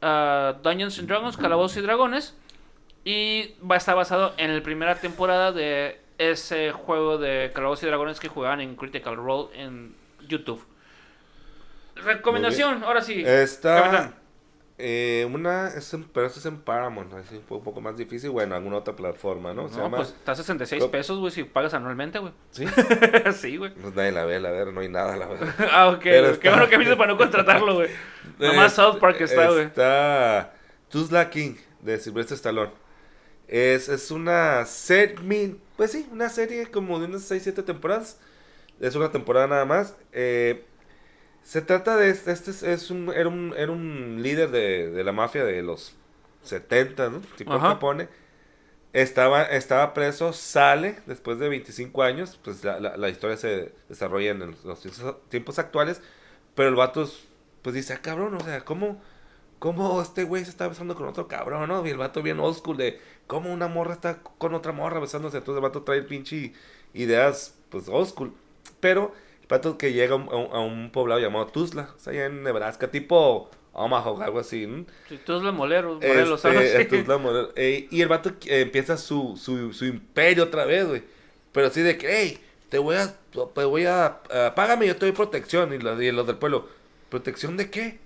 [0.00, 2.34] Dungeons and Dragons, Calabozos y Dragones.
[3.04, 7.86] Y va a estar basado en la primera temporada de ese juego de Calabozos y
[7.86, 9.94] Dragones que jugaban en Critical Role en
[10.28, 10.64] YouTube.
[11.96, 13.22] Recomendación, ahora sí.
[13.24, 14.14] Está.
[14.82, 17.96] Eh, una es en, pero esta es en Paramount, así un po- un poco más
[17.98, 19.68] difícil, bueno, alguna otra plataforma, ¿no?
[19.68, 19.98] Se No, llama...
[19.98, 22.32] pues está a 66 Co- pesos, güey, si pagas anualmente, güey.
[22.50, 22.64] ¿Sí?
[23.34, 23.74] sí, güey.
[23.74, 25.54] Pues nadie la ve, la ver, no hay nada, la verdad.
[25.70, 26.00] Ah, ok.
[26.00, 27.90] Qué está- bueno que me dices para no contratarlo, güey.
[28.38, 29.64] Nomás Eh, South Park está, güey.
[29.66, 30.54] Está
[30.88, 32.70] Tuzla King, de Sylvester Stallone.
[33.48, 38.18] Es, es una serie, pues sí, una serie como de unas 6, 7 temporadas.
[38.80, 39.96] Es una temporada nada más.
[40.12, 40.64] Eh,
[41.42, 45.12] se trata de este, este es, un, era, un, era un líder de, de la
[45.12, 45.94] mafia de los
[46.44, 47.20] 70, ¿no?
[47.36, 47.52] Tipo.
[47.74, 48.08] Capone.
[48.92, 52.38] Estaba, estaba preso, sale después de 25 años.
[52.42, 54.80] Pues la, la- la historia se desarrolla en los
[55.28, 56.00] tiempos- actuales.
[56.56, 57.20] Pero el vato, es-
[57.62, 59.00] pues dice, ah, cabrón, o sea, ¿cómo,
[59.60, 61.86] cómo este güey se está besando con otro cabrón, no?
[61.86, 65.36] Y el vato bien old school de cómo una morra está con otra morra besándose.
[65.38, 66.52] Entonces el vato trae pinche
[66.92, 68.34] ideas, pues old school.
[68.80, 69.14] Pero
[69.50, 72.42] el vato que llega a un, a un- poblado llamado Tuzla, o sea, allá en
[72.42, 74.84] Nebraska, tipo Omaha o algo así, ¿no?
[75.08, 76.68] Si tú es la molero, Morelos, Este, algo así.
[76.76, 80.86] entonces la modelo- eh, y el vato eh, empieza su, su, su imperio otra vez,
[80.86, 81.02] güey.
[81.52, 84.20] Pero así de que, hey, te voy a, te voy a,
[84.54, 85.72] págame, yo te doy protección.
[85.74, 86.68] Y los, y los del pueblo,
[87.08, 87.98] ¿protección de qué?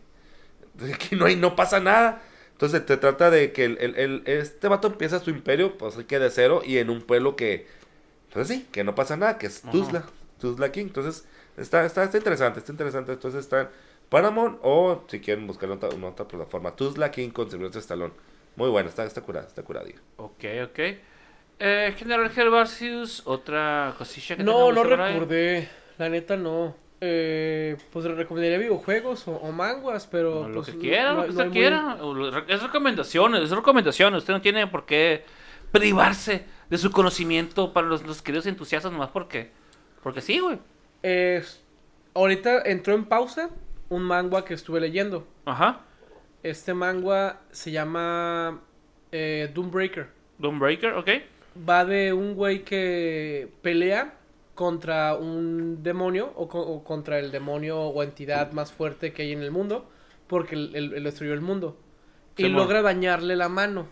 [0.75, 2.23] De que no hay, no pasa nada.
[2.53, 6.19] Entonces te trata de que el, el- el- este vato empieza su imperio, pues que
[6.19, 7.67] de cero, y en un pueblo que,
[8.33, 9.63] pues sí, que no pasa nada, que es.
[9.71, 10.05] Tuzla,
[10.41, 10.85] Tuzla King.
[10.87, 11.25] Entonces,
[11.57, 13.13] está, está, está interesante, está interesante.
[13.13, 13.69] Entonces está en
[14.09, 18.13] Paramount o si quieren buscar otra, una otra plataforma, Tuzla King con Sylvester Stallone.
[18.57, 19.87] Muy bueno, está, está curada, está curada.
[20.17, 20.79] Ok, ok.
[21.59, 24.87] Eh, General Gervasius, otra cosilla que No, no ahí?
[25.13, 25.69] recordé.
[25.99, 26.77] La neta no.
[27.01, 30.49] Eh, pues le recomendaría videojuegos o, o manguas, pero.
[30.49, 31.99] Lo pues, que quiera, no- lo que no usted quiera.
[32.49, 34.19] Es recomendaciones, es recomendaciones.
[34.19, 35.25] Usted no tiene por qué
[35.71, 39.51] privarse de su conocimiento para los, los queridos entusiastas nomás porque,
[40.03, 40.59] porque sí, güey.
[41.07, 41.43] Eh,
[42.15, 43.51] ahorita entró en pausa
[43.91, 45.27] un manga que estuve leyendo.
[45.45, 45.83] Ajá.
[46.43, 48.63] Este manga se llama
[49.13, 50.09] eh, Doombreaker.
[50.39, 51.09] Doombreaker, ok.
[51.69, 54.15] Va de un güey que pelea
[54.55, 59.33] contra un demonio o, co- o contra el demonio o entidad más fuerte que hay
[59.33, 59.89] en el mundo
[60.27, 61.77] porque él, él- él destruyó el mundo.
[62.37, 63.87] Y logra dañarle la mano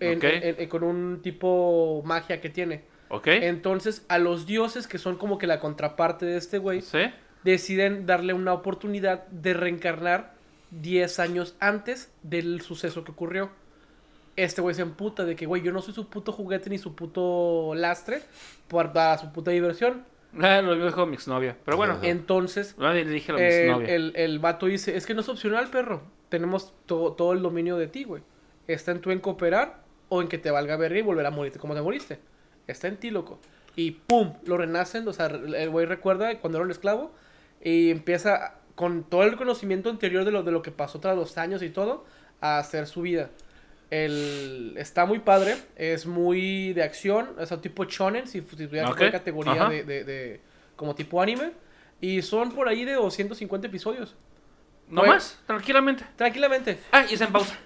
[0.00, 0.24] en- Ok.
[0.24, 2.82] en- en- con un tipo magia que tiene.
[3.10, 3.26] Ok.
[3.28, 6.98] Entonces a los dioses que son como que la contraparte de este güey Sí.
[7.44, 10.34] deciden darle una oportunidad de reencarnar
[10.70, 13.50] 10 años antes del suceso que ocurrió.
[14.36, 16.94] Este güey se emputa de que, güey, yo no soy su puto juguete ni su
[16.94, 18.22] puto lastre
[18.68, 20.04] para su puta diversión.
[20.40, 21.56] Ah, lo dijo mi exnovia.
[21.64, 22.06] Pero bueno, Ajá.
[22.06, 25.28] Entonces, no le dije a mi el, el, el vato dice, es que no es
[25.28, 26.02] opcional, perro.
[26.28, 28.22] Tenemos to- todo el dominio de ti, güey.
[28.68, 31.58] Está en tú en cooperar o en que te valga verga y volver a morirte
[31.58, 32.20] como te moriste.
[32.68, 33.40] Está en ti, loco.
[33.74, 35.06] Y pum, lo renacen.
[35.08, 37.12] O sea, el güey recuerda cuando era un esclavo
[37.62, 41.36] y empieza con todo el conocimiento anterior de lo, de lo que pasó tras los
[41.38, 42.04] años y todo
[42.40, 43.30] a hacer su vida.
[43.90, 48.82] El, está muy padre, es muy de acción, es un tipo shonen, si, si tuviera
[48.90, 50.40] Ok, cualquier categoría de, de- de-
[50.76, 51.52] como tipo anime.
[52.00, 54.14] Y son por ahí de 250 episodios.
[54.88, 56.04] no más, tranquilamente.
[56.16, 56.78] Tranquilamente.
[56.92, 57.58] Ah, y está en pausa.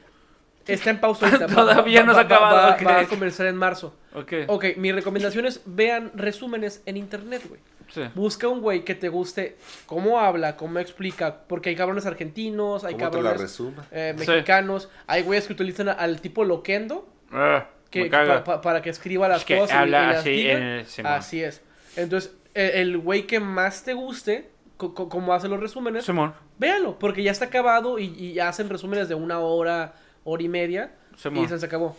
[0.66, 1.46] Está en pausa ahorita.
[1.54, 2.86] Todavía va- no se ha acabado, Va, ok.
[2.86, 3.94] va a comenzar en marzo.
[4.14, 4.32] Ok.
[4.48, 7.60] Ok, mi recomendación es vean resúmenes en internet, güey.
[7.88, 8.02] Sí.
[8.14, 9.56] Busca un güey que te guste
[9.86, 13.60] cómo habla, cómo explica, porque hay cabrones argentinos, hay ¿Cómo te la cabrones
[13.90, 14.26] eh, Sí.
[14.26, 18.88] mexicanos, hay güeyes que utilizan a- al tipo loquendo Ah, que, pa- pa- para que
[18.88, 20.54] escriba las Es que cosas habla y las así, diga.
[20.58, 21.12] eh, Simón.
[21.12, 21.60] así es.
[21.96, 24.48] Entonces, el el güey que más te guste,
[24.78, 26.32] co- co- como hace los resúmenes, Simón.
[26.58, 29.92] véalo, porque ya está acabado y, y hacen resúmenes de una hora,
[30.24, 31.44] hora y media, Simón.
[31.44, 31.96] y se acabó.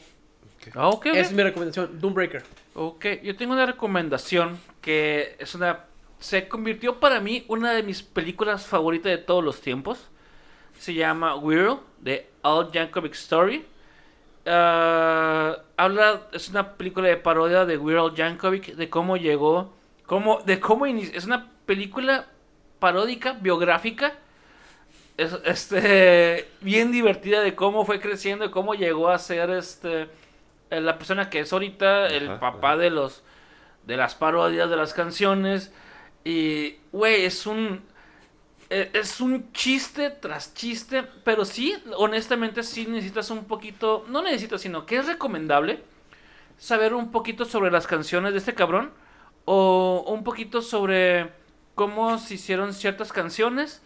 [0.75, 1.07] Ah, ok.
[1.07, 2.43] Esa es mi recomendación, Doombreaker.
[2.73, 5.85] Ok, yo tengo una recomendación que es una...
[6.19, 10.07] Se convirtió para mí una de mis películas favoritas de todos los tiempos.
[10.79, 13.65] Se llama Weird, de Al Yankovic Story.
[14.45, 19.73] Ah, habla, es una película de parodia de Weird Al Yankovic, de cómo llegó,
[20.05, 21.17] cómo, de cómo inició.
[21.17, 22.27] Es una película
[22.79, 24.13] paródica, biográfica.
[25.18, 30.10] Es, este, bien divertida de cómo fue creciendo, de cómo llegó a ser este,
[30.69, 32.77] eh, la persona que es ahorita, el Ajá, papá ajá.
[32.77, 33.23] de los
[33.85, 35.72] de las parodias, de las canciones.
[36.26, 37.84] Y, güey, es un.
[38.69, 41.03] eh, Es un chiste tras chiste.
[41.23, 44.06] Pero sí, honestamente, sí necesitas un poquito.
[44.10, 45.84] No necesitas, sino que es recomendable
[46.57, 48.91] saber un poquito sobre las canciones de este cabrón.
[49.45, 51.31] O un poquito sobre
[51.76, 53.81] cómo se hicieron ciertas canciones.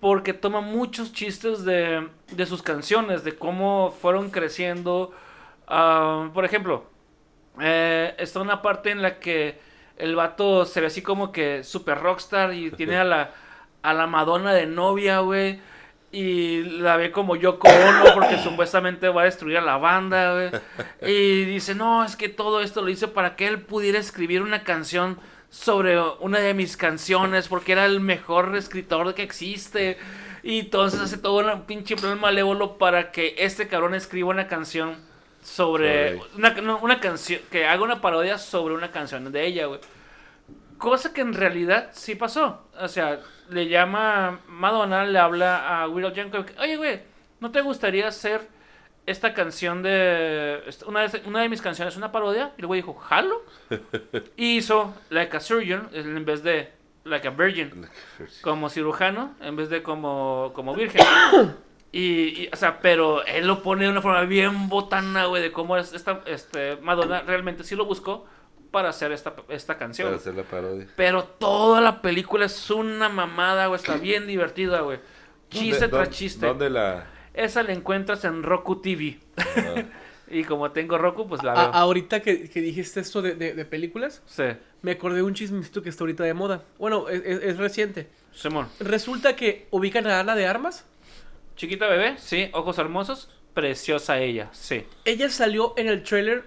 [0.00, 5.12] Porque toma muchos chistes de, de sus canciones, de cómo fueron creciendo.
[5.66, 6.84] Ah, por ejemplo,
[7.60, 9.58] eh, está una parte en la que
[9.96, 13.30] el vato se ve así como que super rockstar y tiene a la,
[13.82, 15.60] a la Madonna de novia, güey.
[16.12, 20.50] y la ve como Yoko Ono porque supuestamente va a destruir a la banda, güey.
[21.10, 24.64] Y dice, no, es que todo esto lo hice para que él pudiera escribir una
[24.64, 25.18] canción
[25.54, 29.96] sobre una de mis canciones porque era el mejor escritor que existe.
[30.42, 34.96] Y entonces hace todo un pinche plan malévolo para que este cabrón escriba una canción
[35.42, 36.20] sobre...
[36.36, 37.40] Una, no, una canción...
[37.50, 39.80] Que haga una parodia sobre una canción de ella, güey.
[40.76, 42.66] Cosa que en realidad sí pasó.
[42.78, 44.40] O sea, le llama.
[44.48, 46.58] Madonna le habla a Will Yankovic.
[46.58, 47.00] Oye, güey,
[47.40, 48.46] ¿no te gustaría hacer
[49.06, 50.62] esta canción de.
[50.86, 52.52] Una de, una de mis canciones, una parodia?
[52.56, 53.42] Y el güey dijo, ¿jalo?
[54.36, 56.72] Y hizo Like a Surgeon en vez de
[57.04, 57.86] Like a Virgin.
[58.42, 61.02] Como cirujano en vez de como, como virgen.
[61.96, 65.52] Y, y, o sea, pero él lo pone de una forma bien botana, güey, de
[65.52, 66.22] cómo es esta.
[66.26, 68.26] Este, Madonna realmente sí lo buscó
[68.72, 70.08] para hacer esta, esta canción.
[70.08, 70.88] Para hacer la parodia.
[70.96, 73.80] Pero toda la película es una mamada, güey.
[73.80, 74.98] Está bien divertida, güey.
[75.50, 76.46] Chiste ¿Dónde- tras chiste.
[76.46, 77.06] ¿Dónde la...?
[77.34, 79.18] Esa la encuentras en Roku TV.
[79.36, 79.82] ah,
[80.30, 81.74] Y como tengo Roku, pues la A- veo.
[81.74, 84.44] ahorita que, que dijiste esto de, de- de películas, Sí,
[84.80, 86.62] me acordé de un chismecito que está ahorita de moda.
[86.78, 88.08] Bueno, es, es- es reciente.
[88.32, 88.66] Simón.
[88.80, 90.86] Resulta que ubican a Ana de Armas.
[91.56, 92.48] Chiquita bebé, sí.
[92.52, 93.28] Ojos hermosos.
[93.52, 94.84] Preciosa ella, sí.
[95.04, 96.44] Ella salió en el trailer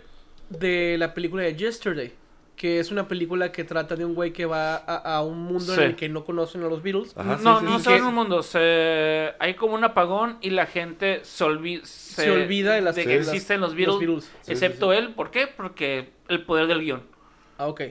[0.50, 2.12] de la película de Yesterday,
[2.58, 5.74] que es una película que trata de un güey que va a, a un mundo
[5.74, 5.80] Sí.
[5.80, 7.14] en el que no conocen a los Beatles.
[7.16, 7.84] Ajá, no, sí, no sí.
[7.86, 8.44] se va Que- en un mundo.
[8.44, 9.34] Se...
[9.40, 13.10] Hay como un apagón y la gente se, olvi- Se olvida de las- que sí,
[13.10, 14.00] las- existen los los Beatles.
[14.00, 14.24] Beatles.
[14.26, 15.14] Sí, sí, excepto él.
[15.14, 15.48] ¿Por qué?
[15.48, 17.04] Porque el poder del guion.
[17.60, 17.82] Ah, ok.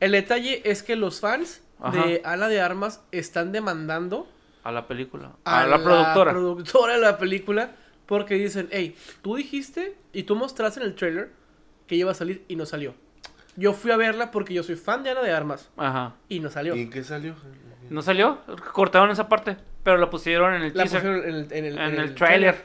[0.00, 2.04] El detalle es que los fans Ajá.
[2.06, 4.26] de Ana de Armas están demandando
[4.64, 5.32] A la película.
[5.44, 6.32] a, A, la, productora.
[6.32, 11.30] productora de la película porque dicen, hey, tú dijiste y tú mostraste en el trailer
[11.86, 12.94] que iba a salir y no salió.
[13.60, 16.14] Yo fui a verla porque yo soy fan de Ana de Armas Ajá.
[16.30, 16.74] y no salió.
[16.74, 17.34] ¿Y en qué salió?
[17.90, 18.38] ¿No salió?
[18.72, 19.56] Cortaron esa parte.
[19.84, 21.00] Pero la pusieron en el La teaser.
[21.02, 22.64] pusieron en el, en el, en, en el, trailer.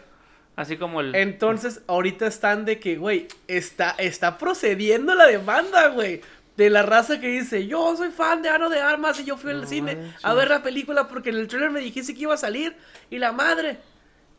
[0.56, 1.14] Así como el.
[1.16, 6.22] Entonces, ahorita están de que, güey, está, está procediendo la demanda, güey.
[6.56, 9.52] De la raza que dice, yo soy fan de Ano de Armas y yo fui
[9.52, 10.24] al cine manches.
[10.24, 12.78] a ver la película porque en el trailer me dijiste que iba a salir
[13.10, 13.80] y la madre.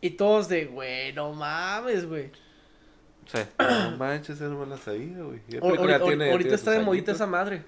[0.00, 2.30] Y todos de, güey, no mames, güey.
[3.26, 3.38] Sí.
[3.58, 5.40] No manches, esa no me la sabía, güey.
[5.60, 7.62] Ahorita tiene está de modita esa madre.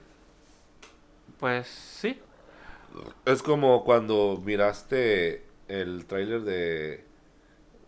[1.39, 2.21] Pues sí.
[3.25, 7.05] Es como cuando miraste el tráiler de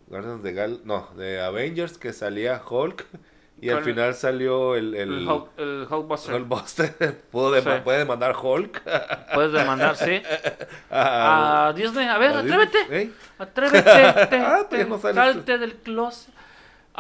[0.09, 3.07] Guardians de Gal, no, de Avengers que salía Hulk
[3.63, 6.35] y al Con- final salió el el, El, Hulk, el Hulkbuster.
[6.35, 6.97] Hulkbuster.
[7.33, 7.81] Dema- Sí.
[7.85, 8.83] puede demandar Hulk
[9.35, 10.23] Puedes demandar, sí.
[10.91, 12.07] a, A Disney.
[12.07, 12.79] A ver, a atrévete.
[12.91, 13.11] ¿Eh?
[13.39, 13.83] Atrévete.
[13.83, 16.30] te- Ah, pues te- ya no sale salte del closet.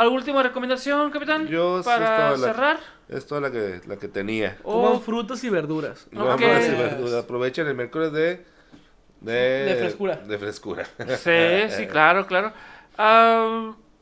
[0.00, 1.46] ¿Alguna última recomendación, capitán?
[1.46, 2.78] Yo, sí, Para es toda la- cerrar.
[3.08, 4.56] Es toda la que la que tenía.
[4.62, 6.06] Coman Oh, frutas y verduras.
[6.10, 6.28] No, Ok.
[6.40, 7.18] vamos a decir verdura.
[7.18, 8.44] Aprovechen el miércoles de
[9.20, 9.32] de,
[9.66, 10.16] De frescura.
[10.16, 10.86] De frescura.
[11.22, 12.52] sí, sí, claro, claro.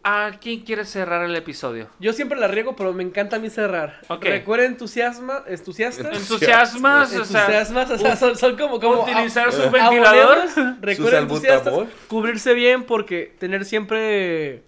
[0.05, 1.89] ¿A quién quiere cerrar el episodio?
[1.99, 4.01] Yo siempre la riego, pero me encanta a mí cerrar.
[4.09, 4.25] Ok.
[4.25, 6.17] Recuerden entusiasma, entusiastas.
[6.17, 7.15] ¿Entusiasmas?
[7.17, 10.39] O sea, entusiasmas, o sea, son, son como, como utilizar a- su ventilador.
[10.39, 11.75] aboneros, Recuerden entusiastas,
[12.09, 14.63] cubrirse bien porque tener siempre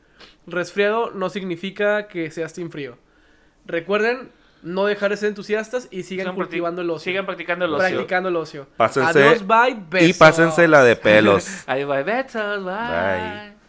[0.46, 2.96] resfriado no significa que seas team frío.
[3.66, 4.30] Recuerden
[4.62, 7.04] no dejar de ser entusiastas y sigan Sigan cultivando el ocio.
[7.10, 7.88] Sigan practicando el ocio.
[7.88, 8.66] practicando el ocio.
[8.76, 10.08] Pásense- Adiós, bye, besos.
[10.08, 11.46] Y pásense la de pelos.
[11.66, 12.74] Ahí va, besos, bye.
[12.74, 13.59] Bye.